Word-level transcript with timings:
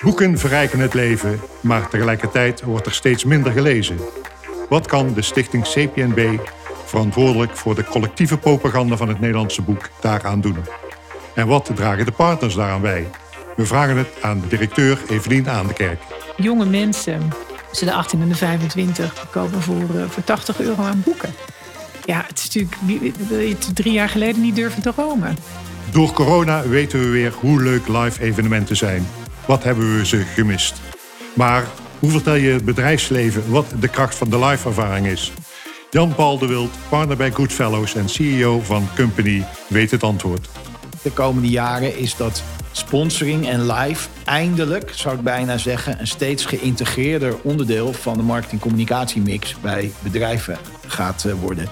Boeken 0.00 0.38
verrijken 0.38 0.78
het 0.78 0.94
leven, 0.94 1.40
maar 1.60 1.88
tegelijkertijd 1.88 2.62
wordt 2.62 2.86
er 2.86 2.92
steeds 2.92 3.24
minder 3.24 3.52
gelezen. 3.52 3.98
Wat 4.68 4.86
kan 4.86 5.14
de 5.14 5.22
stichting 5.22 5.64
CPNB, 5.64 6.38
verantwoordelijk 6.84 7.56
voor 7.56 7.74
de 7.74 7.84
collectieve 7.84 8.38
propaganda 8.38 8.96
van 8.96 9.08
het 9.08 9.20
Nederlandse 9.20 9.62
boek, 9.62 9.88
daaraan 10.00 10.40
doen? 10.40 10.56
En 11.34 11.46
wat 11.46 11.70
dragen 11.74 12.04
de 12.04 12.12
partners 12.12 12.54
daaraan 12.54 12.80
bij? 12.80 13.10
We 13.56 13.66
vragen 13.66 13.96
het 13.96 14.08
aan 14.20 14.40
de 14.40 14.48
directeur 14.48 14.98
Evelien 15.08 15.48
Aandekerk. 15.48 16.00
Jonge 16.36 16.66
mensen 16.66 17.32
tussen 17.68 17.86
de 17.86 17.94
18 17.94 18.20
en 18.20 18.28
de 18.28 18.34
25 18.34 19.30
kopen 19.30 19.62
voor, 19.62 19.94
uh, 19.94 20.04
voor 20.08 20.24
80 20.24 20.60
euro 20.60 20.82
aan 20.82 21.02
boeken. 21.04 21.34
Ja, 22.04 22.24
het 22.26 22.38
is 22.38 22.44
natuurlijk, 22.44 23.16
drie 23.74 23.92
jaar 23.92 24.08
geleden 24.08 24.40
niet 24.40 24.56
durven 24.56 24.82
te 24.82 24.92
dromen. 24.92 25.36
Door 25.90 26.12
corona 26.12 26.68
weten 26.68 27.00
we 27.00 27.08
weer 27.08 27.32
hoe 27.40 27.62
leuk 27.62 27.88
live 27.88 28.22
evenementen 28.22 28.76
zijn. 28.76 29.06
Wat 29.46 29.62
hebben 29.62 29.96
we 29.96 30.06
ze 30.06 30.16
gemist? 30.16 30.80
Maar 31.34 31.66
hoe 31.98 32.10
vertel 32.10 32.34
je 32.34 32.52
het 32.52 32.64
bedrijfsleven 32.64 33.50
wat 33.50 33.66
de 33.80 33.88
kracht 33.88 34.14
van 34.14 34.30
de 34.30 34.38
live-ervaring 34.38 35.06
is? 35.06 35.32
Jan-Paul 35.90 36.38
de 36.38 36.46
Wild, 36.46 36.70
partner 36.88 37.16
bij 37.16 37.30
Goodfellows 37.30 37.94
en 37.94 38.08
CEO 38.08 38.60
van 38.60 38.88
Company, 38.96 39.44
weet 39.68 39.90
het 39.90 40.02
antwoord. 40.02 40.48
De 41.02 41.10
komende 41.10 41.48
jaren 41.48 41.98
is 41.98 42.16
dat 42.16 42.42
sponsoring 42.72 43.48
en 43.48 43.72
live 43.72 44.08
eindelijk, 44.24 44.90
zou 44.94 45.16
ik 45.16 45.22
bijna 45.22 45.58
zeggen, 45.58 46.00
een 46.00 46.06
steeds 46.06 46.44
geïntegreerder 46.44 47.36
onderdeel 47.42 47.92
van 47.92 48.16
de 48.16 48.22
marketing-communicatiemix 48.22 49.56
bij 49.60 49.92
bedrijven 50.02 50.58
gaat 50.86 51.24
eh, 51.24 51.32
worden. 51.32 51.68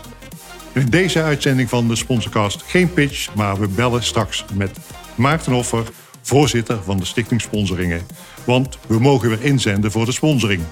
In 0.73 0.87
deze 0.91 1.23
uitzending 1.23 1.69
van 1.69 1.89
de 1.89 1.97
Sponsorcast 1.97 2.63
geen 2.67 2.93
pitch, 2.93 3.35
maar 3.35 3.61
we 3.61 3.69
bellen 3.69 4.03
straks 4.03 4.45
met 4.55 4.79
Maarten 5.15 5.53
Hoffer, 5.53 5.85
voorzitter 6.23 6.83
van 6.83 6.99
de 6.99 7.05
Stichting 7.05 7.41
Sponsoringen. 7.41 8.07
Want 8.45 8.79
we 8.87 8.99
mogen 8.99 9.29
weer 9.29 9.43
inzenden 9.43 9.91
voor 9.91 10.05
de 10.05 10.13
sponsoring. 10.13 10.63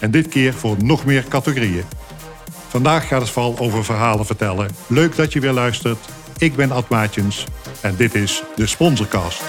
En 0.00 0.10
dit 0.10 0.28
keer 0.28 0.54
voor 0.54 0.76
nog 0.84 1.04
meer 1.04 1.24
categorieën. 1.28 1.84
Vandaag 2.68 3.08
gaat 3.08 3.20
het 3.20 3.30
vooral 3.30 3.58
over 3.58 3.84
verhalen 3.84 4.26
vertellen. 4.26 4.70
Leuk 4.86 5.16
dat 5.16 5.32
je 5.32 5.40
weer 5.40 5.52
luistert. 5.52 5.98
Ik 6.38 6.56
ben 6.56 6.70
Ad 6.70 6.88
Maatjens 6.88 7.44
en 7.80 7.96
dit 7.96 8.14
is 8.14 8.42
de 8.56 8.66
Sponsorcast. 8.66 9.42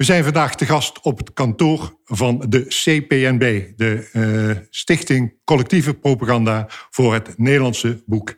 We 0.00 0.06
zijn 0.06 0.24
vandaag 0.24 0.54
te 0.54 0.66
gast 0.66 1.00
op 1.00 1.18
het 1.18 1.32
kantoor 1.32 1.98
van 2.04 2.44
de 2.48 2.64
CPNB, 2.68 3.66
de 3.76 4.10
uh, 4.12 4.56
Stichting 4.70 5.34
Collectieve 5.44 5.94
Propaganda 5.94 6.66
voor 6.68 7.14
het 7.14 7.38
Nederlandse 7.38 8.02
boek. 8.06 8.34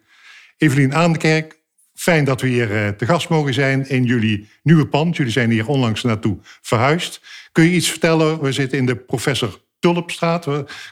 Evelien 0.56 0.94
Aandekerk, 0.94 1.62
fijn 1.94 2.24
dat 2.24 2.40
we 2.40 2.48
hier 2.48 2.70
uh, 2.70 2.88
te 2.88 3.06
gast 3.06 3.28
mogen 3.28 3.54
zijn 3.54 3.88
in 3.88 4.04
jullie 4.04 4.48
nieuwe 4.62 4.86
pand. 4.86 5.16
Jullie 5.16 5.32
zijn 5.32 5.50
hier 5.50 5.66
onlangs 5.66 6.02
naartoe 6.02 6.38
verhuisd. 6.42 7.20
Kun 7.52 7.64
je 7.64 7.70
iets 7.70 7.90
vertellen? 7.90 8.42
We 8.42 8.52
zitten 8.52 8.78
in 8.78 8.86
de 8.86 8.96
Professor 8.96 9.60
Tulpstraat. 9.78 10.46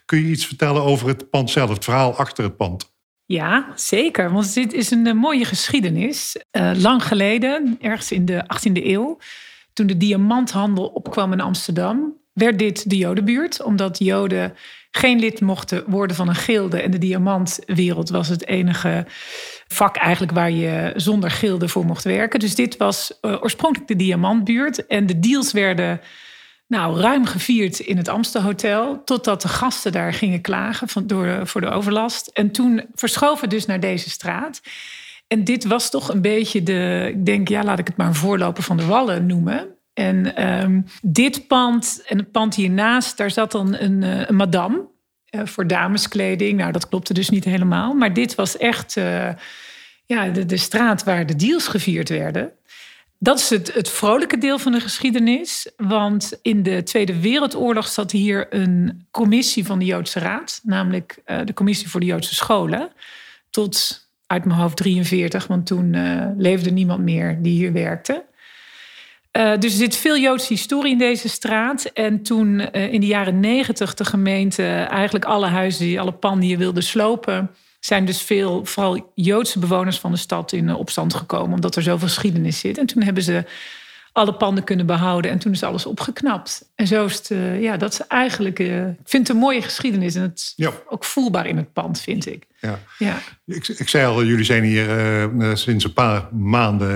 Kun 0.04 0.18
je 0.18 0.30
iets 0.30 0.46
vertellen 0.46 0.82
over 0.82 1.08
het 1.08 1.30
pand 1.30 1.50
zelf, 1.50 1.70
het 1.70 1.84
verhaal 1.84 2.16
achter 2.16 2.44
het 2.44 2.56
pand? 2.56 2.92
Ja, 3.26 3.72
zeker. 3.74 4.32
Want 4.32 4.54
dit 4.54 4.72
is 4.72 4.90
een, 4.90 5.16
mooie 5.16 5.44
geschiedenis. 5.44 6.36
Lang 6.74 7.04
geleden, 7.04 7.78
ergens 7.80 8.12
in 8.12 8.24
de 8.24 8.44
18e 8.44 8.84
eeuw, 8.84 9.18
toen 9.80 9.88
de 9.88 10.06
diamanthandel 10.06 10.86
opkwam 10.86 11.32
in 11.32 11.40
Amsterdam, 11.40 12.16
werd 12.32 12.58
dit 12.58 12.90
de 12.90 12.96
Jodenbuurt, 12.96 13.62
omdat 13.62 13.98
Joden 13.98 14.54
geen 14.90 15.18
lid 15.18 15.40
mochten 15.40 15.84
worden 15.86 16.16
van 16.16 16.28
een 16.28 16.34
gilde. 16.34 16.82
En 16.82 16.90
de 16.90 16.98
diamantwereld 16.98 18.08
was 18.08 18.28
het 18.28 18.46
enige 18.46 19.06
vak 19.68 19.96
eigenlijk 19.96 20.32
waar 20.32 20.50
je 20.50 20.92
zonder 20.96 21.30
gilde 21.30 21.68
voor 21.68 21.84
mocht 21.84 22.04
werken. 22.04 22.40
Dus 22.40 22.54
dit 22.54 22.76
was 22.76 23.18
uh, 23.22 23.42
oorspronkelijk 23.42 23.88
de 23.88 23.96
diamantbuurt. 23.96 24.86
En 24.86 25.06
de 25.06 25.18
deals 25.18 25.52
werden 25.52 26.00
nou, 26.66 27.00
ruim 27.00 27.26
gevierd 27.26 27.78
in 27.78 27.96
het 27.96 28.08
Amstelhotel. 28.08 29.04
Totdat 29.04 29.42
de 29.42 29.48
gasten 29.48 29.92
daar 29.92 30.12
gingen 30.14 30.40
klagen 30.40 30.88
van, 30.88 31.06
door, 31.06 31.46
voor 31.46 31.60
de 31.60 31.70
overlast. 31.70 32.26
En 32.26 32.50
toen 32.50 32.86
verschoven 32.94 33.48
dus 33.48 33.66
naar 33.66 33.80
deze 33.80 34.10
straat. 34.10 34.60
En 35.30 35.44
dit 35.44 35.64
was 35.64 35.90
toch 35.90 36.08
een 36.08 36.20
beetje 36.20 36.62
de, 36.62 37.10
ik 37.14 37.26
denk, 37.26 37.48
ja, 37.48 37.64
laat 37.64 37.78
ik 37.78 37.86
het 37.86 37.96
maar 37.96 38.06
een 38.06 38.14
voorloper 38.14 38.62
van 38.62 38.76
de 38.76 38.84
Wallen 38.84 39.26
noemen. 39.26 39.68
En 39.92 40.48
um, 40.62 40.84
dit 41.02 41.46
pand 41.46 42.02
en 42.06 42.18
het 42.18 42.30
pand 42.30 42.54
hiernaast, 42.54 43.16
daar 43.16 43.30
zat 43.30 43.52
dan 43.52 43.74
een, 43.74 44.02
uh, 44.02 44.28
een 44.28 44.36
madame 44.36 44.88
uh, 45.30 45.46
voor 45.46 45.66
dameskleding. 45.66 46.58
Nou, 46.58 46.72
dat 46.72 46.88
klopte 46.88 47.14
dus 47.14 47.28
niet 47.28 47.44
helemaal. 47.44 47.94
Maar 47.94 48.12
dit 48.12 48.34
was 48.34 48.56
echt 48.56 48.96
uh, 48.96 49.28
ja, 50.06 50.28
de, 50.28 50.46
de 50.46 50.56
straat 50.56 51.04
waar 51.04 51.26
de 51.26 51.36
deals 51.36 51.68
gevierd 51.68 52.08
werden. 52.08 52.52
Dat 53.18 53.38
is 53.38 53.50
het, 53.50 53.74
het 53.74 53.90
vrolijke 53.90 54.38
deel 54.38 54.58
van 54.58 54.72
de 54.72 54.80
geschiedenis. 54.80 55.70
Want 55.76 56.38
in 56.42 56.62
de 56.62 56.82
Tweede 56.82 57.20
Wereldoorlog 57.20 57.88
zat 57.88 58.10
hier 58.10 58.46
een 58.54 59.06
commissie 59.10 59.66
van 59.66 59.78
de 59.78 59.84
Joodse 59.84 60.18
Raad, 60.18 60.60
namelijk 60.62 61.22
de 61.44 61.54
Commissie 61.54 61.88
voor 61.88 62.00
de 62.00 62.06
Joodse 62.06 62.34
Scholen. 62.34 62.92
Tot 63.50 64.08
uit 64.30 64.44
mijn 64.44 64.60
hoofd 64.60 64.76
43, 64.76 65.46
want 65.46 65.66
toen 65.66 65.92
uh, 65.92 66.26
leefde 66.36 66.70
niemand 66.70 67.00
meer 67.00 67.42
die 67.42 67.52
hier 67.52 67.72
werkte. 67.72 68.24
Uh, 69.36 69.52
dus 69.58 69.72
er 69.72 69.78
zit 69.78 69.96
veel 69.96 70.18
Joodse 70.18 70.52
historie 70.52 70.92
in 70.92 70.98
deze 70.98 71.28
straat. 71.28 71.84
En 71.84 72.22
toen 72.22 72.60
uh, 72.60 72.92
in 72.92 73.00
de 73.00 73.06
jaren 73.06 73.40
negentig 73.40 73.94
de 73.94 74.04
gemeente 74.04 74.64
eigenlijk 74.72 75.24
alle 75.24 75.46
huizen, 75.46 75.98
alle 75.98 76.12
panden 76.12 76.40
die 76.40 76.50
je 76.50 76.56
wilde 76.56 76.80
slopen, 76.80 77.50
zijn 77.80 78.04
dus 78.04 78.22
veel, 78.22 78.64
vooral 78.64 79.12
Joodse 79.14 79.58
bewoners 79.58 79.98
van 79.98 80.10
de 80.10 80.16
stad 80.16 80.52
in 80.52 80.74
opstand 80.74 81.14
gekomen, 81.14 81.54
omdat 81.54 81.76
er 81.76 81.82
zoveel 81.82 82.08
geschiedenis 82.08 82.58
zit. 82.58 82.78
En 82.78 82.86
toen 82.86 83.02
hebben 83.02 83.22
ze 83.22 83.44
alle 84.12 84.34
panden 84.34 84.64
kunnen 84.64 84.86
behouden. 84.86 85.30
En 85.30 85.38
toen 85.38 85.52
is 85.52 85.62
alles 85.62 85.86
opgeknapt. 85.86 86.70
En 86.74 86.86
zo 86.86 87.04
is 87.04 87.16
het, 87.16 87.30
uh, 87.30 87.62
ja, 87.62 87.76
dat 87.76 87.92
is 87.92 88.00
eigenlijk, 88.06 88.58
uh, 88.58 88.88
ik 88.88 88.96
vind 89.04 89.28
het 89.28 89.36
een 89.36 89.42
mooie 89.42 89.62
geschiedenis. 89.62 90.14
En 90.14 90.22
het 90.22 90.38
is 90.38 90.52
ja. 90.56 90.72
ook 90.88 91.04
voelbaar 91.04 91.46
in 91.46 91.56
het 91.56 91.72
pand, 91.72 92.00
vind 92.00 92.26
ik. 92.26 92.46
Ja. 92.60 92.78
ja. 92.98 93.18
Ik, 93.46 93.68
ik 93.68 93.88
zei 93.88 94.06
al, 94.06 94.24
jullie 94.24 94.44
zijn 94.44 94.62
hier 94.62 94.88
uh, 95.34 95.54
sinds 95.54 95.84
een 95.84 95.92
paar 95.92 96.28
maanden, 96.32 96.88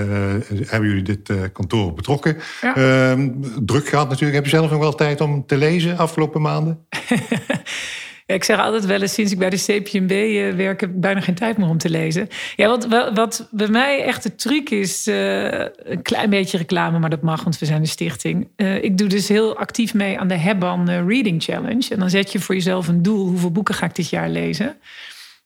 hebben 0.47 0.89
jullie 0.89 1.03
dit 1.03 1.51
kantoor 1.51 1.93
betrokken. 1.93 2.37
Ja. 2.61 2.75
Ehm, 2.75 3.29
druk 3.61 3.87
gehad 3.87 4.09
natuurlijk. 4.09 4.35
Heb 4.35 4.43
je 4.43 4.57
zelf 4.57 4.71
nog 4.71 4.79
wel 4.79 4.95
tijd 4.95 5.21
om 5.21 5.45
te 5.45 5.57
lezen 5.57 5.97
afgelopen 5.97 6.41
maanden? 6.41 6.85
ik 8.25 8.43
zeg 8.43 8.59
altijd 8.59 8.85
wel 8.85 9.01
eens, 9.01 9.13
sinds 9.13 9.31
ik 9.31 9.39
bij 9.39 9.49
de 9.49 9.63
CPMB 9.65 10.11
uh, 10.11 10.53
werk, 10.53 10.81
heb 10.81 10.89
ik 10.89 10.99
bijna 10.99 11.21
geen 11.21 11.35
tijd 11.35 11.57
meer 11.57 11.67
om 11.67 11.77
te 11.77 11.89
lezen. 11.89 12.27
Ja, 12.55 12.67
wat, 12.67 13.13
wat 13.13 13.47
bij 13.51 13.67
mij 13.67 14.03
echt 14.03 14.23
de 14.23 14.35
truc 14.35 14.69
is, 14.69 15.07
uh, 15.07 15.43
een 15.75 16.01
klein 16.01 16.29
beetje 16.29 16.57
reclame, 16.57 16.99
maar 16.99 17.09
dat 17.09 17.21
mag, 17.21 17.43
want 17.43 17.59
we 17.59 17.65
zijn 17.65 17.81
een 17.81 17.87
stichting. 17.87 18.47
Uh, 18.57 18.83
ik 18.83 18.97
doe 18.97 19.07
dus 19.07 19.27
heel 19.27 19.57
actief 19.57 19.93
mee 19.93 20.19
aan 20.19 20.27
de 20.27 20.37
Hebban 20.37 20.89
Reading 20.89 21.43
Challenge. 21.43 21.89
En 21.89 21.99
dan 21.99 22.09
zet 22.09 22.31
je 22.31 22.39
voor 22.39 22.55
jezelf 22.55 22.87
een 22.87 23.01
doel, 23.01 23.27
hoeveel 23.27 23.51
boeken 23.51 23.75
ga 23.75 23.85
ik 23.85 23.95
dit 23.95 24.09
jaar 24.09 24.29
lezen? 24.29 24.77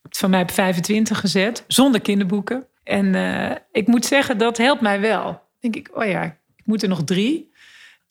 Van 0.10 0.30
mij 0.30 0.42
op 0.42 0.52
25 0.52 1.20
gezet, 1.20 1.64
zonder 1.68 2.02
kinderboeken. 2.02 2.66
En 2.84 3.16
ik 3.72 3.88
moet 3.88 4.06
zeggen, 4.06 4.38
dat 4.38 4.58
helpt 4.58 4.82
mij 4.82 5.00
wel. 5.00 5.42
Denk 5.60 5.76
ik, 5.76 5.90
oh 5.94 6.06
ja, 6.06 6.24
ik 6.56 6.64
moet 6.66 6.84
er 6.84 6.90
nog 6.90 7.04
drie. 7.04 7.52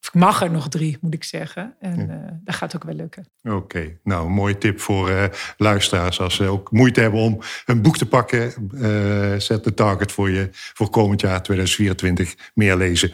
Of 0.00 0.08
ik 0.08 0.14
mag 0.14 0.42
er 0.42 0.50
nog 0.50 0.68
drie, 0.68 0.98
moet 1.00 1.14
ik 1.14 1.24
zeggen. 1.24 1.74
En 1.80 2.06
ja. 2.06 2.14
uh, 2.14 2.30
dat 2.44 2.54
gaat 2.54 2.76
ook 2.76 2.84
wel 2.84 2.94
lukken. 2.94 3.28
Oké, 3.42 3.54
okay. 3.54 3.98
nou, 4.02 4.26
een 4.26 4.32
mooie 4.32 4.58
tip 4.58 4.80
voor 4.80 5.10
uh, 5.10 5.24
luisteraars. 5.56 6.20
Als 6.20 6.34
ze 6.34 6.44
ook 6.44 6.72
moeite 6.72 7.00
hebben 7.00 7.20
om 7.20 7.40
een 7.66 7.82
boek 7.82 7.96
te 7.96 8.06
pakken, 8.06 8.70
uh, 8.72 9.34
zet 9.38 9.64
de 9.64 9.74
target 9.74 10.12
voor 10.12 10.30
je 10.30 10.48
voor 10.52 10.90
komend 10.90 11.20
jaar 11.20 11.42
2024 11.42 12.34
meer 12.54 12.76
lezen. 12.76 13.12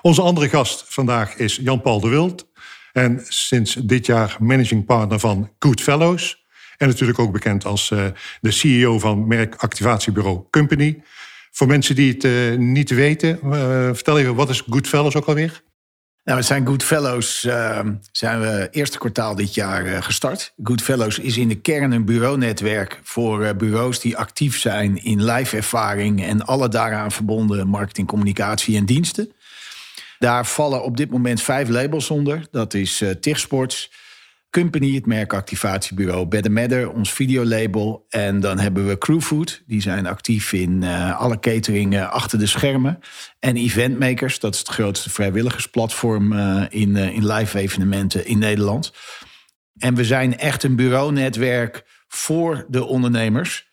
Onze 0.00 0.22
andere 0.22 0.48
gast 0.48 0.84
vandaag 0.86 1.36
is 1.36 1.56
Jan-Paul 1.56 2.00
de 2.00 2.08
Wild. 2.08 2.46
En 2.92 3.20
sinds 3.28 3.74
dit 3.74 4.06
jaar 4.06 4.36
managing 4.40 4.84
partner 4.84 5.18
van 5.18 5.50
Goodfellows. 5.58 6.46
En 6.76 6.88
natuurlijk 6.88 7.18
ook 7.18 7.32
bekend 7.32 7.64
als 7.64 7.88
de 8.40 8.50
CEO 8.50 8.98
van 8.98 9.26
merkactivatiebureau 9.26 10.44
Company. 10.50 11.02
Voor 11.50 11.66
mensen 11.66 11.94
die 11.94 12.16
het 12.18 12.58
niet 12.58 12.90
weten, 12.90 13.38
vertel 13.94 14.18
even, 14.18 14.34
wat 14.34 14.48
is 14.48 14.60
Goodfellows 14.60 15.16
ook 15.16 15.26
alweer? 15.26 15.62
Nou, 16.28 16.40
we 16.40 16.46
zijn 16.46 16.66
Goodfellows 16.66 17.44
uh, 17.44 17.80
zijn 18.12 18.40
we 18.40 18.68
eerste 18.70 18.98
kwartaal 18.98 19.34
dit 19.34 19.54
jaar 19.54 19.86
uh, 19.86 20.02
gestart. 20.02 20.52
Goodfellows 20.62 21.18
is 21.18 21.36
in 21.36 21.48
de 21.48 21.60
kern 21.60 21.92
een 21.92 22.04
bureaunetwerk 22.04 23.00
voor 23.02 23.42
uh, 23.42 23.50
bureaus 23.56 24.00
die 24.00 24.16
actief 24.16 24.58
zijn 24.58 25.04
in 25.04 25.24
live 25.24 25.56
ervaring 25.56 26.24
en 26.24 26.46
alle 26.46 26.68
daaraan 26.68 27.12
verbonden 27.12 27.68
marketing, 27.68 28.06
communicatie 28.06 28.76
en 28.76 28.84
diensten. 28.84 29.32
Daar 30.18 30.46
vallen 30.46 30.82
op 30.82 30.96
dit 30.96 31.10
moment 31.10 31.42
vijf 31.42 31.68
labels 31.68 32.10
onder. 32.10 32.46
Dat 32.50 32.74
is 32.74 33.00
uh, 33.00 33.10
TIG 33.10 33.38
Sports, 33.38 33.90
Company, 34.50 34.94
het 34.94 35.06
merkactivatiebureau 35.06 36.26
Better 36.26 36.52
Matter, 36.52 36.92
ons 36.92 37.12
videolabel. 37.12 38.06
En 38.08 38.40
dan 38.40 38.58
hebben 38.58 38.86
we 38.86 38.98
Crewfood, 38.98 39.62
die 39.66 39.80
zijn 39.80 40.06
actief 40.06 40.52
in 40.52 40.82
uh, 40.82 41.20
alle 41.20 41.38
cateringen 41.38 42.10
achter 42.10 42.38
de 42.38 42.46
schermen. 42.46 42.98
En 43.38 43.56
Eventmakers, 43.56 44.38
dat 44.40 44.54
is 44.54 44.58
het 44.58 44.68
grootste 44.68 45.10
vrijwilligersplatform 45.10 46.32
uh, 46.32 46.64
in, 46.68 46.96
uh, 46.96 47.14
in 47.14 47.26
live 47.26 47.58
evenementen 47.58 48.26
in 48.26 48.38
Nederland. 48.38 48.92
En 49.78 49.94
we 49.94 50.04
zijn 50.04 50.38
echt 50.38 50.62
een 50.62 50.76
bureaunetwerk 50.76 51.84
voor 52.08 52.66
de 52.68 52.84
ondernemers. 52.84 53.66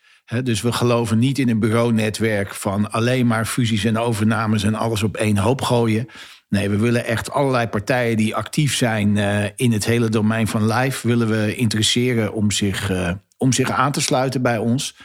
dus 0.44 0.62
we 0.62 0.71
geloven 0.71 1.19
niet 1.19 1.39
in 1.39 1.50
een 1.50 1.60
bureaunetwerk 1.60 2.54
van 2.54 2.92
alleen 2.92 3.28
maar 3.28 3.45
fusies 3.45 3.83
en 3.83 3.98
overnames 3.98 4.63
en 4.63 4.75
alles 4.75 5.04
op 5.04 5.18
één 5.18 5.38
hoop 5.38 5.62
gooien. 5.62 6.07
Nee, 6.50 6.69
we 6.69 6.77
willen 6.77 7.06
echt 7.06 7.31
allerlei 7.31 7.68
partijen 7.68 8.18
die 8.18 8.36
actief 8.36 8.75
zijn 8.75 9.15
uh, 9.15 9.44
in 9.56 9.71
het 9.71 9.86
hele 9.86 10.09
domein 10.09 10.47
van 10.47 10.74
live, 10.74 11.07
willen 11.07 11.27
we 11.27 11.56
interesseren 11.56 12.33
om 12.33 12.51
zich, 12.51 12.92
uh, 12.92 13.12
om 13.38 13.53
zich 13.53 13.71
aan 13.71 13.92
te 13.92 14.01
sluiten 14.01 14.42
bij 14.42 14.57
ons. 14.57 14.95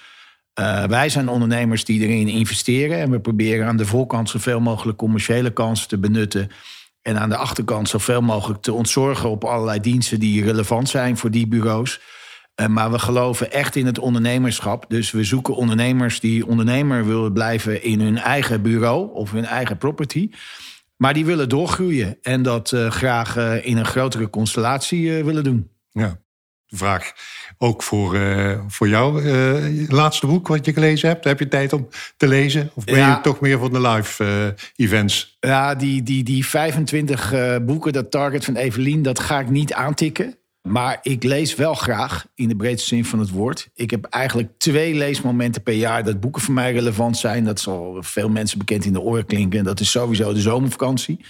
Uh, 0.61 0.85
wij 0.85 1.09
zijn 1.09 1.29
ondernemers 1.29 1.85
die 1.85 2.01
erin 2.01 2.29
investeren 2.29 2.99
en 2.99 3.11
we 3.11 3.21
proberen 3.21 3.67
aan 3.67 3.77
de 3.77 3.87
voorkant 3.87 4.29
zoveel 4.29 4.61
mogelijk 4.61 4.99
commerciële 4.99 5.51
kansen 5.53 5.89
te 5.89 5.99
benutten. 5.99 6.51
En 7.03 7.19
aan 7.19 7.29
de 7.29 7.37
achterkant 7.37 7.89
zoveel 7.89 8.21
mogelijk 8.21 8.63
te 8.63 8.73
ontzorgen 8.73 9.31
op 9.31 9.45
allerlei 9.45 9.81
diensten 9.81 10.21
die 10.21 10.45
relevant 10.45 10.89
zijn 10.89 11.17
voor 11.17 11.31
die 11.31 11.47
bureaus. 11.47 12.01
Maar 12.69 12.91
we 12.91 12.99
geloven 12.99 13.53
echt 13.53 13.77
in 13.77 13.87
het 13.87 13.99
ondernemerschap. 13.99 14.85
Dus 14.89 15.11
we 15.11 15.25
zoeken 15.25 15.55
ondernemers 15.55 16.21
die 16.21 16.47
ondernemer 16.47 17.07
willen 17.07 17.33
blijven 17.33 17.83
in 17.83 18.01
hun 18.01 18.19
eigen 18.19 18.63
bureau 18.63 19.15
of 19.15 19.31
hun 19.31 19.45
eigen 19.45 19.79
property. 19.79 20.31
Maar 21.01 21.15
die 21.15 21.25
willen 21.25 21.49
doorgroeien 21.49 22.19
en 22.23 22.43
dat 22.43 22.73
uh, 22.73 22.91
graag 22.91 23.37
uh, 23.37 23.67
in 23.67 23.77
een 23.77 23.85
grotere 23.85 24.31
constellatie 24.31 25.25
willen 25.25 25.45
doen. 25.45 25.71
Ja, 25.91 26.19
vraag 26.67 27.13
ook 27.59 27.83
voor, 27.83 28.19
voor 28.69 28.89
jou. 28.89 29.23
laatste 29.89 30.27
boek 30.27 30.49
wat 30.49 30.65
je 30.65 30.73
gelezen 30.73 31.09
hebt, 31.09 31.25
heb 31.25 31.39
je 31.39 31.49
tijd 31.49 31.73
om 31.73 31.89
te 32.17 32.29
lezen? 32.29 32.71
Of 32.75 32.85
ben 32.85 32.97
ja. 32.97 33.15
je 33.15 33.21
toch 33.21 33.41
meer 33.41 33.59
voor 33.59 33.73
de 33.73 33.81
live 33.81 34.55
events? 34.77 35.37
Ja, 35.41 35.75
die, 35.75 36.03
die, 36.03 36.25
die 36.25 36.47
25 36.47 37.35
boeken, 37.63 37.93
dat 37.93 38.11
target 38.11 38.45
van 38.45 38.57
Evelien, 38.57 39.03
dat 39.03 39.19
ga 39.19 39.41
ik 39.41 39.49
niet 39.49 39.73
aantikken. 39.73 40.40
Maar 40.63 40.99
ik 41.03 41.23
lees 41.23 41.55
wel 41.55 41.75
graag, 41.75 42.27
in 42.35 42.49
de 42.49 42.57
breedste 42.57 42.89
zin 42.89 43.05
van 43.05 43.19
het 43.19 43.31
woord. 43.31 43.69
Ik 43.75 43.91
heb 43.91 44.05
eigenlijk 44.05 44.59
twee 44.59 44.95
leesmomenten 44.95 45.63
per 45.63 45.75
jaar 45.75 46.05
dat 46.05 46.21
boeken 46.21 46.43
voor 46.43 46.55
mij 46.55 46.73
relevant 46.73 47.17
zijn. 47.17 47.45
Dat 47.45 47.61
zal 47.61 47.97
veel 48.01 48.29
mensen 48.29 48.59
bekend 48.59 48.85
in 48.85 48.93
de 48.93 49.01
oren 49.01 49.27
klinken. 49.27 49.65
Dat 49.65 49.81
is 49.81 49.91
sowieso 49.91 50.33
de 50.33 50.41
zomervakantie. 50.41 51.25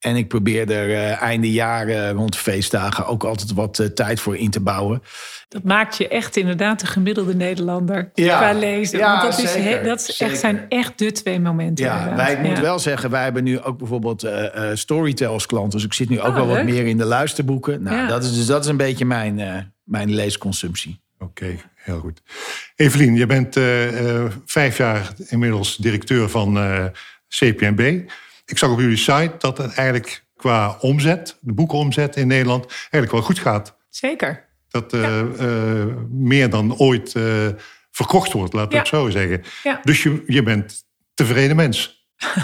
En 0.00 0.16
ik 0.16 0.28
probeer 0.28 0.70
er 0.70 0.88
uh, 0.88 1.22
einde 1.22 1.52
jaar 1.52 2.10
rond 2.10 2.32
de 2.32 2.38
feestdagen 2.38 3.06
ook 3.06 3.24
altijd 3.24 3.52
wat 3.52 3.78
uh, 3.78 3.86
tijd 3.86 4.20
voor 4.20 4.36
in 4.36 4.50
te 4.50 4.60
bouwen. 4.60 5.02
Dat 5.48 5.62
maakt 5.62 5.96
je 5.96 6.08
echt 6.08 6.36
inderdaad 6.36 6.80
de 6.80 6.86
gemiddelde 6.86 7.34
Nederlander 7.34 8.10
ja. 8.14 8.36
qua 8.36 8.58
lezen. 8.58 8.98
Ja, 8.98 9.10
Want 9.10 9.22
dat, 9.22 9.48
zeker, 9.48 9.80
is, 9.80 9.86
dat 9.86 10.00
is 10.00 10.20
echt, 10.20 10.38
zijn 10.38 10.66
echt 10.68 10.98
de 10.98 11.12
twee 11.12 11.40
momenten. 11.40 11.84
Ja, 11.84 12.16
wij, 12.16 12.32
ik 12.32 12.42
moet 12.42 12.58
wel 12.58 12.78
zeggen, 12.78 13.10
wij 13.10 13.22
hebben 13.22 13.44
nu 13.44 13.60
ook 13.60 13.78
bijvoorbeeld 13.78 14.24
uh, 14.24 14.70
Storytel 14.74 15.32
als 15.32 15.46
klant. 15.46 15.72
Dus 15.72 15.84
ik 15.84 15.92
zit 15.92 16.08
nu 16.08 16.20
ook 16.20 16.26
oh, 16.26 16.34
wel 16.34 16.46
leuk. 16.46 16.56
wat 16.56 16.64
meer 16.64 16.86
in 16.86 16.98
de 16.98 17.04
luisterboeken. 17.04 17.82
Nou, 17.82 18.08
dat 18.08 18.24
is, 18.24 18.34
dus 18.34 18.46
dat 18.46 18.64
is 18.64 18.70
een 18.70 18.76
beetje 18.76 19.04
mijn, 19.04 19.72
mijn 19.84 20.14
leesconsumptie. 20.14 21.00
Oké, 21.18 21.44
okay, 21.44 21.60
heel 21.74 21.98
goed. 21.98 22.22
Evelien, 22.76 23.14
je 23.14 23.26
bent 23.26 23.56
vijf 24.46 24.76
jaar 24.76 25.12
inmiddels 25.28 25.76
directeur 25.76 26.28
van 26.28 26.58
CPNB 27.28 28.00
ik 28.50 28.58
zag 28.58 28.70
op 28.70 28.80
jullie 28.80 28.96
site 28.96 29.34
dat 29.38 29.58
het 29.58 29.74
eigenlijk 29.74 30.24
qua 30.36 30.76
omzet, 30.80 31.36
de 31.40 31.52
boekenomzet 31.52 32.16
in 32.16 32.26
Nederland, 32.26 32.66
eigenlijk 32.66 33.12
wel 33.12 33.22
goed 33.22 33.38
gaat. 33.38 33.76
Zeker. 33.88 34.48
Dat 34.68 34.94
uh, 34.94 35.02
ja. 35.02 35.22
uh, 35.40 35.84
meer 36.10 36.50
dan 36.50 36.76
ooit 36.76 37.14
uh, 37.14 37.24
verkocht 37.90 38.32
wordt, 38.32 38.52
laat 38.52 38.66
ik 38.66 38.72
ja. 38.72 38.84
zo 38.84 39.10
zeggen. 39.10 39.42
Ja. 39.62 39.80
Dus 39.82 40.02
je, 40.02 40.22
je 40.26 40.42
bent 40.42 40.84
tevreden 41.14 41.56
mens. 41.56 41.98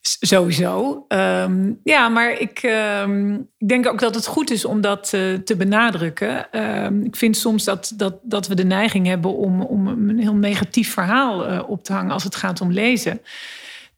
Sowieso. 0.00 1.04
Um, 1.08 1.80
ja, 1.84 2.08
maar 2.08 2.40
ik, 2.40 2.62
um, 3.02 3.48
ik 3.58 3.68
denk 3.68 3.86
ook 3.86 3.98
dat 3.98 4.14
het 4.14 4.26
goed 4.26 4.50
is 4.50 4.64
om 4.64 4.80
dat 4.80 5.08
te 5.44 5.54
benadrukken. 5.56 6.58
Um, 6.84 7.04
ik 7.04 7.16
vind 7.16 7.36
soms 7.36 7.64
dat, 7.64 7.92
dat, 7.96 8.18
dat 8.22 8.46
we 8.46 8.54
de 8.54 8.64
neiging 8.64 9.06
hebben 9.06 9.36
om, 9.36 9.62
om 9.62 9.86
een 9.86 10.18
heel 10.18 10.34
negatief 10.34 10.92
verhaal 10.92 11.64
op 11.64 11.84
te 11.84 11.92
hangen 11.92 12.12
als 12.12 12.24
het 12.24 12.36
gaat 12.36 12.60
om 12.60 12.72
lezen. 12.72 13.20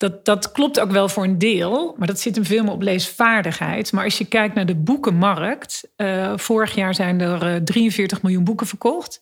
Dat, 0.01 0.25
dat 0.25 0.53
klopt 0.53 0.81
ook 0.81 0.91
wel 0.91 1.09
voor 1.09 1.25
een 1.25 1.39
deel, 1.39 1.95
maar 1.99 2.07
dat 2.07 2.21
zit 2.21 2.35
hem 2.35 2.45
veel 2.45 2.63
meer 2.63 2.73
op 2.73 2.83
leesvaardigheid. 2.83 3.93
Maar 3.93 4.05
als 4.05 4.19
je 4.19 4.25
kijkt 4.25 4.55
naar 4.55 4.67
de 4.67 4.75
boekenmarkt, 4.75 5.89
uh, 5.97 6.33
vorig 6.37 6.75
jaar 6.75 6.95
zijn 6.95 7.21
er 7.21 7.55
uh, 7.55 7.57
43 7.57 8.23
miljoen 8.23 8.45
boeken 8.45 8.67
verkocht. 8.67 9.21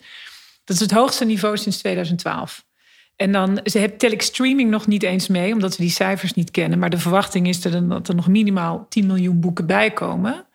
Dat 0.65 0.77
is 0.77 0.83
het 0.83 0.91
hoogste 0.91 1.25
niveau 1.25 1.57
sinds 1.57 1.79
2012. 1.79 2.65
En 3.17 3.33
dan 3.33 3.61
ze 3.65 3.95
ik 3.99 4.23
streaming 4.23 4.71
nog 4.71 4.87
niet 4.87 5.03
eens 5.03 5.29
mee, 5.29 5.53
omdat 5.53 5.77
we 5.77 5.83
die 5.83 5.93
cijfers 5.93 6.33
niet 6.33 6.51
kennen. 6.51 6.79
Maar 6.79 6.91
de 6.91 6.99
verwachting 6.99 7.49
is 7.49 7.65
er 7.65 7.89
dat 7.89 8.09
er 8.09 8.15
nog 8.15 8.29
minimaal 8.29 8.87
10 8.89 9.07
miljoen 9.07 9.41
boeken 9.41 9.67
bij 9.67 9.91
komen. 9.91 10.47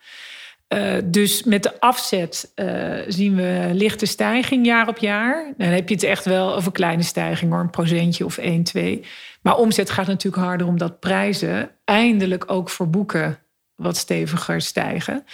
Uh, 0.68 0.94
dus 1.04 1.42
met 1.42 1.62
de 1.62 1.80
afzet 1.80 2.52
uh, 2.56 2.94
zien 3.08 3.36
we 3.36 3.70
lichte 3.72 4.06
stijging 4.06 4.66
jaar 4.66 4.88
op 4.88 4.98
jaar. 4.98 5.52
Dan 5.56 5.68
heb 5.68 5.88
je 5.88 5.94
het 5.94 6.04
echt 6.04 6.24
wel 6.24 6.54
over 6.54 6.72
kleine 6.72 7.02
stijging 7.02 7.52
een 7.52 7.70
procentje 7.70 8.24
of 8.24 8.38
1, 8.38 8.62
2. 8.62 9.04
Maar 9.42 9.56
omzet 9.56 9.90
gaat 9.90 10.06
natuurlijk 10.06 10.42
harder 10.44 10.66
omdat 10.66 11.00
prijzen 11.00 11.70
eindelijk 11.84 12.44
ook 12.46 12.70
voor 12.70 12.90
boeken 12.90 13.38
wat 13.74 13.96
steviger 13.96 14.60
stijgen. 14.60 15.24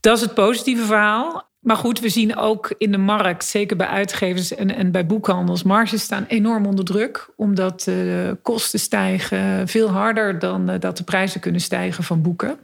Dat 0.00 0.16
is 0.16 0.22
het 0.22 0.34
positieve 0.34 0.84
verhaal. 0.84 1.48
Maar 1.60 1.76
goed, 1.76 2.00
we 2.00 2.08
zien 2.08 2.36
ook 2.36 2.74
in 2.78 2.92
de 2.92 2.98
markt, 2.98 3.44
zeker 3.44 3.76
bij 3.76 3.86
uitgevers 3.86 4.54
en, 4.54 4.74
en 4.74 4.90
bij 4.90 5.06
boekhandels, 5.06 5.62
marges 5.62 6.02
staan 6.02 6.24
enorm 6.28 6.66
onder 6.66 6.84
druk. 6.84 7.28
Omdat 7.36 7.80
de 7.80 8.38
kosten 8.42 8.78
stijgen 8.78 9.68
veel 9.68 9.88
harder 9.88 10.38
dan 10.38 10.78
dat 10.78 10.96
de 10.96 11.04
prijzen 11.04 11.40
kunnen 11.40 11.60
stijgen 11.60 12.04
van 12.04 12.22
boeken. 12.22 12.58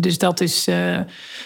Dus 0.00 0.18
dat 0.18 0.40
is, 0.40 0.68
uh, 0.68 1.00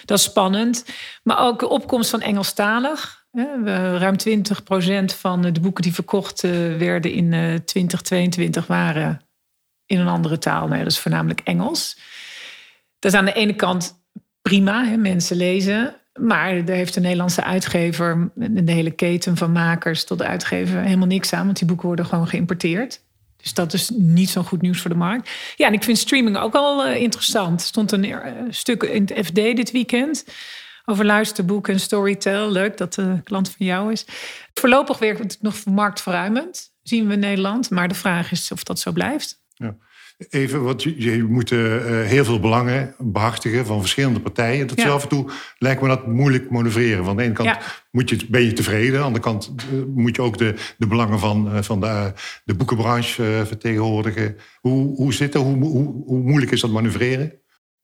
dat 0.05 0.19
spannend. 0.19 0.85
Maar 1.23 1.39
ook 1.39 1.59
de 1.59 1.69
opkomst 1.69 2.09
van 2.09 2.21
Engelstalig. 2.21 3.25
Ruim 3.65 4.15
20% 4.17 5.13
van 5.15 5.41
de 5.41 5.59
boeken 5.59 5.83
die 5.83 5.93
verkocht 5.93 6.41
werden 6.77 7.11
in 7.11 7.29
2022 7.65 8.63
eh, 8.63 8.69
waren 8.69 9.21
in 9.85 9.99
een 9.99 10.07
andere 10.07 10.37
taal. 10.37 10.67
Nee, 10.67 10.83
dat 10.83 10.91
is 10.91 10.99
voornamelijk 10.99 11.39
Engels. 11.39 11.99
Dat 12.99 13.11
is 13.11 13.17
aan 13.17 13.25
de 13.25 13.33
ene 13.33 13.55
kant 13.55 14.03
prima, 14.41 14.85
hè, 14.85 14.97
mensen 14.97 15.37
lezen. 15.37 15.95
Maar 16.19 16.65
daar 16.65 16.75
heeft 16.75 16.93
de 16.93 16.99
Nederlandse 16.99 17.43
uitgever, 17.43 18.29
de 18.35 18.71
hele 18.71 18.91
keten 18.91 19.37
van 19.37 19.51
makers 19.51 20.03
tot 20.03 20.17
de 20.17 20.25
uitgever, 20.25 20.81
helemaal 20.81 21.07
niks 21.07 21.33
aan. 21.33 21.45
Want 21.45 21.57
die 21.57 21.67
boeken 21.67 21.87
worden 21.87 22.05
gewoon 22.05 22.27
geïmporteerd. 22.27 23.05
Dus 23.47 23.55
dat 23.55 23.73
is 23.73 23.89
niet 23.89 24.29
zo 24.29 24.43
goed 24.43 24.61
nieuws 24.61 24.81
voor 24.81 24.89
de 24.89 24.97
markt. 24.97 25.29
Ja, 25.55 25.67
en 25.67 25.73
ik 25.73 25.83
vind 25.83 25.97
streaming 25.97 26.37
ook 26.37 26.55
al 26.55 26.87
uh, 26.87 26.95
interessant. 27.01 27.61
Er 27.61 27.67
stond 27.67 27.91
een 27.91 28.03
uh, 28.03 28.17
stuk 28.49 28.83
in 28.83 29.01
het 29.01 29.25
FD 29.25 29.35
dit 29.35 29.71
weekend 29.71 30.25
over 30.85 31.05
luisterboeken 31.05 31.73
en 31.73 31.79
storytel. 31.79 32.51
Leuk 32.51 32.77
dat 32.77 32.93
de 32.93 33.21
klant 33.23 33.49
van 33.49 33.65
jou 33.65 33.91
is. 33.91 34.05
Voorlopig 34.53 34.99
werkt 34.99 35.19
het 35.19 35.37
nog 35.41 35.65
marktverruimend, 35.65 36.73
zien 36.83 37.07
we 37.07 37.13
in 37.13 37.19
Nederland. 37.19 37.69
Maar 37.69 37.87
de 37.87 37.95
vraag 37.95 38.31
is 38.31 38.51
of 38.51 38.63
dat 38.63 38.79
zo 38.79 38.91
blijft. 38.91 39.41
Ja. 39.53 39.75
Even, 40.29 40.63
want 40.63 40.83
je, 40.83 41.01
je 41.01 41.23
moet 41.23 41.51
uh, 41.51 41.59
heel 42.03 42.25
veel 42.25 42.39
belangen 42.39 42.95
behartigen 42.97 43.65
van 43.65 43.79
verschillende 43.79 44.19
partijen. 44.19 44.67
Dat 44.67 44.81
ja. 44.81 44.89
af 44.89 45.03
en 45.03 45.09
toe 45.09 45.31
lijkt 45.57 45.81
me 45.81 45.87
dat 45.87 46.07
moeilijk 46.07 46.49
manoeuvreren. 46.49 47.05
Van 47.05 47.17
de 47.17 47.23
ene 47.23 47.33
kant 47.33 47.49
ja. 47.49 47.61
moet 47.91 48.09
je, 48.09 48.25
ben 48.29 48.41
je 48.41 48.53
tevreden, 48.53 48.93
aan 48.93 48.99
de 48.99 49.05
andere 49.05 49.23
kant 49.23 49.55
uh, 49.73 49.83
moet 49.95 50.15
je 50.15 50.21
ook 50.21 50.37
de, 50.37 50.55
de 50.77 50.87
belangen 50.87 51.19
van, 51.19 51.55
uh, 51.55 51.61
van 51.61 51.79
de, 51.81 52.13
de 52.45 52.55
boekenbranche 52.55 53.43
vertegenwoordigen. 53.45 54.35
Hoe, 54.59 54.95
hoe 54.95 55.13
zit 55.13 55.33
dat? 55.33 55.43
Hoe, 55.43 55.65
hoe, 55.65 56.03
hoe 56.05 56.19
moeilijk 56.19 56.51
is 56.51 56.61
dat 56.61 56.71
manoeuvreren? 56.71 57.33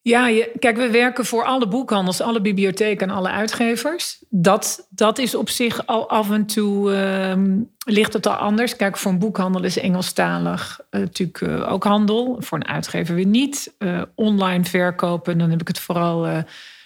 Ja, 0.03 0.45
kijk, 0.59 0.77
we 0.77 0.89
werken 0.89 1.25
voor 1.25 1.43
alle 1.43 1.67
boekhandels, 1.67 2.21
alle 2.21 2.41
bibliotheken 2.41 3.09
en 3.09 3.15
alle 3.15 3.29
uitgevers. 3.29 4.23
Dat, 4.29 4.87
dat 4.89 5.17
is 5.17 5.35
op 5.35 5.49
zich 5.49 5.87
al 5.87 6.09
af 6.09 6.31
en 6.31 6.45
toe 6.45 6.91
uh, 6.91 7.53
ligt 7.85 8.13
het 8.13 8.27
al 8.27 8.33
anders. 8.33 8.75
Kijk, 8.75 8.97
voor 8.97 9.11
een 9.11 9.19
boekhandel 9.19 9.63
is 9.63 9.77
Engelstalig 9.77 10.79
uh, 10.91 11.01
natuurlijk 11.01 11.41
uh, 11.41 11.71
ook 11.71 11.83
handel. 11.83 12.35
Voor 12.39 12.57
een 12.57 12.67
uitgever 12.67 13.15
weer 13.15 13.25
niet. 13.25 13.73
Eh, 13.77 14.01
online 14.15 14.63
verkopen, 14.63 15.37
dan 15.37 15.49
heb 15.49 15.61
ik 15.61 15.67
het 15.67 15.79
vooral 15.79 16.21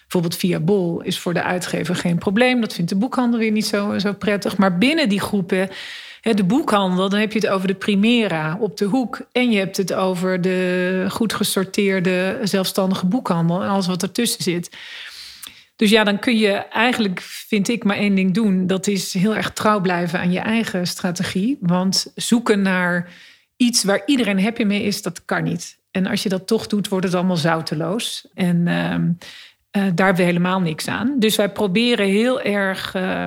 bijvoorbeeld 0.00 0.36
via 0.36 0.60
Bol, 0.60 1.00
is 1.00 1.18
voor 1.18 1.34
de 1.34 1.42
uitgever 1.42 1.96
geen 1.96 2.18
probleem. 2.18 2.60
Dat 2.60 2.74
vindt 2.74 2.90
de 2.90 2.96
boekhandel 2.96 3.38
weer 3.38 3.50
niet 3.50 3.66
zo, 3.66 3.98
zo 3.98 4.12
prettig. 4.12 4.56
Maar 4.56 4.78
binnen 4.78 5.08
die 5.08 5.20
groepen 5.20 5.68
de 6.36 6.44
boekhandel, 6.44 7.08
dan 7.08 7.20
heb 7.20 7.32
je 7.32 7.38
het 7.38 7.48
over 7.48 7.66
de 7.66 7.74
Primera 7.74 8.56
op 8.60 8.76
de 8.76 8.84
hoek. 8.84 9.20
En 9.32 9.50
je 9.50 9.58
hebt 9.58 9.76
het 9.76 9.94
over 9.94 10.40
de 10.40 11.06
goed 11.08 11.32
gesorteerde 11.32 12.38
zelfstandige 12.42 13.06
boekhandel 13.06 13.62
en 13.62 13.68
alles 13.68 13.86
wat 13.86 14.02
ertussen 14.02 14.42
zit. 14.42 14.76
Dus 15.76 15.90
ja, 15.90 16.04
dan 16.04 16.18
kun 16.18 16.38
je 16.38 16.52
eigenlijk, 16.52 17.20
vind 17.20 17.68
ik, 17.68 17.84
maar 17.84 17.96
één 17.96 18.14
ding 18.14 18.34
doen. 18.34 18.66
Dat 18.66 18.86
is 18.86 19.14
heel 19.14 19.36
erg 19.36 19.52
trouw 19.52 19.80
blijven 19.80 20.18
aan 20.18 20.32
je 20.32 20.38
eigen 20.38 20.86
strategie. 20.86 21.58
Want 21.60 22.12
zoeken 22.14 22.62
naar 22.62 23.12
iets 23.56 23.84
waar 23.84 24.02
iedereen 24.06 24.42
happy 24.42 24.62
mee 24.62 24.82
is, 24.82 25.02
dat 25.02 25.24
kan 25.24 25.42
niet. 25.42 25.78
En 25.90 26.06
als 26.06 26.22
je 26.22 26.28
dat 26.28 26.46
toch 26.46 26.66
doet, 26.66 26.88
wordt 26.88 27.04
het 27.04 27.14
allemaal 27.14 27.36
zouteloos. 27.36 28.28
En 28.34 28.56
uh, 28.66 28.92
uh, 28.92 29.92
daar 29.94 30.06
hebben 30.06 30.16
we 30.16 30.22
helemaal 30.22 30.60
niks 30.60 30.88
aan. 30.88 31.14
Dus 31.18 31.36
wij 31.36 31.50
proberen 31.50 32.06
heel 32.06 32.40
erg 32.40 32.94
uh, 32.94 33.24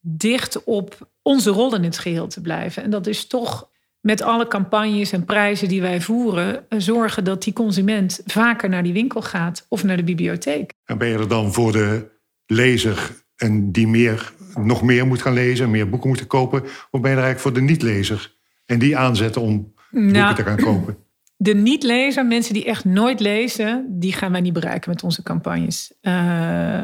dicht 0.00 0.64
op 0.64 1.09
onze 1.22 1.50
rol 1.50 1.74
in 1.74 1.84
het 1.84 1.98
geheel 1.98 2.26
te 2.26 2.40
blijven. 2.40 2.82
En 2.82 2.90
dat 2.90 3.06
is 3.06 3.26
toch 3.26 3.68
met 4.00 4.22
alle 4.22 4.46
campagnes 4.46 5.12
en 5.12 5.24
prijzen 5.24 5.68
die 5.68 5.80
wij 5.80 6.00
voeren, 6.00 6.68
eh, 6.68 6.78
zorgen 6.78 7.24
dat 7.24 7.42
die 7.42 7.52
consument 7.52 8.20
vaker 8.26 8.68
naar 8.68 8.82
die 8.82 8.92
winkel 8.92 9.22
gaat 9.22 9.66
of 9.68 9.84
naar 9.84 9.96
de 9.96 10.04
bibliotheek. 10.04 10.72
En 10.84 10.98
ben 10.98 11.08
je 11.08 11.18
er 11.18 11.28
dan 11.28 11.52
voor 11.52 11.72
de 11.72 12.10
lezer 12.46 13.10
en 13.36 13.72
die 13.72 13.88
meer, 13.88 14.32
nog 14.54 14.82
meer 14.82 15.06
moet 15.06 15.22
gaan 15.22 15.32
lezen, 15.32 15.70
meer 15.70 15.88
boeken 15.88 16.08
moet 16.08 16.26
kopen? 16.26 16.62
Of 16.90 17.00
ben 17.00 17.10
je 17.10 17.16
er 17.16 17.22
eigenlijk 17.22 17.40
voor 17.40 17.52
de 17.52 17.60
niet-lezer 17.60 18.34
en 18.66 18.78
die 18.78 18.96
aanzetten 18.96 19.40
om 19.40 19.74
boeken 19.90 20.12
Nou, 20.12 20.34
te 20.34 20.42
gaan 20.42 20.56
kopen? 20.74 20.96
De 21.36 21.54
niet-lezer, 21.54 22.26
mensen 22.26 22.54
die 22.54 22.64
echt 22.64 22.84
nooit 22.84 23.20
lezen, 23.20 23.86
die 23.88 24.12
gaan 24.12 24.32
wij 24.32 24.40
niet 24.40 24.52
bereiken 24.52 24.90
met 24.90 25.02
onze 25.02 25.22
campagnes. 25.22 25.92
Eh, 26.00 26.82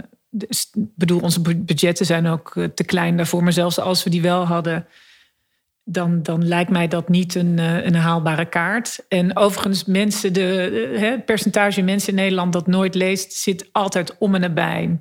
bedoel, 0.74 1.20
onze 1.20 1.40
bu- 1.40 1.56
budgetten 1.56 2.06
zijn 2.06 2.26
ook 2.26 2.56
eh, 2.56 2.64
te 2.64 2.84
klein 2.84 3.16
daarvoor. 3.16 3.42
Maar 3.42 3.52
zelfs 3.52 3.78
als 3.78 4.04
we 4.04 4.10
die 4.10 4.22
wel 4.22 4.44
hadden, 4.44 4.86
dan, 5.84 6.22
dan 6.22 6.46
lijkt 6.46 6.70
mij 6.70 6.88
dat 6.88 7.08
niet 7.08 7.34
een, 7.34 7.58
eh, 7.58 7.84
een 7.84 7.94
haalbare 7.94 8.48
kaart. 8.48 9.04
En 9.08 9.36
overigens, 9.36 9.84
mensen, 9.84 10.32
de, 10.32 11.22
percentage 11.24 11.82
mensen 11.82 12.08
in 12.08 12.14
Nederland 12.14 12.52
dat 12.52 12.66
nooit 12.66 12.94
leest, 12.94 13.32
zit 13.32 13.68
altijd 13.72 14.18
om 14.18 14.34
en 14.34 14.40
nabij 14.40 15.00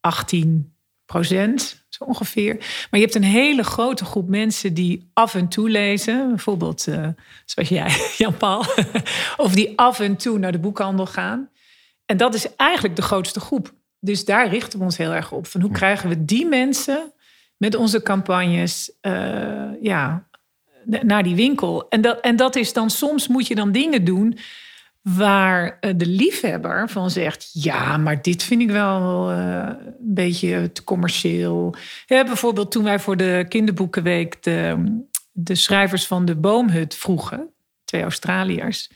18 0.00 0.74
procent, 1.04 1.86
zo 1.88 2.04
ongeveer. 2.04 2.54
Maar 2.90 3.00
je 3.00 3.06
hebt 3.06 3.14
een 3.14 3.22
hele 3.22 3.62
grote 3.62 4.04
groep 4.04 4.28
mensen 4.28 4.74
die 4.74 5.10
af 5.12 5.34
en 5.34 5.48
toe 5.48 5.70
lezen. 5.70 6.28
Bijvoorbeeld, 6.28 6.86
eh, 6.86 7.08
zoals 7.44 7.68
jij, 7.68 7.90
Jan-Paul. 8.18 8.64
of 9.44 9.54
die 9.54 9.78
af 9.78 10.00
en 10.00 10.16
toe 10.16 10.38
naar 10.38 10.52
de 10.52 10.58
boekhandel 10.58 11.06
gaan. 11.06 11.50
En 12.06 12.16
dat 12.16 12.34
is 12.34 12.56
eigenlijk 12.56 12.96
de 12.96 13.02
grootste 13.02 13.40
groep. 13.40 13.72
Dus 14.00 14.24
daar 14.24 14.48
richten 14.48 14.78
we 14.78 14.84
ons 14.84 14.96
heel 14.96 15.14
erg 15.14 15.32
op. 15.32 15.46
Van 15.46 15.60
hoe 15.60 15.70
krijgen 15.70 16.08
we 16.08 16.24
die 16.24 16.46
mensen 16.46 17.12
met 17.56 17.74
onze 17.74 18.02
campagnes 18.02 18.92
eh, 19.00 19.82
ja, 19.82 20.28
naar 20.84 21.22
die 21.22 21.34
winkel? 21.34 21.88
En 21.88 22.00
dat, 22.00 22.20
en 22.20 22.36
dat 22.36 22.56
is 22.56 22.72
dan 22.72 22.90
soms 22.90 23.28
moet 23.28 23.46
je 23.46 23.54
dan 23.54 23.72
dingen 23.72 24.04
doen 24.04 24.38
waar 25.02 25.78
eh, 25.80 25.92
de 25.96 26.06
liefhebber 26.06 26.88
van 26.88 27.10
zegt: 27.10 27.50
ja, 27.52 27.96
maar 27.96 28.22
dit 28.22 28.42
vind 28.42 28.62
ik 28.62 28.70
wel 28.70 29.30
eh, 29.30 29.68
een 29.78 30.14
beetje 30.14 30.72
te 30.72 30.84
commercieel. 30.84 31.74
Ja, 32.06 32.24
bijvoorbeeld 32.24 32.70
toen 32.70 32.84
wij 32.84 32.98
voor 32.98 33.16
de 33.16 33.46
kinderboekenweek 33.48 34.42
de, 34.42 34.84
de 35.32 35.54
schrijvers 35.54 36.06
van 36.06 36.24
de 36.24 36.36
Boomhut 36.36 36.94
vroegen, 36.94 37.50
twee 37.84 38.02
Australiërs. 38.02 38.90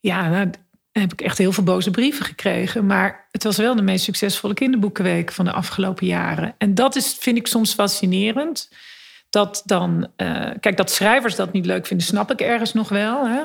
Ja, 0.00 0.28
nou, 0.28 0.50
heb 0.92 1.12
ik 1.12 1.20
echt 1.20 1.38
heel 1.38 1.52
veel 1.52 1.64
boze 1.64 1.90
brieven 1.90 2.24
gekregen. 2.24 2.86
Maar 2.86 3.28
het 3.30 3.44
was 3.44 3.56
wel 3.56 3.76
de 3.76 3.82
meest 3.82 4.04
succesvolle 4.04 4.54
kinderboekenweek 4.54 5.32
van 5.32 5.44
de 5.44 5.52
afgelopen 5.52 6.06
jaren. 6.06 6.54
En 6.58 6.74
dat 6.74 6.96
is, 6.96 7.16
vind 7.20 7.36
ik 7.36 7.46
soms 7.46 7.74
fascinerend. 7.74 8.70
Dat 9.30 9.62
dan, 9.64 10.08
eh, 10.16 10.50
kijk, 10.60 10.76
dat 10.76 10.90
schrijvers 10.90 11.34
dat 11.34 11.52
niet 11.52 11.66
leuk 11.66 11.86
vinden, 11.86 12.06
snap 12.06 12.30
ik 12.30 12.40
ergens 12.40 12.72
nog 12.72 12.88
wel. 12.88 13.28
Hè? 13.28 13.42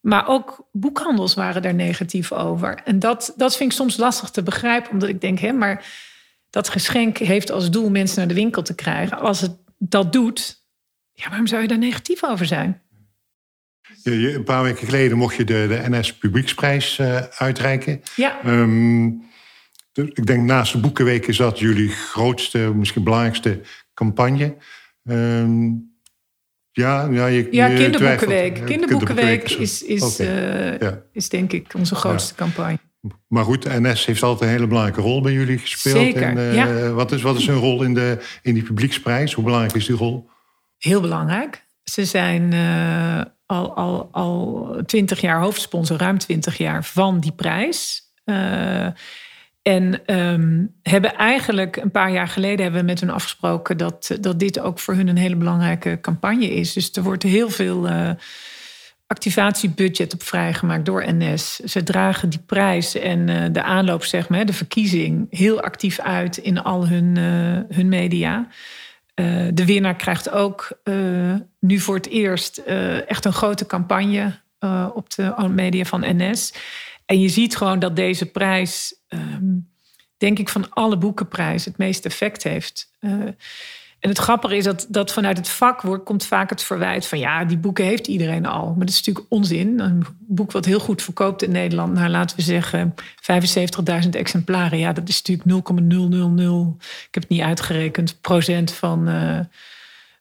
Maar 0.00 0.28
ook 0.28 0.66
boekhandels 0.72 1.34
waren 1.34 1.62
daar 1.62 1.74
negatief 1.74 2.32
over. 2.32 2.80
En 2.84 2.98
dat, 2.98 3.32
dat 3.36 3.56
vind 3.56 3.70
ik 3.70 3.76
soms 3.76 3.96
lastig 3.96 4.30
te 4.30 4.42
begrijpen, 4.42 4.90
omdat 4.90 5.08
ik 5.08 5.20
denk, 5.20 5.38
hè, 5.38 5.52
maar 5.52 5.84
dat 6.50 6.68
geschenk 6.68 7.18
heeft 7.18 7.50
als 7.50 7.70
doel 7.70 7.90
mensen 7.90 8.18
naar 8.18 8.28
de 8.28 8.34
winkel 8.34 8.62
te 8.62 8.74
krijgen. 8.74 9.18
Als 9.18 9.40
het 9.40 9.56
dat 9.78 10.12
doet, 10.12 10.64
ja, 11.12 11.28
waarom 11.28 11.46
zou 11.46 11.62
je 11.62 11.68
daar 11.68 11.78
negatief 11.78 12.24
over 12.24 12.46
zijn? 12.46 12.82
Je- 14.02 14.34
Een 14.34 14.44
paar 14.44 14.62
weken 14.62 14.86
geleden 14.86 15.18
mocht 15.18 15.36
je 15.36 15.44
de, 15.44 15.66
de 15.68 15.96
NS 15.96 16.14
Publieksprijs 16.16 16.98
eh, 16.98 17.16
uitreiken. 17.16 18.00
Ja, 18.16 18.42
Ehm, 18.44 19.10
dus 19.92 20.08
ik 20.08 20.26
denk 20.26 20.42
naast 20.42 20.72
de 20.72 20.78
Boekenweek 20.78 21.26
is 21.26 21.36
dat 21.36 21.58
jullie 21.58 21.88
grootste, 21.88 22.58
misschien 22.58 23.02
belangrijkste 23.04 23.60
campagne. 23.94 24.56
Ehm, 25.04 25.66
ja, 26.70 27.08
ja, 27.10 27.26
je, 27.26 27.48
ja 27.50 27.66
je 27.66 27.76
kinderboekenweek. 27.76 28.64
Kinderboekenweek 28.64 29.50
is, 29.50 29.82
is, 29.82 30.18
eh, 30.18 30.78
ja. 30.78 31.02
is 31.12 31.28
denk 31.28 31.52
ik 31.52 31.74
onze 31.74 31.94
grootste 31.94 32.34
campagne. 32.34 32.78
Maar 33.28 33.44
goed, 33.44 33.62
de 33.62 33.80
NS 33.80 34.06
heeft 34.06 34.22
altijd 34.22 34.50
een 34.50 34.56
hele 34.56 34.66
belangrijke 34.68 35.00
rol 35.00 35.20
bij 35.20 35.32
jullie 35.32 35.58
gespeeld. 35.58 35.96
Zeker, 35.96 36.22
En, 36.22 36.38
eh, 36.38 36.54
ja. 36.54 36.90
wat, 36.90 37.12
is, 37.12 37.22
wat 37.22 37.36
is 37.38 37.46
hun 37.46 37.56
rol 37.56 37.82
in, 37.82 37.94
de, 37.94 38.18
in 38.42 38.54
die 38.54 38.62
publieksprijs? 38.62 39.32
Hoe 39.32 39.44
belangrijk 39.44 39.74
is 39.74 39.86
die 39.86 39.96
rol? 39.96 40.28
Heel 40.78 41.00
belangrijk. 41.00 41.63
Ze 41.84 42.04
zijn 42.04 42.52
eh, 42.52 43.20
al, 43.46 43.76
al, 43.76 44.08
al 44.12 44.76
20 44.86 45.20
jaar 45.20 45.40
hoofdsponsor, 45.40 45.98
ruim 45.98 46.18
20 46.18 46.56
jaar 46.56 46.84
van 46.84 47.20
die 47.20 47.32
prijs. 47.32 48.02
Eh, 48.24 48.86
en 49.62 50.06
ehm, 50.06 50.64
hebben 50.82 51.14
eigenlijk 51.14 51.76
een 51.76 51.90
paar 51.90 52.12
jaar 52.12 52.28
geleden 52.28 52.62
hebben 52.62 52.80
we 52.80 52.86
met 52.86 53.00
hun 53.00 53.10
afgesproken 53.10 53.76
dat, 53.76 54.16
dat 54.20 54.38
dit 54.38 54.60
ook 54.60 54.78
voor 54.78 54.94
hun 54.94 55.08
een 55.08 55.16
hele 55.16 55.36
belangrijke 55.36 55.98
campagne 56.00 56.50
is. 56.50 56.72
Dus 56.72 56.92
er 56.92 57.02
wordt 57.02 57.22
heel 57.22 57.50
veel 57.50 57.88
eh, 57.88 58.10
activatiebudget 59.06 60.14
op 60.14 60.22
vrijgemaakt 60.22 60.84
door 60.84 61.04
NS. 61.14 61.56
Ze 61.56 61.82
dragen 61.82 62.28
die 62.28 62.42
prijs 62.46 62.94
en 62.94 63.52
de 63.52 63.62
aanloop, 63.62 64.04
zeg 64.04 64.28
maar, 64.28 64.46
de 64.46 64.52
verkiezing, 64.52 65.26
heel 65.30 65.60
actief 65.60 66.00
uit 66.00 66.36
in 66.36 66.62
al 66.62 66.88
hun, 66.88 67.16
hun 67.68 67.88
media. 67.88 68.48
Eh, 69.14 69.46
de 69.52 69.64
winnaar 69.64 69.96
krijgt 69.96 70.30
ook 70.30 70.78
eh, 70.82 71.34
nu 71.60 71.78
voor 71.78 71.94
het 71.94 72.08
eerst 72.08 72.58
eh, 72.58 73.10
echt 73.10 73.24
een 73.24 73.32
grote 73.32 73.66
campagne 73.66 74.42
op 74.94 75.10
de 75.10 75.48
media 75.48 75.84
van 75.84 76.16
NS. 76.16 76.54
En 77.06 77.20
je 77.20 77.28
ziet 77.28 77.56
gewoon 77.56 77.78
dat 77.78 77.96
deze 77.96 78.26
prijs, 78.26 78.94
ehm, 79.08 79.56
denk 80.16 80.38
ik, 80.38 80.48
van 80.48 80.70
alle 80.70 80.98
boekenprijzen 80.98 81.70
het 81.70 81.80
meeste 81.80 82.08
effect 82.08 82.42
heeft. 82.42 82.90
En 84.04 84.10
het 84.10 84.18
grappige 84.18 84.56
is 84.56 84.64
dat, 84.64 84.86
dat 84.88 85.12
vanuit 85.12 85.36
het 85.36 85.48
vak 85.48 85.82
wordt, 85.82 86.04
komt 86.04 86.24
vaak 86.24 86.50
het 86.50 86.62
verwijt 86.62 87.06
van 87.06 87.18
ja, 87.18 87.44
die 87.44 87.58
boeken 87.58 87.84
heeft 87.84 88.06
iedereen 88.06 88.46
al. 88.46 88.66
Maar 88.66 88.86
dat 88.86 88.88
is 88.88 89.02
natuurlijk 89.02 89.26
onzin. 89.28 89.80
Een 89.80 90.04
boek 90.18 90.52
wat 90.52 90.64
heel 90.64 90.80
goed 90.80 91.02
verkoopt 91.02 91.42
in 91.42 91.50
Nederland, 91.50 91.94
nou 91.94 92.08
laten 92.08 92.36
we 92.36 92.42
zeggen 92.42 92.94
75.000 94.04 94.08
exemplaren. 94.10 94.78
Ja, 94.78 94.92
dat 94.92 95.08
is 95.08 95.22
natuurlijk 95.22 95.48
0,000, 95.68 96.82
ik 96.82 97.14
heb 97.14 97.22
het 97.22 97.28
niet 97.28 97.40
uitgerekend, 97.40 98.20
procent 98.20 98.72
van, 98.72 99.08
eh, 99.08 99.40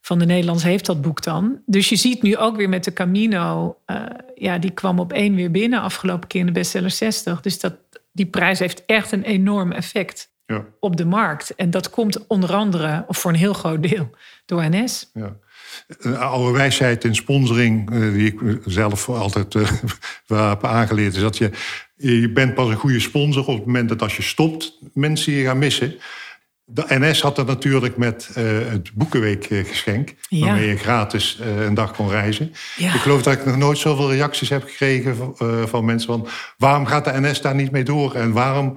van 0.02 0.20
de 0.20 0.26
Nederlanders 0.26 0.68
heeft 0.68 0.86
dat 0.86 1.02
boek 1.02 1.24
dan. 1.24 1.60
Dus 1.66 1.90
je 1.90 1.96
ziet 1.96 2.22
nu 2.22 2.38
ook 2.38 2.56
weer 2.56 2.70
met 2.70 2.84
de 2.84 2.94
Camino, 2.94 3.78
eh, 3.86 4.02
ja, 4.36 4.58
die 4.58 4.72
kwam 4.72 5.00
op 5.00 5.14
één 5.14 5.36
weer 5.36 5.52
binnen 5.52 5.82
afgelopen 5.82 6.28
keer 6.28 6.40
in 6.40 6.46
de 6.46 6.52
bestseller 6.52 6.92
60. 6.92 7.42
Dus 7.42 7.60
dat, 7.60 7.76
die 8.12 8.26
prijs 8.26 8.60
heeft 8.60 8.84
echt 8.86 9.12
een 9.12 9.24
enorm 9.24 9.72
effect 9.72 10.33
Ja, 10.54 10.66
op 10.80 10.98
de 10.98 11.06
markt. 11.06 11.56
En 11.56 11.70
dat 11.70 11.90
komt 11.90 12.28
onder 12.28 12.54
andere, 12.54 13.04
of 13.08 13.18
voor 13.18 13.32
een 13.32 13.38
heel 13.38 13.54
groot 13.54 13.84
deel, 13.84 14.10
door 14.46 14.70
NS. 14.70 15.10
ja. 15.14 15.36
Een 15.88 16.18
oude 16.18 16.58
wijsheid 16.58 17.04
in 17.04 17.16
sponsoring, 17.16 17.92
eh, 17.92 18.00
die 18.00 18.26
ik 18.26 18.60
zelf 18.66 19.10
altijd 19.10 19.56
eh, 19.56 19.72
wel 20.28 20.50
heb 20.50 20.66
aangeleerd, 20.66 21.16
is 21.16 21.22
dat 21.22 21.38
je, 21.38 21.52
je 21.96 22.32
bent 22.32 22.54
pas 22.54 22.70
een 22.70 22.76
goede 22.76 23.00
sponsor 23.00 23.48
op 23.48 23.56
het 23.56 23.66
moment 23.66 23.90
dat 23.90 24.02
als 24.02 24.16
je 24.16 24.22
stopt, 24.22 24.80
mensen 24.94 25.34
je 25.34 25.44
gaan 25.44 25.58
missen. 25.58 25.96
De 26.66 26.84
NS 26.88 27.22
had 27.22 27.36
dat 27.36 27.48
natuurlijk 27.48 27.98
met 27.98 28.30
eh, 28.36 28.44
het 28.70 28.94
Boekenweekgeschenk, 28.94 30.14
Ja. 30.30 30.46
waarmee 30.46 30.68
je 30.68 30.78
gratis 30.78 31.40
eh, 31.40 31.66
een 31.66 31.74
dag 31.74 31.92
kon 31.96 32.10
reizen. 32.10 32.52
Ja. 32.78 32.94
Ik 32.94 33.00
geloof 33.00 33.22
dat 33.24 33.34
ik 33.34 33.46
nog 33.46 33.58
nooit 33.58 33.78
zoveel 33.78 34.12
reacties 34.12 34.50
heb 34.50 34.64
gekregen 34.64 35.16
van, 35.16 35.36
eh, 35.40 35.66
van 35.66 35.86
mensen 35.86 36.08
van 36.08 36.28
waarom 36.58 36.86
gaat 36.86 37.06
de 37.06 37.12
NS 37.20 37.42
daar 37.42 37.56
niet 37.56 37.72
mee 37.72 37.84
door 37.84 38.16
en 38.16 38.32
waarom, 38.32 38.74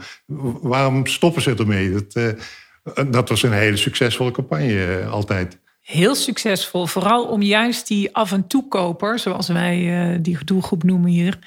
waarom 0.63 1.07
stoppen 1.07 1.43
ze 1.43 1.55
ermee? 1.55 1.93
Dat, 1.93 2.15
eh, 2.15 3.05
dat 3.11 3.29
was 3.29 3.43
een 3.43 3.53
hele 3.53 3.77
succesvolle 3.77 4.31
campagne 4.31 4.85
eh, 5.01 5.11
altijd. 5.13 5.59
Heel 5.81 6.15
succesvol, 6.15 6.87
vooral 6.87 7.25
om 7.27 7.43
juist 7.43 7.87
die 7.87 8.15
af 8.15 8.33
en 8.33 8.47
toe 8.47 8.69
koper, 8.69 9.19
zoals 9.19 9.49
wij 9.49 10.11
eh, 10.13 10.19
die 10.21 10.39
doelgroep 10.45 10.83
noemen 10.83 11.11
hier, 11.11 11.39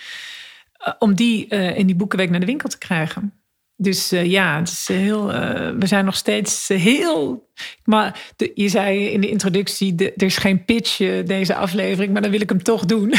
eh, 0.74 0.94
om 1.00 1.14
die 1.16 1.48
eh, 1.48 1.78
in 1.78 1.86
die 1.86 1.96
boekenweek 1.96 2.30
naar 2.30 2.40
de 2.40 2.46
winkel 2.46 2.70
te 2.70 2.78
krijgen. 2.78 3.34
Dus 3.82 4.12
eh, 4.12 4.26
ja, 4.26 4.60
het 4.60 4.68
is 4.68 4.88
heel, 4.88 5.34
eh, 5.34 5.70
we 5.80 5.86
zijn 5.86 6.06
nog 6.06 6.16
steeds 6.16 6.68
heel. 6.68 7.50
Maar 7.84 8.20
de, 8.36 8.52
je 8.56 8.70
zei 8.70 9.08
in 9.08 9.22
de 9.22 9.30
introductie: 9.30 9.96
de, 9.96 10.14
er 10.14 10.26
is 10.26 10.38
geen 10.38 10.66
pitch 10.66 11.00
eh, 11.00 11.26
deze 11.26 11.56
aflevering, 11.56 12.14
maar 12.14 12.22
dan 12.22 12.32
wil 12.32 12.42
ik 12.42 12.50
hem 12.50 12.64
toch 12.64 12.86
doen. 12.86 13.14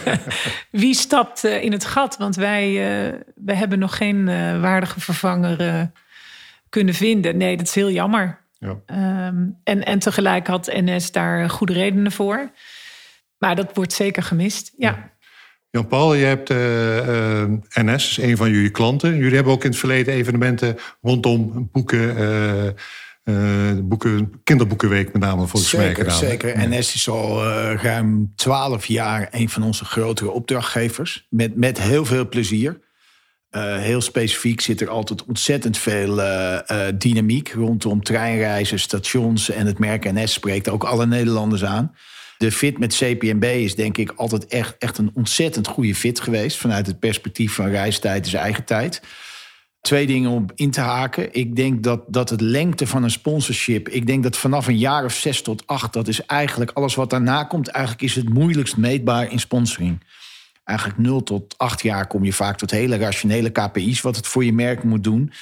Wie 0.70 0.94
stapt 0.94 1.44
eh, 1.44 1.62
in 1.62 1.72
het 1.72 1.84
gat? 1.84 2.16
Want 2.16 2.36
wij, 2.36 2.66
eh, 2.66 3.14
wij 3.34 3.54
hebben 3.54 3.78
nog 3.78 3.96
geen 3.96 4.28
eh, 4.28 4.60
waardige 4.60 5.00
vervanger 5.00 5.60
eh, 5.60 5.82
kunnen 6.68 6.94
vinden. 6.94 7.36
Nee, 7.36 7.56
dat 7.56 7.66
is 7.66 7.74
heel 7.74 7.90
jammer. 7.90 8.40
Ja. 8.58 8.80
Ehm, 8.86 9.46
en, 9.64 9.84
en 9.84 9.98
tegelijk 9.98 10.46
had 10.46 10.66
NS 10.66 11.12
daar 11.12 11.50
goede 11.50 11.72
redenen 11.72 12.12
voor. 12.12 12.50
Maar 13.38 13.56
dat 13.56 13.74
wordt 13.74 13.92
zeker 13.92 14.22
gemist. 14.22 14.72
Ja, 14.76 15.10
Jan-Paul, 15.70 16.14
je 16.14 16.24
hebt 16.24 16.50
eh, 16.50 17.42
eh, 17.42 17.48
NS, 17.70 18.18
een 18.18 18.36
van 18.36 18.50
jullie 18.50 18.70
klanten. 18.70 19.16
Jullie 19.16 19.34
hebben 19.34 19.52
ook 19.52 19.64
in 19.64 19.70
het 19.70 19.78
verleden 19.78 20.14
evenementen 20.14 20.76
rondom 21.00 21.68
boeken, 21.72 22.16
eh, 23.24 23.72
boeken 23.82 24.40
kinderboekenweek 24.44 25.12
met 25.12 25.22
name 25.22 25.46
volgens 25.46 25.72
mij 25.72 25.86
Zeker, 25.86 26.04
gedaan. 26.04 26.18
zeker. 26.18 26.68
NS 26.68 26.94
is 26.94 27.08
al 27.08 27.44
ruim 27.74 28.32
twaalf 28.36 28.86
jaar 28.86 29.28
een 29.30 29.48
van 29.48 29.62
onze 29.62 29.84
grotere 29.84 30.30
opdrachtgevers. 30.30 31.26
Met, 31.28 31.56
met 31.56 31.80
heel 31.80 32.04
veel 32.04 32.28
plezier. 32.28 32.80
Heel 33.58 34.00
specifiek 34.00 34.60
zit 34.60 34.80
er 34.80 34.88
altijd 34.88 35.24
ontzettend 35.24 35.78
veel 35.78 36.20
dynamiek 36.94 37.52
rondom 37.52 38.02
treinreizen, 38.02 38.80
stations. 38.80 39.50
En 39.50 39.66
het 39.66 39.78
merk 39.78 40.12
NS 40.12 40.32
spreekt 40.32 40.68
ook 40.68 40.84
alle 40.84 41.06
Nederlanders 41.06 41.64
aan. 41.64 41.94
De 42.40 42.52
fit 42.52 42.78
met 42.78 42.94
CPNB 42.94 43.44
is 43.44 43.74
denk 43.74 43.98
ik 43.98 44.12
altijd 44.16 44.46
echt, 44.46 44.76
echt 44.78 44.98
een 44.98 45.10
ontzettend 45.14 45.66
goede 45.66 45.94
fit 45.94 46.20
geweest. 46.20 46.56
Vanuit 46.56 46.86
het 46.86 46.98
perspectief 46.98 47.54
van 47.54 47.68
reistijd 47.68 48.26
is 48.26 48.34
eigen 48.34 48.64
tijd. 48.64 49.02
Twee 49.80 50.06
dingen 50.06 50.30
om 50.30 50.46
in 50.54 50.70
te 50.70 50.80
haken. 50.80 51.32
Ik 51.32 51.56
denk 51.56 51.82
dat, 51.82 52.02
dat 52.06 52.30
het 52.30 52.40
lengte 52.40 52.86
van 52.86 53.02
een 53.02 53.10
sponsorship... 53.10 53.88
ik 53.88 54.06
denk 54.06 54.22
dat 54.22 54.36
vanaf 54.36 54.66
een 54.66 54.78
jaar 54.78 55.04
of 55.04 55.12
zes 55.12 55.42
tot 55.42 55.66
acht... 55.66 55.92
dat 55.92 56.08
is 56.08 56.26
eigenlijk 56.26 56.70
alles 56.70 56.94
wat 56.94 57.10
daarna 57.10 57.44
komt... 57.44 57.68
eigenlijk 57.68 58.04
is 58.04 58.14
het 58.14 58.28
moeilijkst 58.28 58.76
meetbaar 58.76 59.32
in 59.32 59.40
sponsoring. 59.40 60.04
Eigenlijk 60.64 60.98
nul 60.98 61.22
tot 61.22 61.54
acht 61.58 61.82
jaar 61.82 62.06
kom 62.06 62.24
je 62.24 62.32
vaak 62.32 62.58
tot 62.58 62.70
hele 62.70 62.96
rationele 62.96 63.50
KPI's... 63.50 64.00
wat 64.00 64.16
het 64.16 64.26
voor 64.26 64.44
je 64.44 64.52
merk 64.52 64.82
moet 64.82 65.04
doen. 65.04 65.32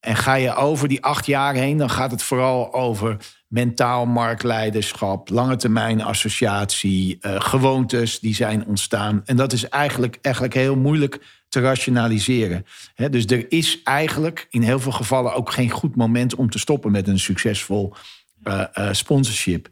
En 0.00 0.16
ga 0.16 0.34
je 0.34 0.54
over 0.54 0.88
die 0.88 1.02
acht 1.02 1.26
jaar 1.26 1.54
heen... 1.54 1.76
dan 1.76 1.90
gaat 1.90 2.10
het 2.10 2.22
vooral 2.22 2.74
over 2.74 3.16
mentaal 3.54 4.06
marktleiderschap... 4.06 5.28
lange 5.28 5.56
termijn 5.56 6.02
associatie, 6.02 7.18
uh, 7.20 7.40
gewoontes 7.40 8.20
die 8.20 8.34
zijn 8.34 8.66
ontstaan. 8.66 9.22
En 9.24 9.36
dat 9.36 9.52
is 9.52 9.68
eigenlijk, 9.68 10.18
eigenlijk 10.20 10.54
heel 10.54 10.76
moeilijk 10.76 11.20
te 11.48 11.60
rationaliseren. 11.60 12.64
dus 13.10 13.26
er 13.26 13.52
is 13.52 13.82
eigenlijk 13.82 14.46
in 14.50 14.62
heel 14.62 14.80
veel 14.80 14.92
gevallen 14.92 15.34
ook 15.34 15.52
geen 15.52 15.70
goed 15.70 15.96
moment 15.96 16.34
om 16.34 16.50
te 16.50 16.58
stoppen 16.58 16.90
met 16.90 17.08
een 17.08 17.18
succesvol 17.18 17.94
uh, 18.44 18.64
uh, 18.74 18.88
sponsorship. 18.92 19.68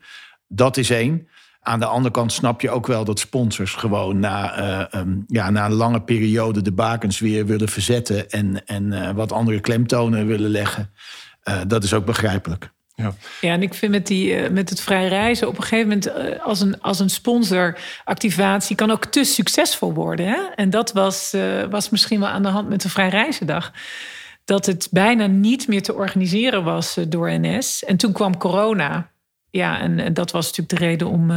Dat 0.49 0.77
is 0.77 0.91
één. 0.91 1.29
Aan 1.61 1.81
de 1.81 1.87
andere 1.87 2.15
kant 2.15 2.33
snap 2.33 2.61
je 2.61 2.71
ook 2.71 2.87
wel 2.87 3.05
dat 3.05 3.19
sponsors 3.19 3.75
gewoon 3.75 4.19
na, 4.19 4.95
um, 4.95 5.25
ja, 5.27 5.51
na 5.51 5.65
een 5.65 5.73
lange 5.73 6.03
periode 6.03 6.63
de 6.63 6.73
bakens 6.73 7.19
weer 7.19 7.47
willen 7.47 7.69
verzetten 7.69 8.31
en, 8.31 8.67
en 8.67 9.15
wat 9.15 9.33
andere 9.33 9.61
klemtonen 9.61 10.27
willen 10.27 10.51
leggen. 10.51 10.93
dat 11.67 11.85
is 11.85 11.95
ook 11.95 12.05
begrijpelijk. 12.05 12.73
Ja. 12.95 13.15
ja, 13.41 13.53
en 13.53 13.63
ik 13.63 13.75
vind 13.75 13.93
met, 13.93 14.07
die, 14.07 14.35
eh, 14.35 14.51
met 14.51 14.69
het 14.69 14.81
vrij 14.81 15.09
reizen 15.09 15.49
op 15.49 15.57
een 15.57 15.63
gegeven 15.63 15.89
moment 15.89 16.07
uh, 16.07 16.47
als 16.47 16.61
een, 16.61 16.81
als 16.81 16.99
een 17.01 17.11
sponsoractivatie 17.11 18.77
kan 18.77 18.91
ook 18.91 19.05
te 19.05 19.25
succesvol 19.25 19.93
worden. 19.93 20.27
Hè? 20.27 20.39
En 20.55 20.71
dat 20.71 20.93
was, 20.93 21.35
uh, 21.35 21.65
was 21.65 21.91
misschien 21.91 22.21
wel 22.21 22.29
aan 22.29 22.43
de 22.43 22.49
hand 22.49 22.69
met 22.69 22.83
de 22.83 22.89
vrij 22.89 23.09
reizendag. 23.09 23.73
Dat 24.45 24.67
het 24.67 24.89
bijna 24.91 25.27
niet 25.27 25.69
meer 25.69 25.83
te 25.83 25.95
organiseren 25.95 26.65
was 26.65 26.99
door 27.09 27.41
NS. 27.41 27.85
En 27.85 27.97
toen 27.97 28.13
kwam 28.13 28.37
corona. 28.37 29.11
Ja, 29.51 29.81
en, 29.81 29.99
en 29.99 30.15
dat 30.15 30.31
was 30.31 30.47
natuurlijk 30.47 30.79
de 30.79 30.87
reden 30.87 31.09
om, 31.09 31.31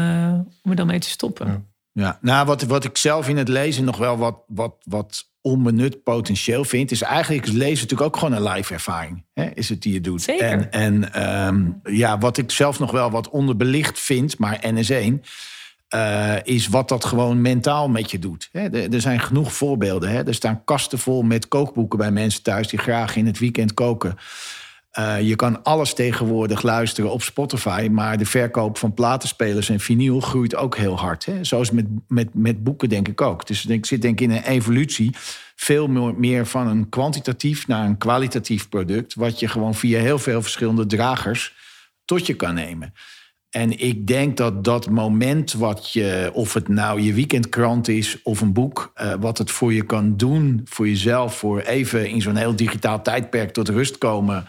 om 0.63 0.69
er 0.69 0.75
dan 0.75 0.87
mee 0.87 0.99
te 0.99 1.09
stoppen. 1.09 1.47
Ja. 1.47 1.61
Ja, 1.95 2.17
nou, 2.21 2.45
wat, 2.45 2.61
wat 2.61 2.83
ik 2.83 2.97
zelf 2.97 3.29
in 3.29 3.37
het 3.37 3.47
lezen 3.47 3.83
nog 3.83 3.97
wel 3.97 4.17
wat, 4.17 4.43
wat, 4.47 4.75
wat 4.83 5.29
onbenut 5.45 6.03
potentieel 6.03 6.63
vind, 6.63 6.91
is 6.91 7.01
eigenlijk 7.01 7.45
is 7.45 7.51
lezen 7.51 7.81
natuurlijk 7.81 8.01
ook 8.01 8.17
gewoon 8.17 8.33
een 8.33 8.53
live 8.53 8.73
ervaring. 8.73 9.23
Hè, 9.33 9.49
is 9.53 9.69
het 9.69 9.81
die 9.81 9.93
je 9.93 10.01
doet. 10.01 10.21
Zeker. 10.21 10.49
En, 10.49 10.71
en 10.71 11.13
ehm, 11.13 11.95
ja, 11.95 12.17
wat 12.17 12.37
ik 12.37 12.51
zelf 12.51 12.79
nog 12.79 12.91
wel 12.91 13.11
wat 13.11 13.29
onderbelicht 13.29 13.99
vind, 13.99 14.37
maar 14.37 14.63
NS1, 14.73 15.13
uh, 15.95 16.35
is 16.43 16.67
wat 16.67 16.89
dat 16.89 17.05
gewoon 17.05 17.41
mentaal 17.41 17.89
met 17.89 18.11
je 18.11 18.19
doet. 18.19 18.49
Hè, 18.51 18.69
er, 18.69 18.93
er, 18.93 19.01
zijn 19.01 19.19
genoeg 19.19 19.53
voorbeelden. 19.53 20.09
Hè. 20.09 20.27
Er 20.27 20.33
staan 20.33 20.63
kasten 20.63 20.99
vol 20.99 21.21
met 21.21 21.47
kookboeken 21.47 21.97
bij 21.97 22.11
mensen 22.11 22.43
thuis 22.43 22.67
die 22.67 22.79
graag 22.79 23.15
in 23.15 23.25
het 23.25 23.39
weekend 23.39 23.73
koken. 23.73 24.17
Uh, 24.99 25.21
je 25.21 25.35
kan 25.35 25.63
alles 25.63 25.93
tegenwoordig 25.93 26.61
luisteren 26.61 27.11
op 27.11 27.21
Spotify, 27.21 27.87
maar 27.91 28.17
de 28.17 28.25
verkoop 28.25 28.77
van 28.77 28.93
platenspelers 28.93 29.69
en 29.69 29.79
vinyl 29.79 30.19
groeit 30.19 30.55
ook 30.55 30.77
heel 30.77 30.97
hard. 30.97 31.25
Hè? 31.25 31.43
Zoals 31.43 31.71
met, 31.71 31.85
met, 32.07 32.29
met 32.33 32.63
boeken 32.63 32.89
denk 32.89 33.07
ik 33.07 33.21
ook. 33.21 33.47
Dus 33.47 33.65
ik 33.65 33.85
zit 33.85 34.01
denk 34.01 34.19
ik 34.19 34.29
in 34.29 34.35
een 34.35 34.43
evolutie 34.43 35.15
veel 35.55 35.87
meer 36.17 36.45
van 36.45 36.67
een 36.67 36.89
kwantitatief 36.89 37.67
naar 37.67 37.85
een 37.85 37.97
kwalitatief 37.97 38.69
product, 38.69 39.13
wat 39.13 39.39
je 39.39 39.47
gewoon 39.47 39.75
via 39.75 39.99
heel 39.99 40.19
veel 40.19 40.41
verschillende 40.41 40.85
dragers 40.85 41.53
tot 42.05 42.25
je 42.25 42.33
kan 42.33 42.53
nemen. 42.53 42.93
En 43.49 43.79
ik 43.79 44.07
denk 44.07 44.37
dat 44.37 44.63
dat 44.63 44.89
moment 44.89 45.53
wat 45.53 45.91
je, 45.91 46.29
of 46.33 46.53
het 46.53 46.67
nou 46.67 47.01
je 47.01 47.13
weekendkrant 47.13 47.87
is 47.87 48.21
of 48.23 48.41
een 48.41 48.53
boek, 48.53 48.93
uh, 49.01 49.13
wat 49.19 49.37
het 49.37 49.51
voor 49.51 49.73
je 49.73 49.85
kan 49.85 50.17
doen, 50.17 50.61
voor 50.65 50.87
jezelf, 50.87 51.37
voor 51.37 51.59
even 51.59 52.09
in 52.09 52.21
zo'n 52.21 52.35
heel 52.35 52.55
digitaal 52.55 53.01
tijdperk 53.01 53.53
tot 53.53 53.69
rust 53.69 53.97
komen 53.97 54.47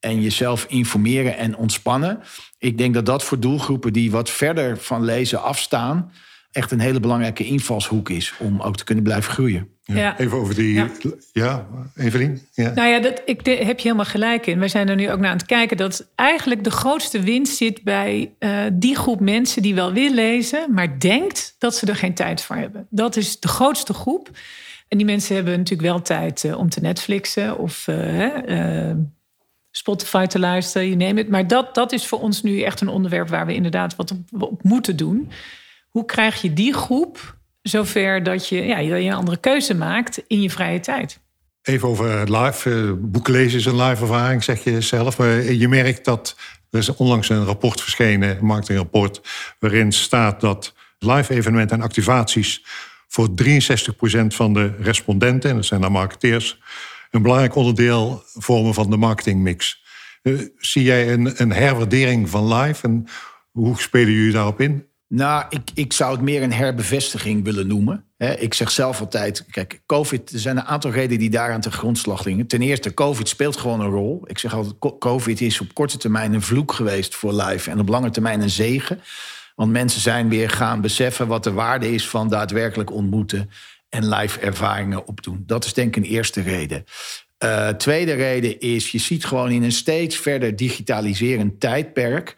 en 0.00 0.20
jezelf 0.20 0.64
informeren 0.68 1.36
en 1.36 1.56
ontspannen. 1.56 2.20
Ik 2.58 2.78
denk 2.78 2.94
dat 2.94 3.06
dat 3.06 3.24
voor 3.24 3.40
doelgroepen 3.40 3.92
die 3.92 4.10
wat 4.10 4.30
verder 4.30 4.78
van 4.78 5.04
lezen 5.04 5.42
afstaan, 5.42 6.12
echt 6.50 6.70
een 6.70 6.80
hele 6.80 7.00
belangrijke 7.00 7.44
invalshoek 7.44 8.08
is 8.08 8.34
om 8.38 8.60
ook 8.60 8.76
te 8.76 8.84
kunnen 8.84 9.04
blijven 9.04 9.32
groeien. 9.32 9.68
Ja. 9.82 10.18
Even 10.18 10.38
over 10.38 10.54
die. 10.54 10.74
Ja, 10.74 10.90
ja 11.32 11.66
Evelien? 11.96 12.40
Ja. 12.52 12.72
Nou 12.74 12.88
ja, 12.88 13.00
dat, 13.00 13.22
ik 13.24 13.46
heb 13.46 13.78
je 13.78 13.82
helemaal 13.82 14.04
gelijk 14.04 14.46
in. 14.46 14.58
Wij 14.58 14.68
zijn 14.68 14.88
er 14.88 14.96
nu 14.96 15.10
ook 15.10 15.18
naar 15.18 15.30
aan 15.30 15.36
het 15.36 15.46
kijken 15.46 15.76
dat 15.76 16.10
eigenlijk 16.14 16.64
de 16.64 16.70
grootste 16.70 17.20
winst 17.20 17.56
zit 17.56 17.82
bij 17.82 18.34
uh, 18.38 18.60
die 18.72 18.96
groep 18.96 19.20
mensen 19.20 19.62
die 19.62 19.74
wel 19.74 19.92
wil 19.92 20.14
lezen, 20.14 20.74
maar 20.74 20.98
denkt 20.98 21.54
dat 21.58 21.74
ze 21.74 21.86
er 21.86 21.96
geen 21.96 22.14
tijd 22.14 22.42
voor 22.42 22.56
hebben. 22.56 22.86
Dat 22.90 23.16
is 23.16 23.40
de 23.40 23.48
grootste 23.48 23.92
groep. 23.92 24.30
En 24.88 24.96
die 24.98 25.06
mensen 25.06 25.34
hebben 25.34 25.56
natuurlijk 25.56 25.88
wel 25.88 26.02
tijd 26.02 26.44
uh, 26.44 26.58
om 26.58 26.68
te 26.68 26.80
Netflixen 26.80 27.58
of 27.58 27.86
uh, 27.86 28.90
Spotify 29.70 30.26
te 30.26 30.38
luisteren, 30.38 30.88
je 30.88 30.96
neemt 30.96 31.18
het. 31.18 31.28
Maar 31.28 31.46
dat, 31.46 31.74
dat 31.74 31.92
is 31.92 32.06
voor 32.06 32.20
ons 32.20 32.42
nu 32.42 32.62
echt 32.62 32.80
een 32.80 32.88
onderwerp 32.88 33.28
waar 33.28 33.46
we 33.46 33.54
inderdaad 33.54 33.96
wat 33.96 34.14
op, 34.38 34.62
moeten 34.62 34.96
doen. 34.96 35.30
Hoe 35.88 36.04
krijg 36.04 36.42
je 36.42 36.52
die 36.52 36.74
groep 36.74 37.36
zover 37.62 38.22
dat 38.22 38.48
je, 38.48 38.64
ja, 38.64 38.78
je 38.78 38.94
een 38.94 39.12
andere 39.12 39.36
keuze 39.36 39.74
maakt 39.74 40.22
in 40.26 40.42
je 40.42 40.50
vrije 40.50 40.80
tijd? 40.80 41.20
Even 41.62 41.88
over 41.88 42.36
live. 42.36 42.70
Uh, 42.70 42.92
boeken 42.98 43.32
lezen 43.32 43.58
is 43.58 43.64
een 43.64 43.82
live 43.82 44.02
ervaring, 44.02 44.44
zeg 44.44 44.64
je 44.64 44.80
zelf. 44.80 45.18
Maar 45.18 45.42
je 45.42 45.68
merkt 45.68 46.04
dat 46.04 46.36
er 46.70 46.78
is 46.78 46.94
onlangs 46.94 47.28
een 47.28 47.44
rapport 47.44 47.80
verschenen, 47.80 48.38
een 48.38 48.44
marketingrapport, 48.44 49.20
waarin 49.58 49.92
staat 49.92 50.40
dat 50.40 50.74
live 50.98 51.34
evenementen 51.34 51.76
en 51.76 51.82
activaties 51.82 52.64
voor 53.08 53.28
63% 53.28 53.32
van 54.28 54.52
de 54.52 54.72
respondenten, 54.78 55.50
en 55.50 55.56
dat 55.56 55.64
zijn 55.64 55.80
dan 55.80 55.92
marketeers, 55.92 56.58
een 57.10 57.22
belangrijk 57.22 57.54
onderdeel 57.54 58.22
vormen 58.34 58.74
van 58.74 58.90
de 58.90 58.96
marketingmix. 58.96 59.86
Uh, 60.22 60.40
zie 60.56 60.82
jij 60.82 61.12
een, 61.12 61.42
een 61.42 61.52
herwaardering 61.52 62.28
van 62.28 62.54
live 62.54 62.86
en 62.86 63.06
hoe 63.50 63.80
spelen 63.80 64.12
jullie 64.12 64.32
daarop 64.32 64.60
in? 64.60 64.86
Nou, 65.08 65.44
ik, 65.48 65.70
ik 65.74 65.92
zou 65.92 66.12
het 66.12 66.20
meer 66.20 66.42
een 66.42 66.52
herbevestiging 66.52 67.44
willen 67.44 67.66
noemen. 67.66 68.04
ik 68.38 68.54
zeg 68.54 68.70
zelf 68.70 69.00
altijd, 69.00 69.46
kijk, 69.50 69.80
COVID, 69.86 70.32
er 70.32 70.38
zijn 70.38 70.56
een 70.56 70.64
aantal 70.64 70.90
redenen 70.90 71.18
die 71.18 71.30
daaraan 71.30 71.60
te 71.60 71.70
grondslag 71.70 72.24
liggen. 72.24 72.46
Ten 72.46 72.62
eerste, 72.62 72.94
COVID 72.94 73.28
speelt 73.28 73.56
gewoon 73.56 73.80
een 73.80 73.90
rol. 73.90 74.22
Ik 74.24 74.38
zeg 74.38 74.54
altijd, 74.54 74.98
COVID 74.98 75.40
is 75.40 75.60
op 75.60 75.74
korte 75.74 75.98
termijn 75.98 76.34
een 76.34 76.42
vloek 76.42 76.72
geweest 76.72 77.14
voor 77.14 77.32
live 77.32 77.70
en 77.70 77.80
op 77.80 77.88
lange 77.88 78.10
termijn 78.10 78.40
een 78.40 78.50
zegen. 78.50 79.00
Want 79.54 79.72
mensen 79.72 80.00
zijn 80.00 80.28
weer 80.28 80.50
gaan 80.50 80.80
beseffen 80.80 81.26
wat 81.26 81.44
de 81.44 81.52
waarde 81.52 81.92
is 81.92 82.08
van 82.08 82.28
daadwerkelijk 82.28 82.92
ontmoeten 82.92 83.50
en 83.88 84.08
live 84.08 84.40
ervaringen 84.40 85.06
opdoen. 85.06 85.42
Dat 85.46 85.64
is 85.64 85.72
denk 85.72 85.96
ik 85.96 86.04
een 86.04 86.10
eerste 86.10 86.40
reden. 86.40 86.84
Uh, 87.44 87.68
tweede 87.68 88.12
reden 88.12 88.60
is, 88.60 88.90
je 88.90 88.98
ziet 88.98 89.24
gewoon 89.24 89.50
in 89.50 89.62
een 89.62 89.72
steeds 89.72 90.16
verder 90.16 90.56
digitaliserend 90.56 91.60
tijdperk 91.60 92.36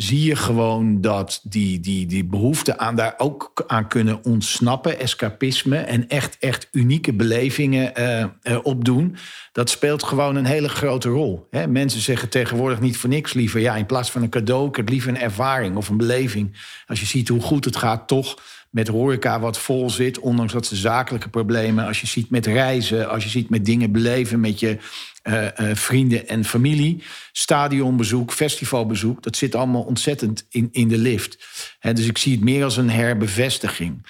zie 0.00 0.24
je 0.24 0.36
gewoon 0.36 1.00
dat 1.00 1.40
die, 1.42 1.80
die, 1.80 2.06
die 2.06 2.24
behoefte 2.24 2.78
aan 2.78 2.96
daar 2.96 3.14
ook 3.16 3.64
aan 3.66 3.88
kunnen 3.88 4.24
ontsnappen, 4.24 4.98
escapisme 4.98 5.76
en 5.76 6.08
echt, 6.08 6.36
echt 6.38 6.68
unieke 6.72 7.12
belevingen 7.12 7.92
uh, 7.98 8.24
uh, 8.42 8.58
opdoen, 8.62 9.16
dat 9.52 9.70
speelt 9.70 10.02
gewoon 10.02 10.36
een 10.36 10.44
hele 10.44 10.68
grote 10.68 11.08
rol. 11.08 11.46
Hè? 11.50 11.66
Mensen 11.66 12.00
zeggen 12.00 12.28
tegenwoordig 12.28 12.80
niet 12.80 12.96
voor 12.96 13.08
niks 13.08 13.32
liever, 13.32 13.60
ja, 13.60 13.76
in 13.76 13.86
plaats 13.86 14.10
van 14.10 14.22
een 14.22 14.28
cadeau, 14.28 14.68
ik 14.68 14.76
heb 14.76 14.88
liever 14.88 15.08
een 15.08 15.20
ervaring 15.20 15.76
of 15.76 15.88
een 15.88 15.96
beleving. 15.96 16.56
Als 16.86 17.00
je 17.00 17.06
ziet 17.06 17.28
hoe 17.28 17.40
goed 17.40 17.64
het 17.64 17.76
gaat, 17.76 18.08
toch 18.08 18.36
met 18.70 18.88
horeca 18.88 19.40
wat 19.40 19.58
vol 19.58 19.90
zit, 19.90 20.18
ondanks 20.18 20.52
dat 20.52 20.66
ze 20.66 20.76
zakelijke 20.76 21.28
problemen, 21.28 21.86
als 21.86 22.00
je 22.00 22.06
ziet 22.06 22.30
met 22.30 22.46
reizen, 22.46 23.08
als 23.08 23.24
je 23.24 23.30
ziet 23.30 23.50
met 23.50 23.64
dingen 23.64 23.92
beleven 23.92 24.40
met 24.40 24.60
je 24.60 24.78
uh, 25.22 25.42
uh, 25.42 25.74
vrienden 25.74 26.28
en 26.28 26.44
familie, 26.44 27.02
stadionbezoek, 27.32 28.32
festivalbezoek, 28.32 29.22
dat 29.22 29.36
zit 29.36 29.54
allemaal 29.54 29.82
ontzettend 29.82 30.46
in, 30.48 30.68
in 30.72 30.88
de 30.88 30.98
lift. 30.98 31.46
Dus 31.80 32.06
ik 32.06 32.18
zie 32.18 32.32
het 32.32 32.44
meer 32.44 32.64
als 32.64 32.76
een 32.76 32.90
herbevestiging. 32.90 34.06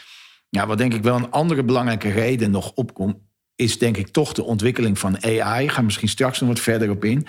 Ja, 0.48 0.66
wat 0.66 0.78
denk 0.78 0.94
ik 0.94 1.02
wel 1.02 1.16
een 1.16 1.30
andere 1.30 1.64
belangrijke 1.64 2.10
reden 2.10 2.50
nog 2.50 2.72
opkomt, 2.74 3.16
is 3.58 3.78
denk 3.78 3.96
ik 3.96 4.08
toch 4.08 4.32
de 4.32 4.44
ontwikkeling 4.44 4.98
van 4.98 5.24
AI. 5.24 5.64
Ik 5.64 5.70
ga 5.70 5.82
misschien 5.82 6.08
straks 6.08 6.40
nog 6.40 6.48
wat 6.48 6.60
verder 6.60 6.90
op 6.90 7.04
in. 7.04 7.26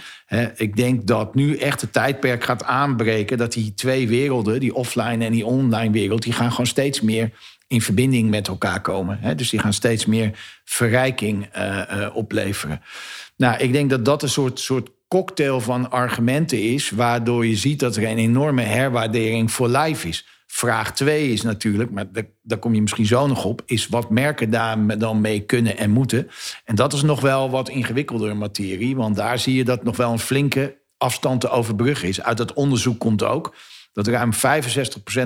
ik 0.56 0.76
denk 0.76 1.08
dat 1.08 1.36
nu 1.36 1.58
echt 1.58 1.82
het 1.82 1.94
tijdperk 1.94 2.44
gaat 2.44 2.64
aanbreken... 2.64 3.38
dat 3.38 3.54
die 3.54 3.74
twee 3.74 4.08
werelden, 4.08 4.60
die 4.60 4.74
offline 4.74 5.26
en 5.26 5.32
die 5.32 5.46
online 5.46 5.92
wereld... 5.92 6.24
die 6.24 6.34
gaan 6.34 6.50
gewoon 6.50 6.68
steeds 6.68 7.02
meer 7.02 7.32
in 7.68 7.82
verbinding 7.82 8.30
met 8.30 8.48
elkaar 8.48 8.82
komen. 8.82 9.38
dus 9.38 9.50
die 9.50 9.60
gaan 9.60 9.74
steeds 9.74 10.06
meer 10.06 10.32
verrijking 10.66 11.48
uh, 11.58 11.82
uh, 11.92 12.16
opleveren. 12.16 12.82
Nou, 13.36 13.58
ik 13.58 13.72
denk 13.72 13.90
dat 13.90 14.06
dat 14.06 14.24
een 14.24 14.30
soort, 14.30 14.60
soort 14.60 14.90
cocktail 15.08 15.62
van 15.62 15.92
argumenten 15.92 16.62
is... 16.62 16.90
waardoor 16.90 17.46
je 17.46 17.56
ziet 17.56 17.80
dat 17.80 17.96
er 17.96 18.04
een 18.04 18.18
enorme 18.18 18.62
herwaardering 18.62 19.52
voor 19.52 19.68
live 19.68 20.08
is... 20.08 20.26
Vraag 20.52 20.94
2 20.94 21.32
is 21.32 21.42
natuurlijk, 21.42 21.92
maar 21.92 22.06
daar, 22.42 22.58
kom 22.58 22.74
je 22.74 22.82
misschien 22.82 23.06
zo 23.06 23.28
nog 23.28 23.46
op, 23.46 23.62
is 23.66 23.88
wat 23.88 24.10
merken 24.10 24.50
daar 24.50 24.98
dan 24.98 25.22
mee 25.22 25.40
kunnen 25.40 25.78
en 25.78 25.90
moeten. 25.90 26.30
En 26.66 26.76
dat 26.76 26.94
is 26.94 27.02
nog 27.02 27.22
wel 27.22 27.50
wat 27.50 27.70
ingewikkelder 27.70 28.38
materie, 28.38 28.96
want 28.96 29.16
daar 29.16 29.40
zie 29.40 29.56
je 29.56 29.64
dat 29.64 29.84
nog 29.84 29.98
wel 29.98 30.12
een 30.12 30.20
flinke 30.20 30.82
afstand 30.98 31.42
te 31.42 31.50
overbruggen 31.50 32.08
is. 32.08 32.22
Uit 32.22 32.38
dat 32.38 32.54
onderzoek 32.54 33.00
komt 33.00 33.24
ook 33.24 33.56
dat 33.94 34.08
ruim 34.08 34.34
65% 34.34 34.38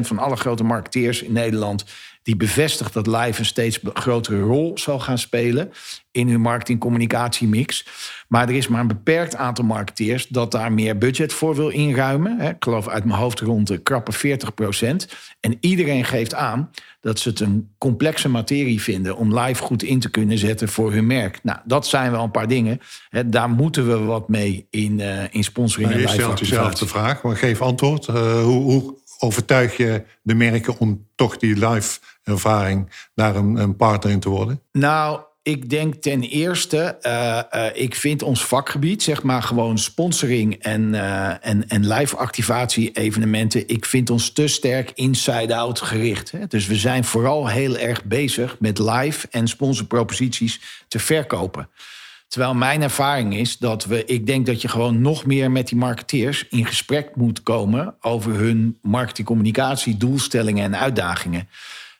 van 0.01 0.17
alle 0.17 0.35
grote 0.35 0.63
marketeers 0.63 1.21
in 1.21 1.33
Nederland 1.33 1.85
die 2.23 2.35
bevestigt 2.35 2.93
dat 2.93 3.07
live 3.07 3.39
een 3.39 3.45
steeds 3.45 3.79
grotere 3.93 4.39
rol 4.39 4.71
zal 4.75 4.99
gaan 4.99 5.17
spelen 5.17 5.71
in 6.11 6.29
hun 6.29 6.41
marketing-communicatiemix. 6.41 7.85
Maar 8.27 8.49
er 8.49 8.55
is 8.55 8.67
maar 8.67 8.79
een 8.79 8.87
beperkt 8.87 9.35
aantal 9.35 9.65
marketeers 9.65 10.27
dat 10.27 10.51
daar 10.51 10.71
meer 10.71 10.97
budget 10.97 11.33
voor 11.33 11.55
wil 11.55 11.69
inruimen. 11.69 12.39
Ik 12.39 12.55
geloof 12.59 12.87
uit 12.87 13.05
mijn 13.05 13.19
hoofd 13.19 13.39
rond 13.39 13.67
de 13.67 13.77
krappe 13.77 14.11
40 14.11 14.53
procent. 14.53 15.07
En 15.39 15.57
iedereen 15.59 16.05
geeft 16.05 16.33
aan 16.33 16.69
dat 17.01 17.19
ze 17.19 17.29
het 17.29 17.39
een 17.39 17.69
complexe 17.77 18.29
materie 18.29 18.81
vinden 18.81 19.17
om 19.17 19.39
live 19.39 19.61
goed 19.61 19.83
in 19.83 19.99
te 19.99 20.09
kunnen 20.09 20.37
zetten 20.37 20.69
voor 20.69 20.93
hun 20.93 21.07
merk. 21.07 21.39
Nou, 21.43 21.59
dat 21.65 21.87
zijn 21.87 22.11
wel 22.11 22.23
een 22.23 22.31
paar 22.31 22.47
dingen. 22.47 22.79
Daar 23.25 23.49
moeten 23.49 23.87
we 23.87 23.97
wat 23.97 24.29
mee 24.29 24.67
in, 24.69 24.99
uh, 24.99 25.23
in 25.33 25.43
sponsoring 25.43 25.89
maar 25.89 25.99
Je 25.99 26.07
stelt 26.07 26.39
jezelf 26.39 26.73
de 26.73 26.87
vraag, 26.87 27.23
maar 27.23 27.35
geef 27.35 27.61
antwoord. 27.61 28.07
Uh, 28.07 28.43
hoe, 28.43 28.61
hoe 28.61 29.01
overtuig 29.23 29.77
je 29.77 30.03
de 30.21 30.33
merken 30.33 30.77
om 30.77 31.07
toch 31.15 31.37
die 31.37 31.67
live 31.67 31.99
ervaring 32.23 32.89
naar 33.15 33.35
een, 33.35 33.55
een 33.55 33.75
partner 33.75 34.11
in 34.11 34.19
te 34.19 34.29
worden? 34.29 34.61
Nou, 34.71 35.21
ik 35.43 35.69
denk 35.69 35.95
ten 35.95 36.21
eerste, 36.21 36.97
uh, 37.01 37.83
ik 37.83 37.95
vind 37.95 38.21
ons 38.21 38.45
vakgebied, 38.45 39.03
zeg 39.03 39.23
maar 39.23 39.43
gewoon 39.43 39.77
sponsoring 39.77 40.55
en, 40.55 40.93
uh, 40.93 41.45
en, 41.45 41.67
en 41.67 41.87
live 41.87 42.15
activatie 42.15 42.91
evenementen, 42.91 43.67
ik 43.67 43.85
vind 43.85 44.09
ons 44.09 44.31
te 44.31 44.47
sterk 44.47 44.91
inside-out 44.95 45.81
gericht. 45.81 46.31
Hè? 46.31 46.47
Dus 46.47 46.67
we 46.67 46.75
zijn 46.75 47.03
vooral 47.03 47.47
heel 47.47 47.77
erg 47.77 48.03
bezig 48.03 48.55
met 48.59 48.79
live 48.79 49.27
en 49.31 49.47
sponsorproposities 49.47 50.61
te 50.87 50.99
verkopen. 50.99 51.69
Terwijl 52.33 52.53
mijn 52.53 52.81
ervaring 52.81 53.35
is 53.35 53.57
dat 53.57 53.85
we, 53.85 54.05
ik 54.05 54.25
denk 54.25 54.45
dat 54.45 54.61
je 54.61 54.67
gewoon 54.67 55.01
nog 55.01 55.25
meer 55.25 55.51
met 55.51 55.67
die 55.67 55.77
marketeers 55.77 56.47
in 56.49 56.65
gesprek 56.65 57.15
moet 57.15 57.43
komen 57.43 57.95
over 58.01 58.33
hun 58.33 58.77
marketingcommunicatie, 58.81 59.97
doelstellingen 59.97 60.63
en 60.63 60.79
uitdagingen 60.79 61.47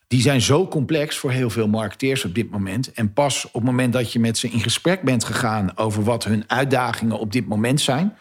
die 0.08 0.22
zijn 0.22 0.42
zo 0.42 0.68
complex 0.68 1.18
voor 1.18 1.32
heel 1.32 1.50
veel 1.50 1.68
marketeers 1.68 2.26
op 2.26 2.36
dit 2.36 2.52
moment. 2.52 2.92
En 2.92 3.14
pas 3.14 3.46
op 3.46 3.54
het 3.54 3.64
moment 3.64 3.94
dat 3.94 4.12
je 4.12 4.20
met 4.20 4.38
ze 4.38 4.50
in 4.50 4.60
gesprek 4.60 5.02
bent 5.02 5.24
gegaan 5.24 5.78
over 5.78 6.04
wat 6.04 6.24
hun 6.24 6.44
uitdagingen 6.48 7.20
op 7.20 7.32
dit 7.32 7.48
moment 7.48 7.82
zijn, 7.82 8.18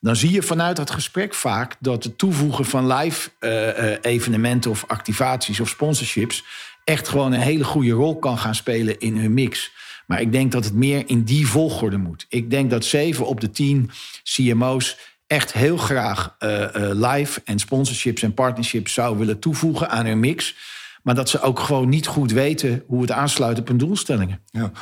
dan 0.00 0.16
zie 0.16 0.32
je 0.32 0.42
vanuit 0.42 0.76
dat 0.76 0.90
gesprek 0.90 1.34
vaak 1.34 1.76
dat 1.78 2.04
het 2.04 2.18
toevoegen 2.18 2.64
van 2.64 2.92
live 2.92 3.30
uh, 3.40 4.12
evenementen 4.12 4.70
of 4.70 4.84
activaties 4.86 5.60
of 5.60 5.68
sponsorships 5.68 6.44
echt 6.84 7.08
gewoon 7.08 7.32
een 7.32 7.40
hele 7.40 7.64
goede 7.64 7.92
rol 7.92 8.18
kan 8.18 8.38
gaan 8.38 8.54
spelen 8.54 8.98
in 8.98 9.16
hun 9.16 9.34
mix. 9.34 9.72
Maar 10.10 10.20
ik 10.20 10.32
denk 10.32 10.52
dat 10.52 10.64
het 10.64 10.74
meer 10.74 11.02
in 11.06 11.22
die 11.22 11.46
volgorde 11.46 11.96
moet. 11.96 12.26
Ik 12.28 12.50
denk 12.50 12.70
dat 12.70 12.84
7 12.84 13.26
op 13.26 13.40
de 13.40 13.50
10 13.50 13.90
CMO's 14.22 14.98
echt 15.26 15.52
heel 15.52 15.76
graag 15.76 16.36
uh, 16.38 16.66
live 16.74 17.40
en 17.44 17.58
sponsorships 17.58 18.22
en 18.22 18.34
partnerships 18.34 18.92
zou 18.92 19.18
willen 19.18 19.38
toevoegen 19.38 19.90
aan 19.90 20.06
hun 20.06 20.20
mix. 20.20 20.56
Maar 21.02 21.14
dat 21.14 21.28
ze 21.28 21.40
ook 21.40 21.58
gewoon 21.58 21.88
niet 21.88 22.06
goed 22.06 22.32
weten 22.32 22.84
hoe 22.86 23.00
het 23.00 23.10
aansluit 23.10 23.58
op 23.58 23.68
hun 23.68 23.78
doelstellingen. 23.78 24.40
Ja. 24.50 24.72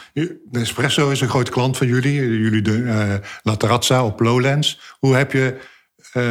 Nespresso 0.50 1.10
is 1.10 1.20
een 1.20 1.28
grote 1.28 1.50
klant 1.50 1.76
van 1.76 1.86
jullie. 1.86 2.14
Jullie 2.14 2.62
de 2.62 3.22
uh, 3.44 4.04
op 4.04 4.20
Lowlands. 4.20 4.80
Hoe 4.98 5.16
heb 5.16 5.32
je 5.32 5.60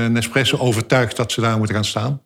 Nespresso 0.09 0.57
overtuigd 0.57 1.15
dat 1.15 1.31
ze 1.31 1.41
daar 1.41 1.57
moeten 1.57 1.75
gaan 1.75 1.85
staan? 1.85 2.21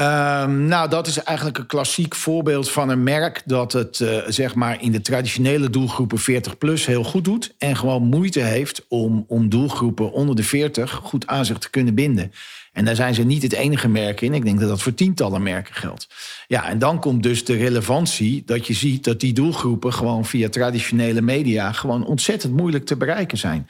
Um, 0.00 0.64
nou, 0.66 0.88
dat 0.88 1.06
is 1.06 1.22
eigenlijk 1.22 1.58
een 1.58 1.66
klassiek 1.66 2.14
voorbeeld 2.14 2.70
van 2.70 2.88
een 2.88 3.02
merk 3.02 3.42
dat 3.44 3.72
het 3.72 4.00
uh, 4.00 4.18
zeg 4.26 4.54
maar 4.54 4.82
in 4.82 4.92
de 4.92 5.00
traditionele 5.00 5.70
doelgroepen 5.70 6.18
40 6.18 6.58
plus 6.58 6.86
heel 6.86 7.04
goed 7.04 7.24
doet. 7.24 7.54
En 7.58 7.76
gewoon 7.76 8.02
moeite 8.02 8.40
heeft 8.40 8.84
om, 8.88 9.24
om 9.28 9.48
doelgroepen 9.48 10.12
onder 10.12 10.36
de 10.36 10.42
40 10.42 10.90
goed 10.90 11.26
aan 11.26 11.44
zich 11.44 11.58
te 11.58 11.70
kunnen 11.70 11.94
binden. 11.94 12.32
En 12.72 12.84
daar 12.84 12.96
zijn 12.96 13.14
ze 13.14 13.22
niet 13.22 13.42
het 13.42 13.52
enige 13.52 13.88
merk 13.88 14.20
in. 14.20 14.34
Ik 14.34 14.44
denk 14.44 14.60
dat 14.60 14.68
dat 14.68 14.82
voor 14.82 14.94
tientallen 14.94 15.42
merken 15.42 15.74
geldt. 15.74 16.08
Ja, 16.46 16.68
en 16.68 16.78
dan 16.78 17.00
komt 17.00 17.22
dus 17.22 17.44
de 17.44 17.56
relevantie 17.56 18.42
dat 18.46 18.66
je 18.66 18.74
ziet 18.74 19.04
dat 19.04 19.20
die 19.20 19.32
doelgroepen 19.32 19.92
gewoon 19.92 20.24
via 20.24 20.48
traditionele 20.48 21.20
media 21.20 21.72
gewoon 21.72 22.06
ontzettend 22.06 22.56
moeilijk 22.56 22.86
te 22.86 22.96
bereiken 22.96 23.38
zijn. 23.38 23.68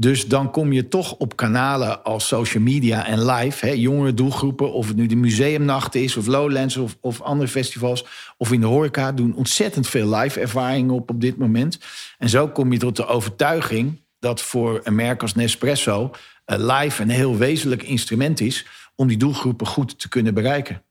Dus 0.00 0.26
dan 0.26 0.50
kom 0.50 0.72
je 0.72 0.88
toch 0.88 1.12
op 1.14 1.36
kanalen 1.36 2.04
als 2.04 2.26
social 2.26 2.62
media 2.62 3.06
en 3.06 3.24
live. 3.24 3.66
Hè, 3.66 3.72
jongere 3.72 4.14
doelgroepen, 4.14 4.72
of 4.72 4.88
het 4.88 4.96
nu 4.96 5.06
de 5.06 5.16
museumnacht 5.16 5.94
is, 5.94 6.16
of 6.16 6.26
Lowlands 6.26 6.76
of, 6.76 6.96
of 7.00 7.20
andere 7.20 7.50
festivals. 7.50 8.06
Of 8.36 8.52
in 8.52 8.60
de 8.60 8.66
horeca 8.66 9.12
doen 9.12 9.34
ontzettend 9.34 9.88
veel 9.88 10.14
live 10.16 10.40
ervaringen 10.40 10.94
op 10.94 11.10
op 11.10 11.20
dit 11.20 11.36
moment. 11.36 11.78
En 12.18 12.28
zo 12.28 12.48
kom 12.48 12.72
je 12.72 12.78
tot 12.78 12.96
de 12.96 13.06
overtuiging 13.06 14.00
dat 14.18 14.42
voor 14.42 14.80
een 14.82 14.94
merk 14.94 15.22
als 15.22 15.34
Nespresso 15.34 16.10
uh, 16.46 16.80
live 16.80 17.02
een 17.02 17.10
heel 17.10 17.36
wezenlijk 17.36 17.82
instrument 17.82 18.40
is 18.40 18.66
om 18.94 19.08
die 19.08 19.16
doelgroepen 19.16 19.66
goed 19.66 19.98
te 19.98 20.08
kunnen 20.08 20.34
bereiken. 20.34 20.82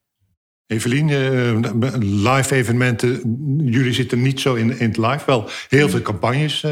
Evelien, 0.65 1.07
uh, 1.07 1.93
live 1.99 2.55
evenementen, 2.55 3.21
jullie 3.63 3.93
zitten 3.93 4.21
niet 4.21 4.39
zo 4.39 4.55
in, 4.55 4.79
in 4.79 4.87
het 4.87 4.97
live. 4.97 5.23
Wel 5.25 5.49
heel 5.69 5.89
veel 5.89 6.01
campagnes 6.01 6.63
uh, 6.63 6.71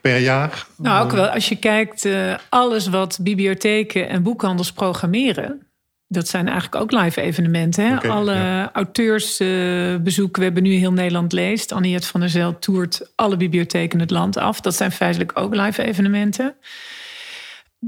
per 0.00 0.18
jaar. 0.18 0.66
Nou, 0.76 1.04
ook 1.04 1.12
wel 1.12 1.26
als 1.26 1.48
je 1.48 1.56
kijkt, 1.56 2.08
alles 2.48 2.88
wat 2.88 3.18
bibliotheken 3.22 4.08
en 4.08 4.22
boekhandels 4.22 4.72
programmeren. 4.72 5.66
Dat 6.08 6.28
zijn 6.28 6.48
eigenlijk 6.48 6.82
ook 6.82 7.02
live 7.02 7.20
evenementen. 7.20 7.86
Hè? 7.86 7.96
Okay, 7.96 8.10
Alle 8.10 8.34
ja. 8.34 8.70
auteursbezoeken. 8.72 10.38
we 10.38 10.44
hebben 10.44 10.62
nu 10.62 10.72
heel 10.72 10.92
Nederland 10.92 11.32
leest. 11.32 11.72
Anniette 11.72 12.06
van 12.06 12.20
der 12.20 12.28
Zel 12.28 12.58
toert 12.58 13.12
alle 13.14 13.36
bibliotheken 13.36 14.00
het 14.00 14.10
land 14.10 14.36
af. 14.36 14.60
Dat 14.60 14.74
zijn 14.74 14.92
feitelijk 14.92 15.32
ook 15.34 15.54
live 15.54 15.82
evenementen 15.82 16.54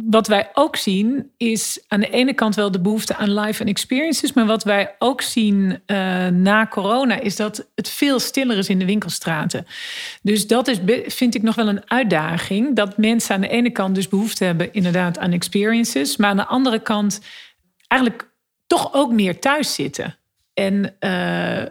wat 0.05 0.27
wij 0.27 0.51
ook 0.53 0.77
zien 0.77 1.31
is 1.37 1.85
aan 1.89 2.01
de 2.01 2.11
ene 2.11 2.35
kant 2.35 2.55
wel 2.55 2.71
de 2.71 2.81
behoefte 2.81 3.17
aan 3.17 3.35
live 3.35 3.63
en 3.63 3.69
experiences. 3.69 4.33
Maar 4.33 4.47
wat 4.47 4.65
wij 4.65 4.95
ook 4.99 5.21
zien 5.21 5.81
uh, 5.87 6.27
na 6.27 6.67
corona 6.67 7.21
is 7.21 7.37
dat 7.37 7.71
het 7.75 7.89
veel 7.89 8.19
stiller 8.19 8.59
is 8.59 8.69
in 8.69 8.79
de 8.79 8.85
winkelstraten. 8.85 9.67
Dus 10.23 10.47
dat 10.47 10.69
is, 10.69 10.79
vind 11.07 11.35
ik 11.35 11.43
nog 11.43 11.55
wel 11.55 11.69
een 11.69 11.91
uitdaging. 11.91 12.77
Dat 12.77 12.97
mensen 12.97 13.35
aan 13.35 13.41
de 13.41 13.49
ene 13.49 13.71
kant 13.71 13.95
dus 13.95 14.09
behoefte 14.09 14.45
hebben 14.45 14.73
inderdaad 14.73 15.19
aan 15.19 15.33
experiences. 15.33 16.17
Maar 16.17 16.31
aan 16.31 16.37
de 16.37 16.47
andere 16.47 16.79
kant 16.81 17.21
eigenlijk 17.89 18.31
toch 18.67 18.95
ook 18.95 19.13
meer 19.13 19.41
thuis 19.41 19.75
zitten. 19.75 20.19
En 20.55 20.97
uh, 21.01 21.63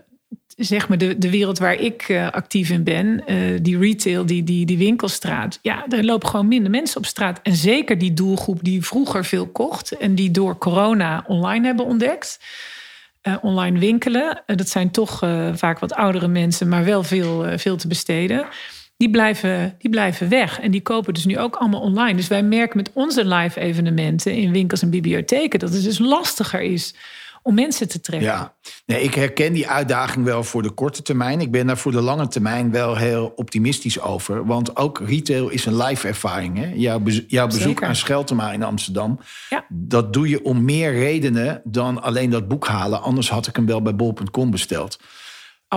zeg 0.55 0.87
maar 0.87 0.97
de, 0.97 1.17
de 1.17 1.29
wereld 1.29 1.59
waar 1.59 1.79
ik 1.79 2.09
uh, 2.09 2.29
actief 2.29 2.69
in 2.69 2.83
ben, 2.83 3.23
uh, 3.27 3.59
die 3.61 3.77
retail, 3.77 4.25
die, 4.25 4.43
die, 4.43 4.65
die 4.65 4.77
winkelstraat. 4.77 5.59
Ja, 5.61 5.85
er 5.89 6.03
lopen 6.03 6.29
gewoon 6.29 6.47
minder 6.47 6.71
mensen 6.71 6.97
op 6.97 7.05
straat. 7.05 7.39
En 7.43 7.55
zeker 7.55 7.97
die 7.97 8.13
doelgroep 8.13 8.63
die 8.63 8.85
vroeger 8.85 9.25
veel 9.25 9.47
kocht 9.47 9.97
en 9.97 10.15
die 10.15 10.31
door 10.31 10.57
corona 10.57 11.23
online 11.27 11.65
hebben 11.65 11.85
ontdekt. 11.85 12.39
Uh, 13.23 13.35
online 13.41 13.79
winkelen, 13.79 14.43
dat 14.45 14.69
zijn 14.69 14.91
toch 14.91 15.17
vaak 15.53 15.79
wat 15.79 15.93
oudere 15.93 16.27
mensen, 16.27 16.69
maar 16.69 16.85
wel 16.85 17.03
veel, 17.03 17.57
veel 17.57 17.75
te 17.75 17.87
besteden. 17.87 18.45
Die 18.97 19.09
blijven, 19.09 19.75
die 19.79 19.89
blijven 19.89 20.29
weg. 20.29 20.59
En 20.59 20.71
die 20.71 20.81
kopen 20.81 21.13
dus 21.13 21.25
nu 21.25 21.39
ook 21.39 21.55
allemaal 21.55 21.81
online. 21.81 22.15
Dus 22.15 22.27
wij 22.27 22.43
merken 22.43 22.77
met 22.77 22.91
onze 22.93 23.25
live 23.25 23.59
evenementen 23.59 24.33
in 24.33 24.51
winkels 24.51 24.81
en 24.81 24.89
bibliotheken 24.89 25.59
dat 25.59 25.73
het 25.73 25.83
dus 25.83 25.99
lastiger 25.99 26.61
is 26.61 26.93
om 27.45 27.53
mensen 27.53 27.87
te 27.87 27.99
trekken. 27.99 28.29
Ja, 28.29 28.53
nee, 28.85 29.01
ik 29.01 29.13
herken 29.13 29.53
die 29.53 29.67
uitdaging 29.67 30.25
wel 30.25 30.43
voor 30.43 30.61
de 30.61 30.69
korte 30.69 31.01
termijn. 31.01 31.41
Ik 31.41 31.51
ben 31.51 31.67
daar 31.67 31.77
voor 31.77 31.91
de 31.91 32.01
lange 32.01 32.27
termijn 32.27 32.71
wel 32.71 32.95
heel 32.95 33.33
optimistisch 33.35 34.01
over. 34.01 34.45
Want 34.45 34.77
ook 34.77 35.01
retail 35.05 35.49
is 35.49 35.65
een 35.65 35.77
live 35.77 36.07
ervaring. 36.07 36.57
Hè? 36.57 36.71
Jouw, 36.75 37.01
jouw 37.27 37.45
bezoek 37.45 37.61
Zeker. 37.61 37.87
aan 37.87 37.95
Scheltema 37.95 38.51
in 38.51 38.63
Amsterdam. 38.63 39.19
Ja. 39.49 39.65
Dat 39.69 40.13
doe 40.13 40.29
je 40.29 40.43
om 40.43 40.63
meer 40.63 40.91
redenen 40.91 41.61
dan 41.63 42.01
alleen 42.01 42.29
dat 42.29 42.47
boek 42.47 42.67
halen. 42.67 43.01
Anders 43.01 43.29
had 43.29 43.47
ik 43.47 43.55
hem 43.55 43.65
wel 43.65 43.81
bij 43.81 43.95
bol.com 43.95 44.51
besteld. 44.51 44.97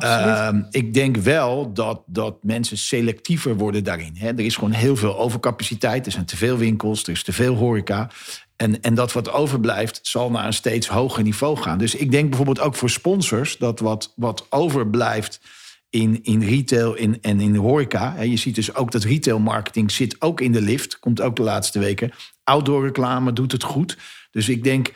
Uh, 0.04 0.48
ik 0.70 0.94
denk 0.94 1.16
wel 1.16 1.72
dat, 1.72 2.02
dat 2.06 2.36
mensen 2.42 2.78
selectiever 2.78 3.56
worden 3.56 3.84
daarin. 3.84 4.16
Hè. 4.16 4.28
Er 4.28 4.40
is 4.40 4.54
gewoon 4.54 4.72
heel 4.72 4.96
veel 4.96 5.18
overcapaciteit. 5.18 6.06
Er 6.06 6.12
zijn 6.12 6.24
te 6.24 6.36
veel 6.36 6.56
winkels, 6.56 7.02
er 7.02 7.10
is 7.10 7.22
te 7.22 7.32
veel 7.32 7.54
horeca. 7.54 8.10
En, 8.56 8.80
en 8.80 8.94
dat 8.94 9.12
wat 9.12 9.30
overblijft, 9.30 9.98
zal 10.02 10.30
naar 10.30 10.46
een 10.46 10.52
steeds 10.52 10.88
hoger 10.88 11.22
niveau 11.22 11.56
gaan. 11.56 11.78
Dus 11.78 11.94
ik 11.94 12.10
denk 12.10 12.28
bijvoorbeeld 12.28 12.60
ook 12.60 12.74
voor 12.74 12.90
sponsors 12.90 13.56
dat 13.56 13.80
wat, 13.80 14.12
wat 14.16 14.46
overblijft 14.50 15.40
in, 15.90 16.22
in 16.22 16.42
retail 16.42 16.94
in, 16.94 17.18
en 17.20 17.40
in 17.40 17.56
horeca. 17.56 18.14
Hè, 18.14 18.22
je 18.22 18.36
ziet 18.36 18.54
dus 18.54 18.74
ook 18.74 18.90
dat 18.90 19.04
retail 19.04 19.38
marketing 19.38 19.90
zit 19.90 20.16
ook 20.18 20.40
in 20.40 20.52
de 20.52 20.60
lift. 20.60 20.98
Komt 20.98 21.20
ook 21.20 21.36
de 21.36 21.42
laatste 21.42 21.78
weken. 21.78 22.10
Outdoor 22.44 22.84
reclame 22.84 23.32
doet 23.32 23.52
het 23.52 23.62
goed. 23.62 23.96
Dus 24.30 24.48
ik 24.48 24.64
denk 24.64 24.92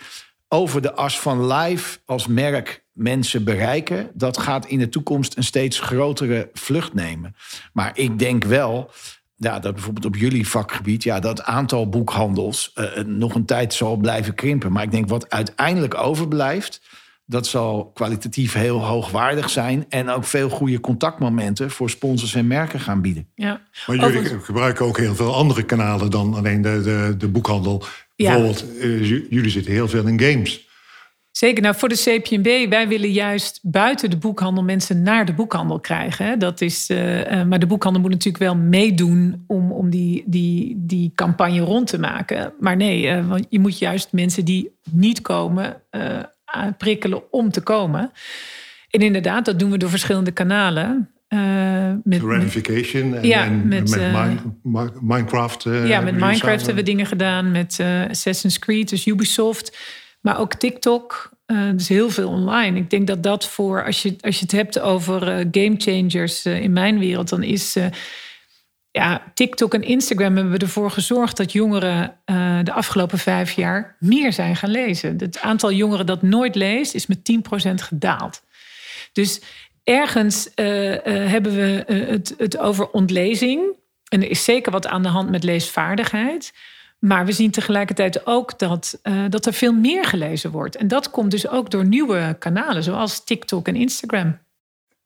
over 0.52 0.82
de 0.82 0.94
as 0.94 1.20
van 1.20 1.46
live 1.46 1.98
als 2.04 2.26
merk 2.26 2.84
mensen 2.92 3.44
bereiken, 3.44 4.10
dat 4.14 4.38
gaat 4.38 4.66
in 4.66 4.78
de 4.78 4.88
toekomst 4.88 5.36
een 5.36 5.44
steeds 5.44 5.80
grotere 5.80 6.50
vlucht 6.52 6.94
nemen. 6.94 7.34
Maar 7.72 7.90
ik 7.94 8.18
denk 8.18 8.44
wel 8.44 8.90
ja, 9.36 9.58
dat 9.58 9.74
bijvoorbeeld 9.74 10.04
op 10.04 10.16
jullie 10.16 10.48
vakgebied, 10.48 11.02
ja, 11.02 11.20
dat 11.20 11.42
aantal 11.42 11.88
boekhandels 11.88 12.72
uh, 12.74 13.04
nog 13.04 13.34
een 13.34 13.44
tijd 13.44 13.74
zal 13.74 13.96
blijven 13.96 14.34
krimpen. 14.34 14.72
Maar 14.72 14.82
ik 14.82 14.90
denk 14.90 15.08
wat 15.08 15.30
uiteindelijk 15.30 15.94
overblijft, 15.94 16.80
dat 17.32 17.46
zal 17.46 17.90
kwalitatief 17.94 18.52
heel 18.52 18.84
hoogwaardig 18.84 19.50
zijn 19.50 19.84
en 19.88 20.08
ook 20.08 20.24
veel 20.24 20.48
goede 20.48 20.80
contactmomenten 20.80 21.70
voor 21.70 21.90
sponsors 21.90 22.34
en 22.34 22.46
merken 22.46 22.80
gaan 22.80 23.00
bieden. 23.00 23.26
Ja. 23.34 23.60
Maar 23.86 23.96
jullie 23.96 24.40
gebruiken 24.40 24.86
ook 24.86 24.98
heel 24.98 25.14
veel 25.14 25.34
andere 25.34 25.62
kanalen 25.62 26.10
dan 26.10 26.34
alleen 26.34 26.62
de, 26.62 26.80
de, 26.82 27.14
de 27.18 27.28
boekhandel. 27.28 27.84
Ja. 28.16 28.30
Bijvoorbeeld, 28.30 28.64
uh, 28.80 29.08
jullie 29.30 29.50
zitten 29.50 29.72
heel 29.72 29.88
veel 29.88 30.06
in 30.06 30.20
games. 30.20 30.70
Zeker. 31.30 31.62
Nou, 31.62 31.74
voor 31.76 31.88
de 31.88 32.20
CPNB, 32.20 32.68
wij 32.68 32.88
willen 32.88 33.12
juist 33.12 33.58
buiten 33.62 34.10
de 34.10 34.16
boekhandel 34.16 34.64
mensen 34.64 35.02
naar 35.02 35.24
de 35.24 35.32
boekhandel 35.32 35.80
krijgen. 35.80 36.26
Hè. 36.26 36.36
Dat 36.36 36.60
is, 36.60 36.90
uh, 36.90 37.18
uh, 37.18 37.44
maar 37.44 37.58
de 37.58 37.66
boekhandel 37.66 38.02
moet 38.02 38.10
natuurlijk 38.10 38.44
wel 38.44 38.56
meedoen 38.56 39.44
om, 39.46 39.72
om 39.72 39.90
die, 39.90 40.22
die, 40.26 40.74
die 40.76 41.12
campagne 41.14 41.60
rond 41.60 41.86
te 41.86 41.98
maken. 41.98 42.52
Maar 42.60 42.76
nee, 42.76 43.02
uh, 43.02 43.28
want 43.28 43.46
je 43.48 43.58
moet 43.58 43.78
juist 43.78 44.08
mensen 44.12 44.44
die 44.44 44.70
niet 44.90 45.20
komen 45.20 45.76
prikkelen 46.78 47.32
om 47.32 47.50
te 47.50 47.60
komen. 47.60 48.12
En 48.90 49.00
inderdaad, 49.00 49.44
dat 49.44 49.58
doen 49.58 49.70
we 49.70 49.78
door 49.78 49.90
verschillende 49.90 50.32
kanalen. 50.32 51.10
Uh, 51.28 51.92
met 52.04 52.22
Ramification 52.22 53.14
en, 53.14 53.26
ja, 53.26 53.44
en 53.44 53.68
met, 53.68 53.90
met 53.90 54.00
uh, 54.00 54.28
Min 54.62 54.90
Minecraft. 55.00 55.64
Uh, 55.64 55.88
ja, 55.88 56.00
met 56.00 56.14
Minecraft 56.14 56.66
hebben 56.66 56.84
we 56.84 56.90
dingen 56.90 57.06
gedaan, 57.06 57.50
met 57.50 57.80
Assassin's 58.08 58.58
Creed, 58.58 58.88
dus 58.88 59.06
Ubisoft. 59.06 59.78
Maar 60.20 60.38
ook 60.38 60.54
TikTok, 60.54 61.30
dus 61.74 61.88
heel 61.88 62.10
veel 62.10 62.28
online. 62.28 62.78
Ik 62.78 62.90
denk 62.90 63.06
dat 63.06 63.22
dat 63.22 63.46
voor, 63.46 63.84
als 63.84 64.02
je, 64.02 64.16
als 64.20 64.36
je 64.36 64.42
het 64.42 64.52
hebt 64.52 64.80
over 64.80 65.20
game 65.50 65.74
changers 65.76 66.44
in 66.44 66.72
mijn 66.72 66.98
wereld, 66.98 67.28
dan 67.28 67.42
is 67.42 67.76
ja, 68.92 69.22
TikTok 69.34 69.74
en 69.74 69.82
Instagram 69.82 70.36
hebben 70.36 70.58
ervoor 70.58 70.90
gezorgd 70.90 71.36
dat 71.36 71.52
jongeren 71.52 72.16
de 72.64 72.72
afgelopen 72.72 73.18
vijf 73.18 73.52
jaar 73.52 73.96
meer 73.98 74.32
zijn 74.32 74.56
gaan 74.56 74.70
lezen. 74.70 75.16
Het 75.18 75.40
aantal 75.40 75.72
jongeren 75.72 76.06
dat 76.06 76.22
nooit 76.22 76.54
leest 76.54 76.94
is 76.94 77.06
met 77.06 77.18
10% 77.68 77.74
gedaald. 77.74 78.42
Dus 79.12 79.40
ergens 79.84 80.50
uh, 80.56 80.90
uh, 80.90 80.98
hebben 81.04 81.54
we 81.54 81.84
het, 81.86 82.34
het 82.38 82.58
over 82.58 82.90
ontlezing. 82.90 83.76
En 84.08 84.22
er 84.22 84.30
is 84.30 84.44
zeker 84.44 84.72
wat 84.72 84.86
aan 84.86 85.02
de 85.02 85.08
hand 85.08 85.30
met 85.30 85.44
leesvaardigheid. 85.44 86.52
Maar 86.98 87.26
we 87.26 87.32
zien 87.32 87.50
tegelijkertijd 87.50 88.26
ook 88.26 88.58
dat, 88.58 89.00
dat 89.28 89.46
er 89.46 89.52
veel 89.52 89.72
meer 89.72 90.04
gelezen 90.04 90.50
wordt. 90.50 90.76
En 90.76 90.88
dat 90.88 91.10
komt 91.10 91.30
dus 91.30 91.48
ook 91.48 91.70
door 91.70 91.84
nieuwe 91.84 92.36
kanalen, 92.38 92.82
zoals 92.82 93.24
TikTok 93.24 93.68
en 93.68 93.76
Instagram. 93.76 94.38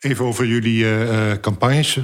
Even 0.06 0.24
over 0.24 0.46
jullie 0.46 1.40
campagnes. 1.40 1.98
20% 1.98 2.02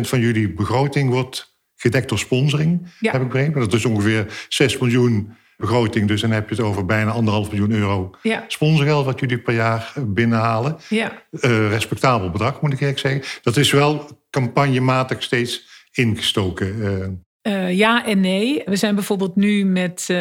van 0.00 0.20
jullie 0.20 0.52
begroting 0.52 1.10
wordt 1.10 1.56
gedekt 1.76 2.08
door 2.08 2.18
sponsoring, 2.18 2.86
ja. 3.00 3.12
heb 3.12 3.22
ik 3.22 3.28
begrepen. 3.28 3.60
Dat 3.60 3.72
is 3.72 3.84
ongeveer 3.84 4.46
6 4.48 4.78
miljoen 4.78 5.36
begroting. 5.56 6.08
Dus 6.08 6.20
dan 6.20 6.30
heb 6.30 6.48
je 6.48 6.54
het 6.54 6.64
over 6.64 6.86
bijna 6.86 7.10
anderhalf 7.10 7.50
miljoen 7.50 7.70
euro 7.70 8.10
ja. 8.22 8.44
sponsorgeld 8.48 9.04
wat 9.04 9.20
jullie 9.20 9.38
per 9.38 9.54
jaar 9.54 9.92
binnenhalen. 10.06 10.76
Ja. 10.88 11.22
Uh, 11.30 11.68
respectabel 11.68 12.30
bedrag, 12.30 12.60
moet 12.60 12.72
ik 12.72 12.80
eerlijk 12.80 12.98
zeggen. 12.98 13.22
Dat 13.42 13.56
is 13.56 13.70
wel 13.70 14.22
campagnematig 14.30 15.22
steeds 15.22 15.68
ingestoken. 15.92 17.24
Uh. 17.46 17.54
Uh, 17.54 17.76
ja 17.76 18.06
en 18.06 18.20
nee. 18.20 18.62
We 18.64 18.76
zijn 18.76 18.94
bijvoorbeeld 18.94 19.36
nu 19.36 19.64
met, 19.64 20.06
uh, 20.10 20.18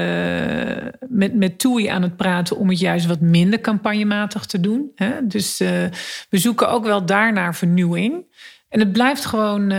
met, 1.09 1.33
met 1.35 1.59
TUI 1.59 1.87
aan 1.87 2.01
het 2.01 2.15
praten 2.15 2.57
om 2.57 2.69
het 2.69 2.79
juist 2.79 3.05
wat 3.05 3.19
minder 3.19 3.61
campagnematig 3.61 4.45
te 4.45 4.59
doen. 4.59 4.91
Hè? 4.95 5.27
Dus 5.27 5.61
uh, 5.61 5.69
we 6.29 6.37
zoeken 6.37 6.69
ook 6.69 6.85
wel 6.85 7.05
daarnaar 7.05 7.55
vernieuwing. 7.55 8.25
En 8.69 8.79
het 8.79 8.91
blijft 8.91 9.25
gewoon, 9.25 9.69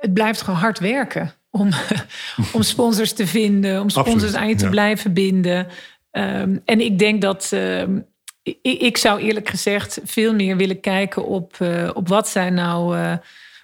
het 0.00 0.12
blijft 0.12 0.42
gewoon 0.42 0.60
hard 0.60 0.78
werken 0.78 1.32
om, 1.50 1.68
om 2.52 2.62
sponsors 2.62 3.12
te 3.12 3.26
vinden, 3.26 3.80
om 3.80 3.90
sponsors 3.90 4.14
Absoluut, 4.14 4.36
aan 4.36 4.48
je 4.48 4.54
te 4.54 4.64
ja. 4.64 4.70
blijven 4.70 5.12
binden. 5.12 5.66
Um, 6.10 6.62
en 6.64 6.80
ik 6.80 6.98
denk 6.98 7.22
dat 7.22 7.50
um, 7.54 8.06
ik, 8.42 8.58
ik, 8.62 8.96
zou 8.96 9.20
eerlijk 9.20 9.48
gezegd 9.48 10.00
veel 10.04 10.34
meer 10.34 10.56
willen 10.56 10.80
kijken 10.80 11.26
op, 11.26 11.56
op 11.94 12.08
wat 12.08 12.28
zijn 12.28 12.54
nou 12.54 12.96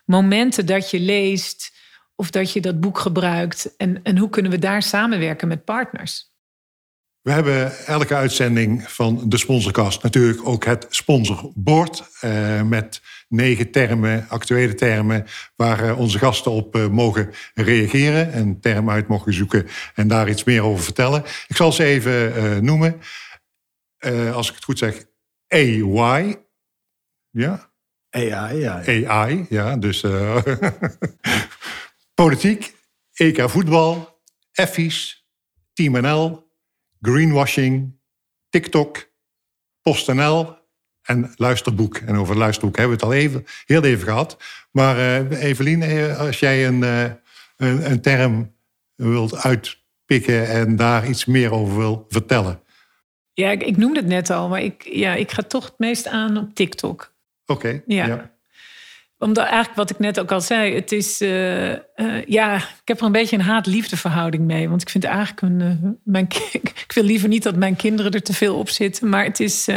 momenten 0.05 0.66
dat 0.66 0.90
je 0.90 1.00
leest 1.00 1.79
of 2.21 2.31
dat 2.31 2.53
je 2.53 2.61
dat 2.61 2.81
boek 2.81 2.99
gebruikt 2.99 3.77
en, 3.77 4.03
en 4.03 4.19
hoe 4.19 4.31
kunnen 4.31 4.51
we 4.51 4.59
daar 4.59 4.83
samenwerken 4.83 5.49
met 5.49 5.65
partners. 5.65 6.33
We 7.21 7.33
hebben 7.33 7.87
elke 7.87 8.15
uitzending 8.15 8.91
van 8.91 9.29
de 9.29 9.37
Sponsorcast 9.37 10.03
natuurlijk 10.03 10.47
ook 10.47 10.65
het 10.65 10.87
sponsorbord. 10.89 12.05
Uh, 12.25 12.63
met 12.63 13.03
negen 13.29 13.71
termen, 13.71 14.27
actuele 14.29 14.75
termen, 14.75 15.27
waar 15.57 15.85
uh, 15.85 15.99
onze 15.99 16.19
gasten 16.19 16.51
op 16.51 16.77
uh, 16.77 16.89
mogen 16.89 17.31
reageren. 17.55 18.33
En 18.33 18.61
termen 18.61 18.95
uit 18.95 19.09
mogen 19.09 19.35
zoeken 19.35 19.67
en 19.95 20.09
daar 20.09 20.29
iets 20.29 20.45
meer 20.45 20.63
over 20.63 20.85
vertellen. 20.85 21.23
Ik 21.49 21.57
zal 21.57 21.73
ze 21.73 21.85
even 21.85 22.65
noemen. 22.65 23.01
als 24.33 24.49
ik 24.49 24.55
het 24.55 24.65
goed 24.65 24.79
zeg, 24.79 25.05
AY. 25.49 26.37
Ja? 27.31 27.71
AI, 28.11 28.59
ja. 28.59 28.83
AI, 29.07 29.47
ja. 29.49 29.77
Dus 29.77 30.05
politiek, 32.21 32.75
EK 33.13 33.51
voetbal, 33.51 34.21
Effies, 34.53 35.27
Team 35.73 35.93
NL 35.93 36.49
greenwashing, 37.01 37.99
TikTok, 38.49 39.13
PostNL 39.83 40.57
en 41.03 41.33
luisterboek. 41.37 41.97
En 41.97 42.17
over 42.17 42.37
luisterboek 42.37 42.77
hebben 42.77 42.99
we 42.99 43.05
het 43.05 43.13
al 43.13 43.19
even, 43.21 43.45
heel 43.65 43.83
even 43.83 44.07
gehad. 44.07 44.37
Maar 44.71 44.97
uh, 44.97 45.43
Evelien, 45.43 45.83
eh, 45.83 46.19
als 46.19 46.39
jij 46.39 46.67
een, 46.67 46.83
uh, 46.83 47.03
een, 47.57 47.91
een, 47.91 48.01
term 48.01 48.55
wilt 48.95 49.37
uitpikken 49.37 50.49
en 50.49 50.77
daar 50.77 51.09
iets 51.09 51.25
meer 51.25 51.53
over 51.53 51.77
wil 51.77 52.05
vertellen. 52.09 52.63
Ja, 53.33 53.51
ik, 53.51 53.63
ik 53.63 53.77
noemde 53.77 54.01
het 54.01 54.09
net 54.09 54.31
al, 54.31 54.49
maar 54.49 54.63
ik, 54.63 54.89
ja, 54.93 55.15
ik 55.15 55.31
ga 55.31 55.43
toch 55.43 55.65
het 55.65 55.79
meest 55.79 56.07
aan 56.07 56.37
op 56.37 56.55
TikTok. 56.55 57.15
Oké. 57.47 57.67
Okay, 57.67 57.83
ja. 57.87 58.07
ja 58.07 58.39
omdat 59.21 59.45
eigenlijk 59.45 59.77
wat 59.77 59.91
ik 59.91 59.99
net 59.99 60.21
ook 60.21 60.33
al 60.33 60.41
zei, 60.41 60.75
het 60.75 60.93
is, 60.93 61.21
uh, 61.21 61.71
uh, 61.71 61.77
ja, 62.27 62.57
ik 62.57 62.63
heb 62.85 62.99
er 63.01 63.07
een 63.07 63.13
beetje 63.13 63.37
een 63.37 63.43
haat-liefde 63.43 63.97
verhouding 63.97 64.45
mee. 64.45 64.69
Want 64.69 64.83
ik 64.83 64.89
vind 64.89 65.05
eigenlijk, 65.05 65.41
een, 65.41 65.61
uh, 65.61 65.91
mijn, 66.05 66.27
ik 66.87 66.93
wil 66.95 67.05
liever 67.05 67.29
niet 67.29 67.43
dat 67.43 67.57
mijn 67.57 67.77
kinderen 67.77 68.13
er 68.13 68.23
te 68.23 68.33
veel 68.33 68.57
op 68.57 68.69
zitten. 68.69 69.09
Maar 69.09 69.25
het 69.25 69.41
is, 69.41 69.69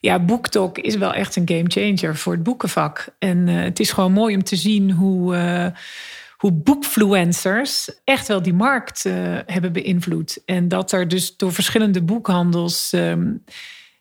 ja, 0.00 0.18
BookTok 0.18 0.78
is 0.78 0.96
wel 0.96 1.14
echt 1.14 1.36
een 1.36 1.48
game 1.48 1.64
changer 1.66 2.16
voor 2.16 2.32
het 2.32 2.42
boekenvak. 2.42 3.06
En 3.18 3.46
het 3.46 3.80
is 3.80 3.92
gewoon 3.92 4.12
mooi 4.12 4.34
om 4.34 4.44
te 4.44 4.56
zien 4.56 4.90
hoe, 4.90 5.72
hoe 6.36 6.52
boekfluencers 6.52 7.90
echt 8.04 8.28
wel 8.28 8.42
die 8.42 8.54
markt 8.54 9.02
hebben 9.46 9.72
beïnvloed. 9.72 10.42
En 10.44 10.68
dat 10.68 10.92
er 10.92 11.08
dus 11.08 11.36
door 11.36 11.52
verschillende 11.52 12.02
boekhandels 12.02 12.92
um, 12.92 13.44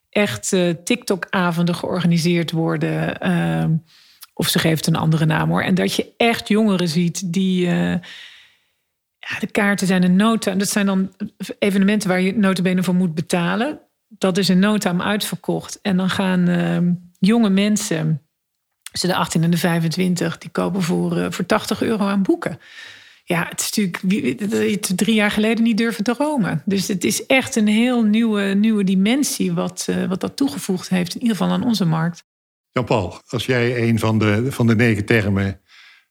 echt 0.10 0.56
TikTok-avonden 0.84 1.76
georganiseerd 1.76 2.52
worden 2.52 3.20
ehm, 3.20 3.72
of 4.38 4.48
ze 4.48 4.60
geeft 4.60 4.88
een 4.88 4.96
andere 4.96 5.26
naam 5.26 5.50
hoor. 5.50 5.62
En 5.62 5.76
dat 5.76 5.94
je 5.94 6.14
echt 6.18 6.48
jongeren 6.48 6.88
ziet 6.88 7.34
die. 7.34 7.66
Uh, 7.66 7.96
ja, 9.20 9.40
de 9.40 9.48
kaarten 9.52 9.88
zijn 9.88 10.04
een 10.04 10.16
nota. 10.16 10.56
Dat 10.56 10.70
zijn 10.70 10.86
dan 10.86 11.14
evenementen 11.60 12.10
waar 12.10 12.22
je 12.22 12.38
notabene 12.38 12.84
voor 12.84 12.96
moet 12.96 13.16
betalen. 13.16 13.80
Dat 14.08 14.38
is 14.38 14.48
een 14.48 14.60
nota 14.60 14.98
uitverkocht. 14.98 15.80
En 15.82 15.98
dan 15.98 16.10
gaan 16.10 16.50
uh, 16.50 16.78
jonge 17.20 17.50
mensen, 17.50 18.22
tussen 18.92 19.10
de 19.10 19.16
18 19.16 19.44
en 19.44 19.50
de 19.50 19.58
25, 19.58 20.38
die 20.38 20.50
kopen 20.50 20.82
voor, 20.82 21.18
uh, 21.18 21.26
voor 21.30 21.46
80 21.46 21.82
euro 21.82 22.06
aan 22.06 22.22
boeken. 22.22 22.60
Ja, 23.24 23.46
het 23.50 23.60
is 23.60 23.72
natuurlijk 23.72 24.42
het 24.72 24.98
drie 24.98 25.16
jaar 25.16 25.32
geleden 25.32 25.64
niet 25.64 25.78
durven 25.78 26.04
dromen. 26.04 26.62
Dus 26.66 26.88
het 26.88 27.04
is 27.04 27.26
echt 27.26 27.56
een 27.56 27.68
heel 27.68 28.04
nieuwe, 28.04 28.42
nieuwe 28.42 28.84
dimensie 28.84 29.54
wat, 29.54 29.88
uh, 29.90 30.06
wat 30.06 30.22
dat 30.22 30.36
toegevoegd 30.36 30.90
heeft, 30.90 31.16
in 31.16 31.22
ieder 31.22 31.38
geval 31.38 31.54
aan 31.54 31.64
onze 31.64 31.86
markt. 31.86 32.24
Jan-Paul, 32.78 33.22
als 33.28 33.46
jij 33.46 33.88
een 33.88 34.00
van 34.00 34.20
de, 34.20 34.52
van 34.52 34.68
de 34.68 34.76
negen 34.76 35.06
termen 35.06 35.62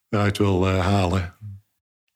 eruit 0.09 0.38
wil 0.38 0.68
uh, 0.68 0.87
halen. 0.87 1.35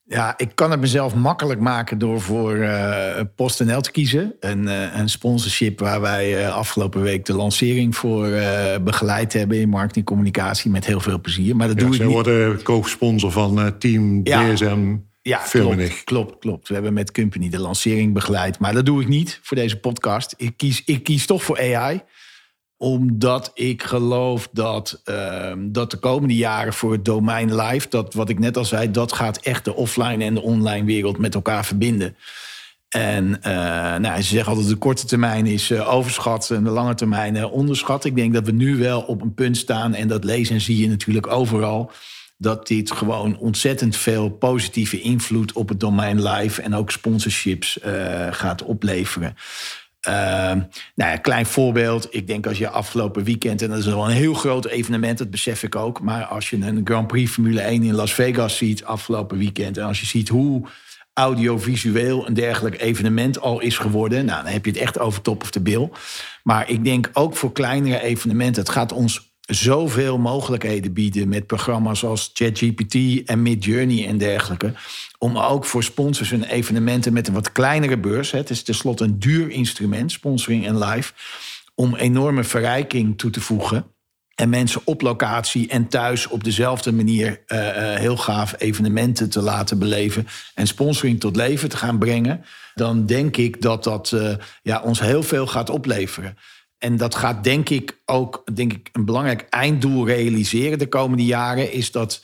Ja, 0.04 0.34
ik 0.36 0.50
kan 0.54 0.70
het 0.70 0.80
mezelf 0.80 1.14
makkelijk 1.14 1.60
maken 1.60 1.98
door 1.98 2.20
voor 2.20 2.56
uh, 2.56 3.20
PostNL 3.36 3.80
te 3.80 3.90
kiezen. 3.90 4.36
Een, 4.40 4.62
uh, 4.62 4.96
een 4.96 5.08
sponsorship 5.08 5.80
waar 5.80 6.00
wij 6.00 6.50
afgelopen 6.50 7.02
week 7.02 7.24
de 7.24 7.32
lancering 7.32 7.96
voor 7.96 8.28
begeleid 8.82 9.32
hebben 9.32 9.60
in 9.60 9.68
marketingcommunicatie 9.68 10.70
met 10.70 10.86
heel 10.86 11.00
veel 11.00 11.20
plezier. 11.20 11.56
Maar 11.56 11.68
dat 11.68 11.80
ja, 11.80 11.86
doe 11.86 11.94
ik 11.94 12.02
niet. 12.02 12.10
worden 12.10 12.62
co-sponsor 12.62 13.30
van 13.30 13.78
Team 13.78 14.20
ja. 14.24 14.52
DSM. 14.52 14.96
Ja, 15.22 15.42
klopt, 15.50 16.04
klopt, 16.04 16.38
klopt. 16.38 16.68
We 16.68 16.74
hebben 16.74 16.92
met 16.92 17.12
Company 17.12 17.48
de 17.48 17.60
lancering 17.60 18.12
begeleid. 18.12 18.58
Maar 18.58 18.72
dat 18.72 18.86
doe 18.86 19.02
ik 19.02 19.08
niet 19.08 19.40
voor 19.42 19.56
deze 19.56 19.78
podcast. 19.78 20.34
Ik 20.36 20.56
kies, 20.56 20.82
ik 20.84 21.02
kies 21.02 21.26
toch 21.26 21.42
voor 21.42 21.58
AI 21.58 22.02
omdat 22.82 23.50
ik 23.54 23.82
geloof 23.82 24.48
dat, 24.52 25.02
uh, 25.04 25.52
dat 25.58 25.90
de 25.90 25.96
komende 25.96 26.36
jaren 26.36 26.72
voor 26.72 26.92
het 26.92 27.04
domein 27.04 27.54
live, 27.54 27.88
dat 27.88 28.14
wat 28.14 28.28
ik 28.28 28.38
net 28.38 28.56
al 28.56 28.64
zei, 28.64 28.90
dat 28.90 29.12
gaat 29.12 29.38
echt 29.38 29.64
de 29.64 29.74
offline 29.74 30.24
en 30.24 30.34
de 30.34 30.42
online 30.42 30.84
wereld 30.84 31.18
met 31.18 31.34
elkaar 31.34 31.64
verbinden. 31.64 32.16
En 32.88 33.26
uh, 33.26 33.96
nou, 33.96 34.22
ze 34.22 34.28
zeggen 34.28 34.52
altijd 34.52 34.68
de 34.68 34.76
korte 34.76 35.06
termijn 35.06 35.46
is 35.46 35.70
uh, 35.70 35.94
overschat 35.94 36.50
en 36.50 36.64
de 36.64 36.70
lange 36.70 36.94
termijn 36.94 37.34
uh, 37.34 37.52
onderschat. 37.52 38.04
Ik 38.04 38.16
denk 38.16 38.34
dat 38.34 38.46
we 38.46 38.52
nu 38.52 38.76
wel 38.76 39.00
op 39.00 39.22
een 39.22 39.34
punt 39.34 39.56
staan, 39.56 39.94
en 39.94 40.08
dat 40.08 40.24
lezen 40.24 40.54
en 40.54 40.60
zie 40.60 40.78
je 40.78 40.88
natuurlijk 40.88 41.26
overal, 41.26 41.90
dat 42.36 42.66
dit 42.66 42.90
gewoon 42.90 43.38
ontzettend 43.38 43.96
veel 43.96 44.30
positieve 44.30 45.00
invloed 45.00 45.52
op 45.52 45.68
het 45.68 45.80
domein 45.80 46.22
live 46.22 46.62
en 46.62 46.74
ook 46.74 46.90
sponsorships 46.90 47.78
gaat 48.30 48.62
opleveren. 48.62 49.34
Uh, 50.08 50.52
nou 50.94 51.18
klein 51.18 51.46
voorbeeld. 51.46 52.06
Ik 52.10 52.26
denk 52.26 52.46
als 52.46 52.58
je 52.58 52.68
afgelopen 52.68 53.24
weekend, 53.24 53.62
en 53.62 53.68
dat 53.68 53.78
is 53.78 53.86
wel 53.86 54.04
een 54.04 54.16
heel 54.16 54.34
groot 54.34 54.66
evenement, 54.66 55.18
dat 55.18 55.30
besef 55.30 55.62
ik 55.62 55.74
ook. 55.76 56.00
Maar 56.00 56.24
als 56.24 56.50
je 56.50 56.56
een 56.56 56.80
Grand 56.84 57.06
Prix 57.06 57.32
Formule 57.32 57.60
1 57.60 57.82
in 57.82 57.94
Las 57.94 58.14
Vegas 58.14 58.56
ziet 58.56 58.84
afgelopen 58.84 59.38
weekend. 59.38 59.78
En 59.78 59.84
als 59.84 60.00
je 60.00 60.06
ziet 60.06 60.28
hoe 60.28 60.68
audiovisueel 61.14 62.26
een 62.26 62.34
dergelijk 62.34 62.80
evenement 62.80 63.40
al 63.40 63.60
is 63.60 63.78
geworden. 63.78 64.24
Nou, 64.24 64.42
dan 64.42 64.52
heb 64.52 64.64
je 64.64 64.70
het 64.70 64.80
echt 64.80 64.98
over 64.98 65.22
top 65.22 65.42
of 65.42 65.50
the 65.50 65.60
bill. 65.60 65.90
Maar 66.42 66.70
ik 66.70 66.84
denk 66.84 67.10
ook 67.12 67.36
voor 67.36 67.52
kleinere 67.52 68.02
evenementen, 68.02 68.62
het 68.62 68.72
gaat 68.72 68.92
ons 68.92 69.29
zoveel 69.50 70.18
mogelijkheden 70.18 70.92
bieden 70.92 71.28
met 71.28 71.46
programma's 71.46 72.04
als 72.04 72.30
ChatGPT 72.34 73.24
en 73.24 73.42
Midjourney 73.42 74.06
en 74.06 74.18
dergelijke. 74.18 74.72
Om 75.18 75.38
ook 75.38 75.64
voor 75.64 75.82
sponsors 75.82 76.32
en 76.32 76.44
evenementen 76.44 77.12
met 77.12 77.28
een 77.28 77.34
wat 77.34 77.52
kleinere 77.52 77.98
beurs, 77.98 78.30
het 78.30 78.50
is 78.50 78.62
tenslotte 78.62 79.04
een 79.04 79.18
duur 79.18 79.50
instrument, 79.50 80.12
sponsoring 80.12 80.66
en 80.66 80.78
live, 80.78 81.12
om 81.74 81.94
enorme 81.94 82.44
verrijking 82.44 83.18
toe 83.18 83.30
te 83.30 83.40
voegen. 83.40 83.84
En 84.34 84.48
mensen 84.48 84.80
op 84.84 85.00
locatie 85.00 85.68
en 85.68 85.88
thuis 85.88 86.26
op 86.26 86.44
dezelfde 86.44 86.92
manier 86.92 87.42
uh, 87.46 87.58
uh, 87.58 87.94
heel 87.94 88.16
gaaf 88.16 88.54
evenementen 88.58 89.30
te 89.30 89.40
laten 89.40 89.78
beleven. 89.78 90.26
En 90.54 90.66
sponsoring 90.66 91.20
tot 91.20 91.36
leven 91.36 91.68
te 91.68 91.76
gaan 91.76 91.98
brengen. 91.98 92.44
Dan 92.74 93.06
denk 93.06 93.36
ik 93.36 93.62
dat 93.62 93.84
dat 93.84 94.10
uh, 94.14 94.34
ja, 94.62 94.80
ons 94.80 95.00
heel 95.00 95.22
veel 95.22 95.46
gaat 95.46 95.70
opleveren. 95.70 96.36
En 96.80 96.96
dat 96.96 97.14
gaat 97.14 97.44
denk 97.44 97.68
ik 97.68 98.00
ook 98.06 98.42
denk 98.54 98.72
ik, 98.72 98.88
een 98.92 99.04
belangrijk 99.04 99.46
einddoel 99.50 100.06
realiseren 100.06 100.78
de 100.78 100.88
komende 100.88 101.24
jaren. 101.24 101.72
Is 101.72 101.90
dat 101.90 102.22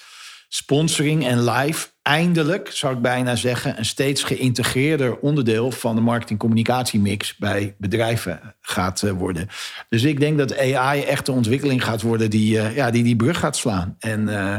sponsoring 0.48 1.26
en 1.26 1.44
live 1.50 1.88
eindelijk, 2.02 2.70
zou 2.72 2.94
ik 2.94 3.02
bijna 3.02 3.36
zeggen, 3.36 3.78
een 3.78 3.84
steeds 3.84 4.22
geïntegreerder 4.22 5.18
onderdeel 5.18 5.70
van 5.70 5.94
de 5.94 6.00
marketing-communicatiemix 6.00 7.36
bij 7.36 7.74
bedrijven 7.78 8.56
gaat 8.60 9.02
uh, 9.02 9.10
worden. 9.10 9.48
Dus 9.88 10.02
ik 10.02 10.20
denk 10.20 10.38
dat 10.38 10.58
AI 10.58 11.02
echt 11.02 11.26
de 11.26 11.32
ontwikkeling 11.32 11.84
gaat 11.84 12.02
worden 12.02 12.30
die 12.30 12.56
uh, 12.56 12.76
ja, 12.76 12.90
die, 12.90 13.02
die 13.02 13.16
brug 13.16 13.38
gaat 13.38 13.56
slaan. 13.56 13.96
En 13.98 14.20
uh, 14.20 14.56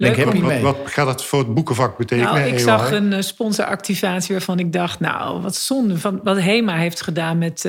Leuk. 0.00 0.24
Wat, 0.24 0.38
wat, 0.38 0.60
wat, 0.60 0.76
gaat 0.84 1.06
dat 1.06 1.24
voor 1.24 1.38
het 1.38 1.54
boekenvak 1.54 1.96
betekenen? 1.96 2.34
Nou, 2.34 2.46
ik 2.46 2.58
zag 2.58 2.92
een 2.92 3.24
sponsoractivatie 3.24 4.34
waarvan 4.34 4.58
ik 4.58 4.72
dacht, 4.72 5.00
nou, 5.00 5.42
wat 5.42 5.56
zonde 5.56 5.98
van 5.98 6.20
wat 6.22 6.40
Hema 6.40 6.76
heeft 6.76 7.00
gedaan 7.00 7.38
met 7.38 7.68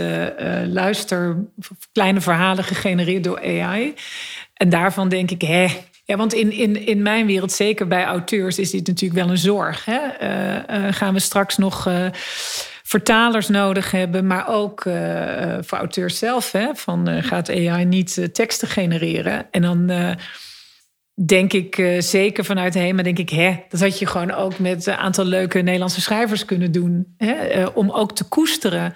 luister, 0.65 1.37
kleine 1.91 2.21
verhalen 2.21 2.63
gegenereerd 2.63 3.23
door 3.23 3.39
AI. 3.39 3.93
En 4.53 4.69
daarvan 4.69 5.09
denk 5.09 5.31
ik, 5.31 5.41
hè, 5.41 5.67
ja, 6.05 6.15
want 6.15 6.33
in, 6.33 6.51
in, 6.51 6.85
in 6.85 7.01
mijn 7.01 7.25
wereld, 7.25 7.51
zeker 7.51 7.87
bij 7.87 8.03
auteurs, 8.03 8.59
is 8.59 8.71
dit 8.71 8.87
natuurlijk 8.87 9.21
wel 9.21 9.29
een 9.29 9.37
zorg. 9.37 9.85
Hè? 9.85 9.99
Uh, 9.99 10.93
gaan 10.93 11.13
we 11.13 11.19
straks 11.19 11.57
nog 11.57 11.89
vertalers 12.83 13.47
nodig 13.47 13.91
hebben, 13.91 14.27
maar 14.27 14.47
ook 14.47 14.81
voor 15.61 15.77
auteurs 15.77 16.17
zelf. 16.17 16.51
Hè? 16.51 16.67
Van 16.73 17.23
gaat 17.23 17.49
AI 17.49 17.85
niet 17.85 18.29
teksten 18.33 18.67
genereren? 18.67 19.47
En 19.51 19.61
dan 19.61 19.91
denk 21.13 21.53
ik 21.53 21.95
zeker 21.99 22.45
vanuit 22.45 22.73
Hema, 22.73 23.03
denk 23.03 23.19
ik, 23.19 23.29
hè, 23.29 23.55
dat 23.69 23.79
had 23.79 23.99
je 23.99 24.05
gewoon 24.05 24.31
ook 24.31 24.59
met 24.59 24.85
een 24.85 24.95
aantal 24.95 25.25
leuke 25.25 25.59
Nederlandse 25.59 26.01
schrijvers 26.01 26.45
kunnen 26.45 26.71
doen. 26.71 27.13
Hè? 27.17 27.65
om 27.65 27.91
ook 27.91 28.15
te 28.15 28.23
koesteren 28.23 28.93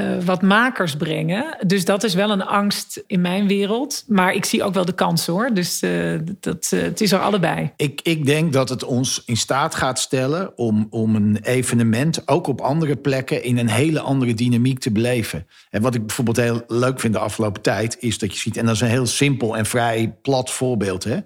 uh, 0.00 0.24
wat 0.24 0.42
makers 0.42 0.96
brengen. 0.96 1.56
Dus 1.66 1.84
dat 1.84 2.04
is 2.04 2.14
wel 2.14 2.30
een 2.30 2.44
angst 2.44 3.02
in 3.06 3.20
mijn 3.20 3.46
wereld. 3.46 4.04
Maar 4.06 4.34
ik 4.34 4.44
zie 4.44 4.62
ook 4.62 4.74
wel 4.74 4.84
de 4.84 4.92
kansen 4.92 5.32
hoor. 5.32 5.50
Dus 5.54 5.82
uh, 5.82 6.18
dat, 6.40 6.70
uh, 6.74 6.82
het 6.82 7.00
is 7.00 7.12
er 7.12 7.18
allebei. 7.18 7.72
Ik, 7.76 8.00
ik 8.02 8.26
denk 8.26 8.52
dat 8.52 8.68
het 8.68 8.84
ons 8.84 9.22
in 9.26 9.36
staat 9.36 9.74
gaat 9.74 9.98
stellen 9.98 10.58
om, 10.58 10.86
om 10.90 11.16
een 11.16 11.38
evenement 11.42 12.28
ook 12.28 12.46
op 12.46 12.60
andere 12.60 12.96
plekken 12.96 13.42
in 13.42 13.58
een 13.58 13.70
hele 13.70 14.00
andere 14.00 14.34
dynamiek 14.34 14.78
te 14.78 14.90
beleven. 14.90 15.46
En 15.70 15.82
wat 15.82 15.94
ik 15.94 16.06
bijvoorbeeld 16.06 16.36
heel 16.36 16.62
leuk 16.66 17.00
vind 17.00 17.12
de 17.12 17.18
afgelopen 17.18 17.62
tijd, 17.62 17.96
is 18.00 18.18
dat 18.18 18.32
je 18.32 18.38
ziet, 18.38 18.56
en 18.56 18.66
dat 18.66 18.74
is 18.74 18.80
een 18.80 18.88
heel 18.88 19.06
simpel 19.06 19.56
en 19.56 19.66
vrij 19.66 20.14
plat 20.22 20.50
voorbeeld. 20.50 21.04
Hè? 21.04 21.18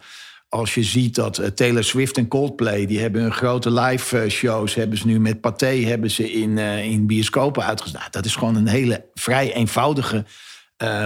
Als 0.54 0.74
je 0.74 0.82
ziet 0.82 1.14
dat 1.14 1.38
uh, 1.38 1.46
Taylor 1.46 1.84
Swift 1.84 2.16
en 2.16 2.28
Coldplay... 2.28 2.86
die 2.86 3.00
hebben 3.00 3.22
hun 3.22 3.32
grote 3.32 3.70
live 3.70 4.24
uh, 4.24 4.30
shows... 4.30 4.74
hebben 4.74 4.98
ze 4.98 5.06
nu 5.06 5.20
met 5.20 5.40
Pathé 5.40 5.84
hebben 5.84 6.10
ze 6.10 6.32
in, 6.32 6.50
uh, 6.50 6.84
in 6.84 7.06
bioscopen 7.06 7.64
uitgezonden. 7.64 8.00
Nou, 8.00 8.12
dat 8.12 8.24
is 8.24 8.36
gewoon 8.36 8.56
een 8.56 8.66
hele 8.66 9.04
vrij 9.14 9.54
eenvoudige 9.54 10.24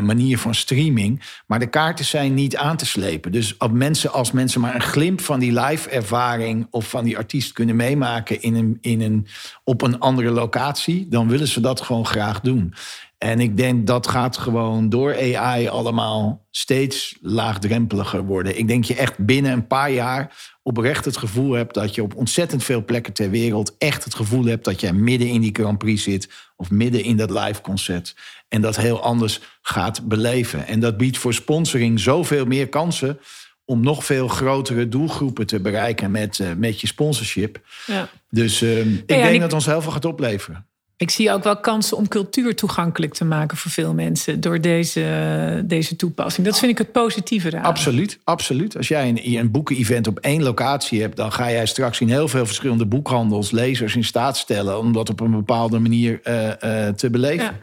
manier 0.02 0.38
van 0.38 0.54
streaming. 0.54 1.22
Maar 1.46 1.58
de 1.58 1.66
kaarten 1.66 2.04
zijn 2.04 2.34
niet 2.34 2.56
aan 2.56 2.76
te 2.76 2.86
slepen. 2.86 3.32
Dus 3.32 3.58
als 3.58 3.70
mensen, 3.72 4.12
als 4.12 4.32
mensen 4.32 4.60
maar 4.60 4.74
een 4.74 4.80
glimp 4.80 5.20
van 5.20 5.38
die 5.38 5.60
live 5.60 5.88
ervaring... 5.88 6.66
of 6.70 6.88
van 6.88 7.04
die 7.04 7.16
artiest 7.16 7.52
kunnen 7.52 7.76
meemaken 7.76 8.42
in 8.42 8.54
een, 8.54 8.78
in 8.80 9.00
een, 9.00 9.26
op 9.64 9.82
een 9.82 9.98
andere 9.98 10.30
locatie... 10.30 11.08
dan 11.08 11.28
willen 11.28 11.48
ze 11.48 11.60
dat 11.60 11.80
gewoon 11.80 12.06
graag 12.06 12.40
doen. 12.40 12.74
En 13.18 13.40
ik 13.40 13.56
denk 13.56 13.86
dat 13.86 14.08
gaat 14.08 14.36
gewoon 14.36 14.88
door 14.88 15.36
AI 15.36 15.68
allemaal 15.68 16.46
steeds 16.50 17.18
laagdrempeliger 17.20 18.24
worden. 18.24 18.58
Ik 18.58 18.68
denk 18.68 18.84
je 18.84 18.94
echt 18.94 19.18
binnen 19.18 19.52
een 19.52 19.66
paar 19.66 19.90
jaar 19.90 20.56
oprecht 20.62 21.04
het 21.04 21.16
gevoel 21.16 21.52
hebt 21.52 21.74
dat 21.74 21.94
je 21.94 22.02
op 22.02 22.14
ontzettend 22.14 22.64
veel 22.64 22.84
plekken 22.84 23.12
ter 23.12 23.30
wereld 23.30 23.74
echt 23.78 24.04
het 24.04 24.14
gevoel 24.14 24.44
hebt 24.44 24.64
dat 24.64 24.80
je 24.80 24.92
midden 24.92 25.28
in 25.28 25.40
die 25.40 25.54
Grand 25.54 25.78
Prix 25.78 26.02
zit 26.02 26.28
of 26.56 26.70
midden 26.70 27.02
in 27.02 27.16
dat 27.16 27.30
live 27.30 27.60
concert. 27.60 28.16
En 28.48 28.60
dat 28.60 28.76
heel 28.76 29.02
anders 29.02 29.40
gaat 29.62 30.08
beleven. 30.08 30.66
En 30.66 30.80
dat 30.80 30.96
biedt 30.96 31.18
voor 31.18 31.34
sponsoring 31.34 32.00
zoveel 32.00 32.44
meer 32.44 32.68
kansen 32.68 33.18
om 33.64 33.80
nog 33.80 34.04
veel 34.04 34.28
grotere 34.28 34.88
doelgroepen 34.88 35.46
te 35.46 35.60
bereiken 35.60 36.10
met, 36.10 36.38
uh, 36.38 36.52
met 36.56 36.80
je 36.80 36.86
sponsorship. 36.86 37.60
Ja. 37.86 38.08
Dus 38.30 38.62
uh, 38.62 38.78
ik 38.78 39.02
ja, 39.06 39.22
denk 39.22 39.34
ik... 39.34 39.40
dat 39.40 39.52
ons 39.52 39.66
heel 39.66 39.82
veel 39.82 39.92
gaat 39.92 40.04
opleveren. 40.04 40.67
Ik 40.98 41.10
zie 41.10 41.32
ook 41.32 41.44
wel 41.44 41.60
kansen 41.60 41.96
om 41.96 42.08
cultuur 42.08 42.56
toegankelijk 42.56 43.14
te 43.14 43.24
maken 43.24 43.56
voor 43.56 43.70
veel 43.70 43.94
mensen 43.94 44.40
door 44.40 44.60
deze, 44.60 45.62
deze 45.66 45.96
toepassing. 45.96 46.46
Dat 46.46 46.58
vind 46.58 46.70
ik 46.70 46.78
het 46.78 46.92
positieve 46.92 47.50
daar. 47.50 47.62
Absoluut, 47.62 48.18
absoluut. 48.24 48.76
Als 48.76 48.88
jij 48.88 49.08
een, 49.08 49.38
een 49.38 49.50
boeken-event 49.50 50.06
op 50.06 50.18
één 50.18 50.42
locatie 50.42 51.00
hebt, 51.00 51.16
dan 51.16 51.32
ga 51.32 51.50
jij 51.50 51.66
straks 51.66 52.00
in 52.00 52.08
heel 52.08 52.28
veel 52.28 52.46
verschillende 52.46 52.86
boekhandels 52.86 53.50
lezers 53.50 53.96
in 53.96 54.04
staat 54.04 54.36
stellen 54.36 54.78
om 54.78 54.92
dat 54.92 55.08
op 55.08 55.20
een 55.20 55.30
bepaalde 55.30 55.78
manier 55.78 56.20
uh, 56.24 56.46
uh, 56.46 56.88
te 56.88 57.10
beleven. 57.10 57.44
Ja. 57.44 57.58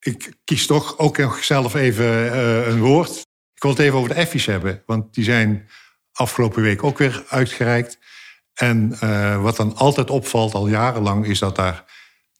Ik 0.00 0.32
kies 0.44 0.66
toch 0.66 0.98
ook 0.98 1.18
nog 1.18 1.44
zelf 1.44 1.74
even 1.74 2.04
uh, 2.04 2.66
een 2.66 2.80
woord. 2.80 3.10
Ik 3.54 3.62
wil 3.62 3.70
het 3.70 3.80
even 3.80 3.98
over 3.98 4.08
de 4.08 4.20
effies 4.20 4.46
hebben, 4.46 4.82
want 4.86 5.14
die 5.14 5.24
zijn 5.24 5.68
afgelopen 6.12 6.62
week 6.62 6.84
ook 6.84 6.98
weer 6.98 7.24
uitgereikt. 7.28 7.98
En 8.54 8.98
wat 9.42 9.56
dan 9.56 9.76
altijd 9.76 10.10
opvalt 10.10 10.54
al 10.54 10.68
jarenlang 10.68 11.26
is 11.26 11.38
dat 11.38 11.56
daar 11.56 11.84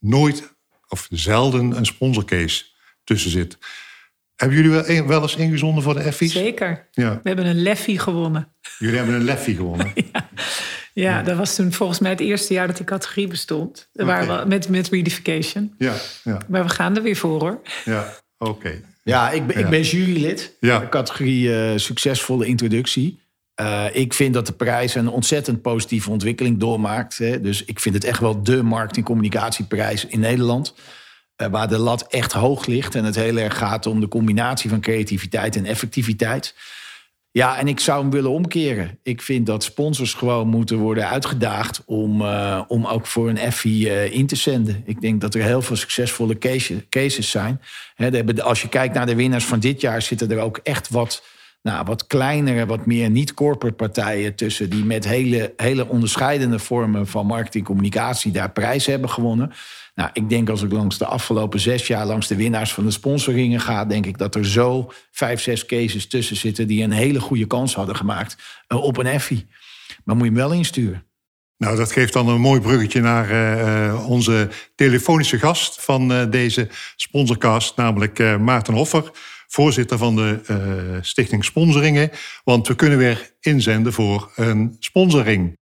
nooit 0.00 0.54
of 0.88 1.06
zelden 1.11 1.76
een 1.76 1.87
sponsorcase 1.87 2.64
tussen 3.04 3.30
zit. 3.30 3.59
Hebben 4.37 4.56
jullie 4.56 4.70
wel, 4.70 5.06
wel 5.06 5.22
eens 5.22 5.37
ingezonden 5.37 5.82
voor 5.82 5.94
de 5.94 6.02
Effies? 6.02 6.32
Zeker. 6.32 6.88
Ja. 6.90 7.20
We 7.22 7.28
hebben 7.28 7.46
een 7.46 7.62
Leffie 7.62 7.98
gewonnen. 7.98 8.52
Jullie 8.78 8.96
hebben 8.96 9.14
een 9.14 9.24
Leffie 9.24 9.56
gewonnen? 9.56 9.92
ja. 10.12 10.28
Ja, 10.92 11.22
dat 11.22 11.37
was 11.37 11.54
toen 11.54 11.72
volgens 11.72 11.98
mij 11.98 12.11
het 12.11 12.20
eerste 12.20 12.54
jaar 12.54 12.66
dat 12.66 12.76
die 12.76 12.87
categorie 12.87 13.26
bestond. 13.28 13.88
Okay. 13.92 14.06
Waren 14.06 14.40
we, 14.40 14.48
met, 14.48 14.68
met 14.68 14.88
Reedification. 14.88 15.74
Ja, 15.78 15.94
ja. 16.24 16.38
Maar 16.48 16.64
we 16.64 16.68
gaan 16.68 16.96
er 16.96 17.02
weer 17.02 17.16
voor 17.16 17.40
hoor. 17.40 17.61
Ja, 17.85 18.14
oké. 18.38 18.80
Ja, 19.02 19.30
ik 19.30 19.46
ben, 19.46 19.59
ja. 19.59 19.64
ik 19.64 19.70
ben 19.70 19.82
jurylid. 19.82 20.56
Ja. 20.61 20.78
De 20.78 20.88
categorie 20.88 21.48
uh, 21.48 21.70
succesvolle 21.76 22.46
introductie. 22.46 23.20
Uh, 23.61 23.85
ik 23.92 24.14
vind 24.14 24.35
dat 24.35 24.47
de 24.47 24.53
prijs 24.53 24.95
een 24.95 25.09
ontzettend 25.09 25.62
positieve 25.62 26.11
ontwikkeling 26.11 26.59
doormaakt. 26.59 27.19
Hè. 27.19 27.40
Dus 27.40 27.64
ik 27.64 27.81
vind 27.81 27.95
het 27.95 28.05
echt 28.05 28.21
wel 28.21 28.42
de 28.42 28.62
marketingcommunicatieprijs 28.62 30.07
in 30.07 30.21
Nederland. 30.21 30.75
Uh, 31.42 31.49
waar 31.49 31.69
de 31.69 31.79
lat 31.79 32.07
echt 32.07 32.33
hoog 32.33 32.66
ligt. 32.66 32.95
En 32.95 33.05
het 33.05 33.14
heel 33.14 33.37
erg 33.37 33.59
gaat 33.59 33.87
om 33.87 34.01
de 34.01 34.09
combinatie 34.09 34.71
van 34.71 34.81
creativiteit 34.81 35.57
en 35.57 35.64
effectiviteit. 35.64 36.55
Ja, 37.31 37.59
en 37.59 37.69
ik 37.69 37.81
zou 37.81 38.01
hem 38.01 38.11
willen 38.11 38.31
omkeren. 38.31 38.99
Ik 39.03 39.23
vind 39.23 39.47
dat 39.47 39.64
sponsors 39.64 40.14
gewoon 40.14 40.49
moeten 40.49 40.79
worden 40.79 41.09
uitgedaagd 41.09 41.83
om, 41.87 42.21
uh, 42.21 42.62
om 42.69 42.87
ook 42.87 43.07
voor 43.07 43.29
een 43.29 43.38
Effie 43.38 44.11
in 44.11 44.27
te 44.27 44.37
zenden. 44.37 44.83
Ik 44.87 45.01
denk 45.01 45.21
dat 45.21 45.35
er 45.35 45.42
heel 45.42 45.62
veel 45.62 45.77
succesvolle 45.77 46.38
cases, 46.38 46.81
cases 46.88 47.31
zijn. 47.31 47.61
Als 48.42 48.62
je 48.62 48.69
kijkt 48.69 48.95
naar 48.95 49.07
de 49.07 49.14
winnaars 49.14 49.45
van 49.45 49.61
dit 49.61 49.81
jaar, 49.81 50.03
zitten 50.03 50.31
er 50.31 50.38
ook 50.38 50.61
echt 50.62 50.88
wat 50.88 51.23
nou, 51.66 51.85
wat 51.85 52.07
kleinere, 52.07 52.66
wat 52.66 52.87
meer 52.87 53.11
niet-corporate 53.11 53.76
partijen 53.76 54.35
tussen... 54.35 54.70
die 54.70 54.85
met 54.85 55.05
hele, 55.05 55.52
hele 55.57 55.88
onderscheidende 55.88 56.59
vormen 56.59 57.07
van 57.07 57.26
marketingcommunicatie 57.26 58.33
daar 58.33 58.50
prijs 58.50 58.87
hebben 58.87 59.11
gewonnen. 59.11 59.52
Nou, 59.94 60.11
ik 60.12 60.29
denk 60.29 60.48
als 60.48 60.62
ik 60.62 60.72
langs 60.72 60.98
de 60.98 61.07
afgelopen 61.07 61.61
zes 61.61 61.87
jaar 61.87 62.07
langs 62.07 62.26
de 62.26 62.37
winnaars 62.37 62.72
van 62.72 62.85
de 62.85 62.90
sponsoringen 62.90 63.61
ga... 63.61 63.85
denk 63.85 64.07
ik 64.07 64.18
dat 64.18 64.35
er 64.35 64.46
zo 64.46 64.92
vijf, 65.11 65.40
zes 65.40 65.66
cases 65.66 66.09
tussen 66.09 66.37
zitten... 66.37 66.66
die 66.66 66.83
een 66.83 66.92
hele 66.92 67.20
goede 67.20 67.46
kans 67.46 67.74
hadden 67.74 67.96
gemaakt 67.96 68.37
uh, 68.68 68.83
op 68.83 68.96
een 68.96 69.07
Effie. 69.07 69.46
Maar 70.05 70.16
moet 70.16 70.26
je 70.26 70.33
hem 70.33 70.40
wel 70.40 70.52
insturen. 70.52 71.05
Nou, 71.59 71.76
dat 71.76 71.92
geeft 71.92 72.12
dan 72.12 72.29
een 72.29 72.40
mooi 72.40 72.61
bruggetje 72.61 73.01
naar 73.01 73.30
uh, 73.30 74.09
onze 74.09 74.49
telefonische 74.74 75.38
gast 75.38 75.84
van 75.84 76.12
uh, 76.12 76.30
deze 76.30 76.68
sponsorcast, 76.97 77.76
namelijk 77.76 78.18
uh, 78.18 78.36
Maarten 78.36 78.74
Hoffer 78.74 79.11
voorzitter 79.49 79.99
van 79.99 80.16
de 80.16 80.40
uh, 80.51 81.03
Stichting 81.03 81.44
Sponsoringen. 81.44 82.11
Want 82.44 82.68
we 82.68 82.74
kunnen 82.74 82.99
weer 82.99 83.30
inzenden 83.40 83.92
voor 83.92 84.30
een 84.36 84.76
sponsoring. 84.80 85.59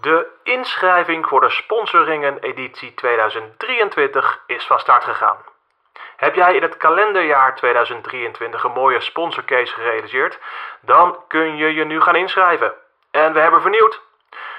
De 0.00 0.26
inschrijving 0.42 1.26
voor 1.26 1.40
de 1.40 1.50
Sponsoringen 1.50 2.38
editie 2.38 2.94
2023 2.94 4.42
is 4.46 4.64
van 4.64 4.78
start 4.78 5.04
gegaan. 5.04 5.36
Heb 6.16 6.34
jij 6.34 6.54
in 6.54 6.62
het 6.62 6.76
kalenderjaar 6.76 7.56
2023 7.56 8.64
een 8.64 8.72
mooie 8.72 9.00
sponsorcase 9.00 9.74
gerealiseerd? 9.74 10.38
Dan 10.80 11.18
kun 11.28 11.56
je 11.56 11.74
je 11.74 11.84
nu 11.84 12.00
gaan 12.00 12.16
inschrijven. 12.16 12.72
En 13.10 13.32
we 13.32 13.40
hebben 13.40 13.60
vernieuwd. 13.60 14.00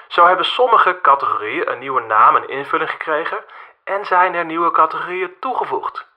Zo 0.08 0.28
hebben 0.28 0.46
sommige 0.46 1.00
categorieën 1.02 1.72
een 1.72 1.80
nieuwe 1.80 2.02
naam 2.02 2.36
en 2.36 2.50
invulling 2.50 2.90
gekregen 2.90 3.38
en 3.86 4.06
zijn 4.06 4.34
er 4.34 4.46
nieuwe 4.46 4.72
categorieën 4.72 5.36
toegevoegd. 5.40 6.08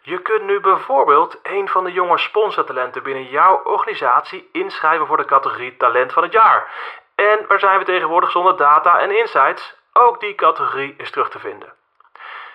Je 0.00 0.18
kunt 0.18 0.42
nu 0.42 0.60
bijvoorbeeld 0.60 1.38
een 1.42 1.68
van 1.68 1.84
de 1.84 1.92
jonge 1.92 2.18
sponsortalenten 2.18 3.02
binnen 3.02 3.24
jouw 3.24 3.62
organisatie 3.64 4.48
inschrijven 4.52 5.06
voor 5.06 5.16
de 5.16 5.24
categorie 5.24 5.76
Talent 5.76 6.12
van 6.12 6.22
het 6.22 6.32
Jaar. 6.32 6.70
En 7.14 7.46
waar 7.48 7.58
zijn 7.58 7.78
we 7.78 7.84
tegenwoordig 7.84 8.30
zonder 8.30 8.56
data 8.56 8.98
en 8.98 9.18
insights? 9.18 9.76
Ook 9.92 10.20
die 10.20 10.34
categorie 10.34 10.94
is 10.98 11.10
terug 11.10 11.30
te 11.30 11.38
vinden. 11.38 11.72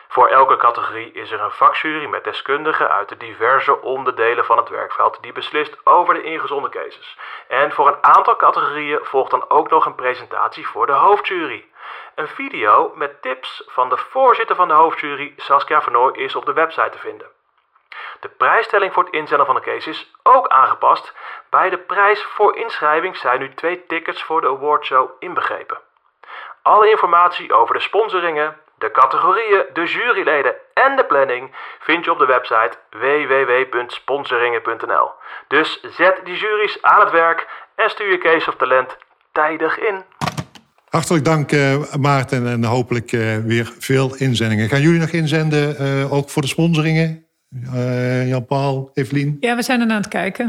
Voor 0.08 0.28
elke 0.28 0.58
categorie 0.58 1.12
is 1.12 1.32
er 1.32 1.42
een 1.42 1.52
vakjury 1.52 2.06
met 2.06 2.24
deskundigen 2.24 2.92
uit 2.92 3.10
de 3.10 3.18
diverse 3.18 3.82
onderdelen 3.82 4.46
van 4.46 4.58
het 4.58 4.70
werkveld 4.70 5.18
die 5.22 5.32
beslist 5.32 5.86
over 5.86 6.14
de 6.14 6.24
ingezonden 6.24 6.72
cases. 6.72 7.18
En 7.48 7.72
voor 7.72 7.88
een 7.88 8.04
aantal 8.04 8.36
categorieën 8.36 9.00
volgt 9.02 9.32
dan 9.32 9.50
ook 9.50 9.70
nog 9.70 9.86
een 9.86 9.96
presentatie 9.96 10.68
voor 10.68 10.86
de 10.86 10.92
hoofdjury. 10.92 11.71
Een 12.22 12.28
video 12.28 12.92
met 12.96 13.22
tips 13.22 13.64
van 13.68 13.90
de 13.90 13.98
voorzitter 13.98 14.56
van 14.56 14.68
de 14.68 14.74
hoofdjury, 14.74 15.34
Saskia 15.38 15.82
Vernooy, 15.82 16.12
is 16.12 16.36
op 16.36 16.46
de 16.46 16.54
website 16.54 16.90
te 16.90 16.98
vinden. 16.98 17.28
De 18.20 18.30
prijsstelling 18.30 18.94
voor 18.94 19.04
het 19.04 19.14
inzenden 19.14 19.46
van 19.46 19.56
de 19.56 19.62
case 19.62 19.90
is 19.90 20.12
ook 20.24 20.48
aangepast. 20.48 21.14
Bij 21.50 21.70
de 21.70 21.78
prijs 21.78 22.24
voor 22.24 22.56
inschrijving 22.56 23.18
zijn 23.18 23.40
nu 23.40 23.54
twee 23.54 23.86
tickets 23.86 24.24
voor 24.24 24.42
de 24.42 24.48
awardshow 24.48 25.10
inbegrepen. 25.20 25.80
Alle 26.62 26.90
informatie 26.90 27.54
over 27.54 27.76
de 27.76 27.82
sponsoringen, 27.82 28.58
de 28.76 28.92
categorieën, 28.92 29.66
de 29.74 29.86
juryleden 29.86 30.56
en 30.74 30.96
de 30.96 31.06
planning 31.06 31.56
vind 31.80 32.06
je 32.06 32.12
op 32.12 32.20
de 32.20 32.26
website 32.26 32.78
www.sponsoringen.nl. 32.90 35.12
Dus 35.48 35.82
zet 35.82 36.20
die 36.24 36.36
juries 36.36 36.82
aan 36.82 37.00
het 37.00 37.12
werk 37.12 37.48
en 37.76 37.90
stuur 37.90 38.12
je 38.12 38.18
case 38.18 38.50
of 38.50 38.56
talent 38.56 38.98
tijdig 39.32 39.80
in. 39.80 40.06
Hartelijk 40.92 41.26
dank 41.26 41.52
uh, 41.52 41.94
Maarten 41.96 42.48
en 42.48 42.64
hopelijk 42.64 43.12
uh, 43.12 43.38
weer 43.38 43.74
veel 43.80 44.16
inzendingen. 44.16 44.70
Gaan 44.70 44.82
jullie 44.82 45.00
nog 45.00 45.10
inzenden, 45.10 45.82
uh, 45.82 46.14
ook 46.14 46.30
voor 46.30 46.42
de 46.42 46.48
sponsoringen? 46.48 47.26
Jan-Paul, 48.26 48.92
Evelien? 48.94 49.38
Ja, 49.40 49.56
we 49.56 49.62
zijn 49.62 49.82
er 49.82 49.90
aan 49.90 50.02
het 50.02 50.08
kijken. 50.08 50.46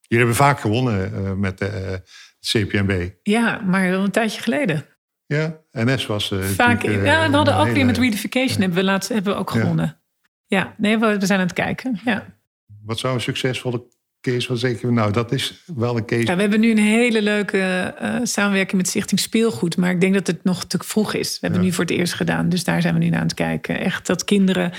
Jullie 0.00 0.24
hebben 0.24 0.34
vaak 0.34 0.60
gewonnen 0.60 1.40
met 1.40 1.58
de 1.58 2.02
CPMB. 2.40 3.10
Ja, 3.22 3.60
maar 3.60 3.92
een 3.92 4.10
tijdje 4.10 4.42
geleden. 4.42 4.86
Ja, 5.26 5.60
NS 5.72 6.06
was. 6.06 6.34
Vaak, 6.40 6.82
ja, 6.82 7.30
we 7.30 7.36
hadden 7.36 7.56
ook 7.56 7.68
weer 7.68 7.86
met 7.86 7.98
Reedification 7.98 8.60
hebben 8.60 8.78
we, 8.78 8.84
laatst, 8.84 9.08
hebben 9.08 9.32
we 9.32 9.38
ook 9.38 9.50
gewonnen. 9.50 10.00
Ja, 10.46 10.74
nee, 10.76 10.98
we, 10.98 11.18
we, 11.18 11.26
zijn 11.26 11.38
aan 11.38 11.46
het 11.46 11.54
kijken. 11.54 12.00
Ja. 12.04 12.26
Wat 12.84 12.98
zou 12.98 13.14
een 13.14 13.20
succesvolle 13.20 13.86
case 14.32 14.46
van 14.46 14.56
zeker? 14.56 14.92
Nou, 14.92 15.12
dat 15.12 15.32
is 15.32 15.62
wel 15.76 15.96
een 15.96 16.04
case. 16.04 16.26
Ja, 16.26 16.34
we 16.34 16.40
hebben 16.40 16.60
nu 16.60 16.70
een 16.70 16.78
hele 16.78 17.22
leuke 17.22 17.94
uh, 18.02 18.16
samenwerking 18.22 18.80
met 18.80 18.88
Stichting 18.90 19.20
Speelgoed. 19.20 19.76
Maar 19.76 19.90
ik 19.90 20.00
denk 20.00 20.14
dat 20.14 20.26
het 20.26 20.44
nog 20.44 20.64
te 20.64 20.78
vroeg 20.84 21.14
is. 21.14 21.32
We 21.32 21.46
hebben 21.46 21.60
nu 21.60 21.72
voor 21.72 21.84
het 21.84 21.92
eerst 21.92 22.14
gedaan. 22.14 22.48
Dus 22.48 22.64
daar 22.64 22.82
zijn 22.82 22.94
we 22.94 23.00
nu 23.00 23.08
naar 23.08 23.20
aan 23.20 23.26
het 23.26 23.34
kijken. 23.34 23.80
Echt 23.80 24.06
dat 24.06 24.24
kinderen 24.24 24.72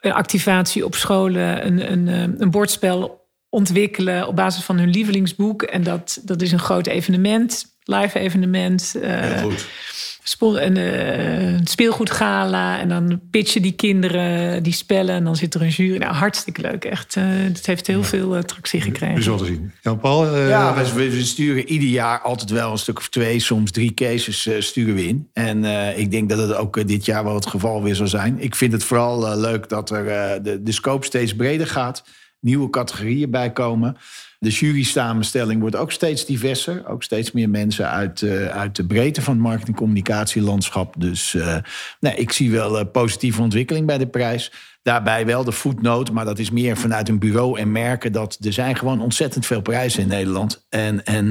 een 0.00 0.12
activatie 0.12 0.84
op 0.84 0.94
scholen, 0.94 1.66
een, 1.66 1.92
een, 1.92 2.34
een 2.42 2.50
bordspel 2.50 3.24
ontwikkelen 3.48 4.26
op 4.26 4.36
basis 4.36 4.64
van 4.64 4.78
hun 4.78 4.90
lievelingsboek. 4.90 5.62
En 5.62 5.82
dat, 5.82 6.20
dat 6.22 6.42
is 6.42 6.52
een 6.52 6.58
groot 6.58 6.86
evenement 6.86 7.74
live 7.86 8.18
evenement. 8.18 8.94
Uh, 8.96 9.42
goed. 9.42 9.66
Een, 10.38 10.76
uh, 10.76 11.52
een 11.52 11.66
speelgoedgala. 11.66 12.78
En 12.78 12.88
dan 12.88 13.20
pitchen 13.30 13.62
die 13.62 13.72
kinderen 13.72 14.62
die 14.62 14.72
spellen. 14.72 15.14
En 15.14 15.24
dan 15.24 15.36
zit 15.36 15.54
er 15.54 15.62
een 15.62 15.68
jury. 15.68 15.98
Nou, 15.98 16.14
hartstikke 16.14 16.60
leuk. 16.60 16.84
Echt. 16.84 17.16
Uh, 17.16 17.24
het 17.28 17.66
heeft 17.66 17.86
heel 17.86 18.02
veel 18.02 18.44
tractie 18.44 18.80
gekregen. 18.80 19.14
Bijzonder 19.14 19.46
te 19.46 19.52
zien. 19.52 19.72
Jan-Paul? 19.82 20.36
ja, 20.36 20.74
we, 20.74 21.10
we, 21.10 21.24
sturen 21.24 21.68
ieder 21.68 21.88
jaar 21.88 22.20
altijd 22.20 22.50
wel 22.50 22.72
een 22.72 22.78
stuk 22.78 22.98
of 22.98 23.08
twee, 23.08 23.38
soms 23.38 23.70
drie 23.70 23.94
cases 23.94 24.48
sturen 24.58 24.94
we 24.94 25.06
in. 25.06 25.28
En 25.32 25.64
ik 25.98 26.10
denk 26.10 26.28
dat 26.28 26.38
het 26.38 26.54
ook 26.54 26.88
dit 26.88 27.04
jaar 27.04 27.24
wel 27.24 27.34
het 27.34 27.46
geval 27.46 27.82
weer 27.82 27.94
zal 27.94 28.06
zijn. 28.06 28.40
Ik 28.40 28.54
vind 28.54 28.72
het 28.72 28.84
vooral 28.84 29.38
leuk 29.38 29.68
dat 29.68 29.90
er 29.90 30.42
de, 30.42 30.62
de 30.62 30.72
scope 30.72 31.06
steeds 31.06 31.36
breder 31.36 31.66
gaat. 31.66 32.04
Nieuwe 32.40 32.70
categorieën 32.70 33.30
bijkomen. 33.30 33.96
De 34.38 34.50
jury-samenstelling 34.50 35.60
wordt 35.60 35.76
ook 35.76 35.92
steeds 35.92 36.26
diverser. 36.26 36.88
Ook 36.88 37.02
steeds 37.02 37.32
meer 37.32 37.50
mensen 37.50 37.90
uit, 37.90 38.20
uh, 38.20 38.46
uit 38.46 38.76
de 38.76 38.86
breedte 38.86 39.22
van 39.22 39.34
het 39.34 39.42
marketing-communicatielandschap. 39.42 40.94
Dus 40.98 41.34
uh, 41.34 41.56
nee, 42.00 42.14
ik 42.14 42.32
zie 42.32 42.50
wel 42.50 42.78
uh, 42.78 42.84
positieve 42.92 43.42
ontwikkeling 43.42 43.86
bij 43.86 43.98
de 43.98 44.06
prijs. 44.06 44.52
Daarbij 44.82 45.26
wel 45.26 45.44
de 45.44 45.52
voetnoot, 45.52 46.10
maar 46.10 46.24
dat 46.24 46.38
is 46.38 46.50
meer 46.50 46.76
vanuit 46.76 47.08
een 47.08 47.18
bureau 47.18 47.58
en 47.58 47.72
merken 47.72 48.12
dat 48.12 48.38
er 48.40 48.52
zijn 48.52 48.76
gewoon 48.76 49.00
ontzettend 49.00 49.46
veel 49.46 49.62
prijzen 49.62 50.02
in 50.02 50.08
Nederland. 50.08 50.66
En, 50.68 51.04
en 51.04 51.30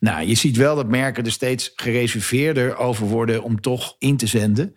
nou, 0.00 0.26
je 0.26 0.34
ziet 0.34 0.56
wel 0.56 0.76
dat 0.76 0.88
merken 0.88 1.24
er 1.24 1.32
steeds 1.32 1.72
gereserveerder 1.74 2.76
over 2.76 3.06
worden 3.06 3.42
om 3.42 3.60
toch 3.60 3.96
in 3.98 4.16
te 4.16 4.26
zenden. 4.26 4.76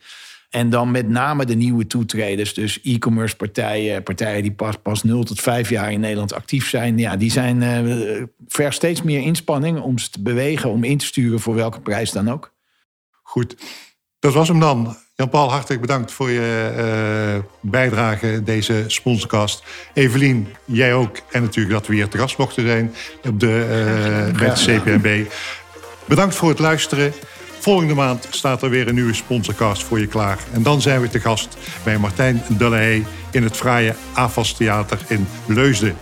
En 0.50 0.70
dan 0.70 0.91
met 0.91 1.10
name 1.10 1.46
de 1.46 1.56
nieuwe 1.56 1.88
toetreders, 1.88 2.54
dus 2.54 2.82
e-commerce 2.82 3.36
partijen, 3.36 4.04
partijen 4.04 4.41
die 4.41 4.52
pas, 4.52 4.76
pas 4.82 5.04
0 5.04 5.24
tot 5.24 5.41
5 5.41 5.70
jaar 5.70 5.91
in 5.91 6.00
Nederland 6.00 6.34
actief 6.34 6.70
zijn. 6.70 6.98
Ja, 6.98 7.16
die 7.16 7.32
zijn 7.32 7.62
uh, 7.62 8.24
ver 8.48 8.74
steeds 8.74 9.02
meer 9.02 9.22
inspanning 9.22 9.80
om 9.80 9.98
ze 9.98 10.10
te 10.10 10.22
bewegen, 10.22 10.70
om 10.70 10.84
in 10.84 10.98
te 10.98 11.06
sturen 11.06 11.39
voor 11.39 11.56
welke 11.56 11.80
prijs 11.80 12.12
dan 12.12 12.32
ook. 12.32 12.54
Goed, 13.24 13.56
dat 14.20 14.34
was 14.34 14.48
hem 14.48 14.60
dan. 14.60 14.96
Jan-Paul, 15.16 15.52
hartelijk 15.52 15.82
bedankt 15.82 16.12
voor 16.12 16.30
je 16.30 16.74
uh, 16.78 17.70
bijdrage 17.72 18.41
deze 18.43 18.84
sponsorcast. 18.88 19.64
Evelien, 19.93 20.48
jij 20.66 20.93
ook. 20.93 21.18
En 21.32 21.41
natuurlijk 21.41 21.76
dat 21.76 21.88
we 21.88 21.93
hier 21.93 22.08
te 22.08 22.18
gast 22.18 22.38
mochten 22.38 22.66
zijn 22.68 22.93
op 23.28 23.39
de, 23.39 23.68
uh, 24.34 24.39
met 24.39 24.58
de 24.58 24.80
CPMB. 24.80 25.32
Bedankt 26.06 26.36
voor 26.36 26.50
het 26.50 26.60
luisteren. 26.60 27.14
Volgende 27.66 27.93
maand 27.93 28.28
staat 28.30 28.61
er 28.61 28.70
weer 28.70 28.88
een 28.88 28.95
nieuwe 28.95 29.13
sponsorcast 29.13 29.84
voor 29.84 29.99
je 29.99 30.07
klaar. 30.07 30.39
En 30.53 30.63
dan 30.63 30.82
zijn 30.82 31.01
we 31.01 31.09
te 31.09 31.20
gast 31.20 31.57
bij 31.84 31.97
Martijn 31.97 32.41
Delahaye 32.49 33.03
in 33.32 33.43
het 33.43 33.57
fraaie 33.57 33.93
AFAS 34.13 34.53
Theater 34.53 34.99
in 35.07 35.28
Leusden. 35.45 35.97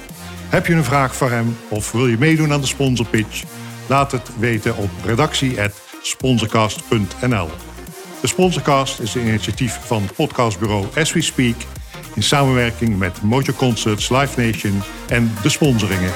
Heb 0.49 0.65
je 0.65 0.73
een 0.73 0.83
vraag 0.83 1.15
voor 1.15 1.29
hem 1.29 1.57
of 1.67 1.91
wil 1.91 2.07
je 2.07 2.17
meedoen 2.17 2.51
aan 2.51 2.61
de 2.61 2.67
sponsorpitch? 2.67 3.43
Laat 3.87 4.11
het 4.11 4.29
weten 4.39 4.77
op 4.77 4.89
redactie.sponsorcast.nl. 5.05 7.49
De 8.21 8.27
Sponsorcast 8.27 8.99
is 8.99 9.15
een 9.15 9.27
initiatief 9.27 9.79
van 9.85 10.09
podcastbureau 10.15 10.85
As 10.95 11.13
We 11.13 11.21
Speak 11.21 11.55
in 12.15 12.23
samenwerking 12.23 12.97
met 12.97 13.21
Mojo 13.21 13.53
Concerts, 13.53 14.09
Live 14.09 14.41
Nation 14.41 14.81
en 15.07 15.35
de 15.41 15.49
sponsoringen. 15.49 16.11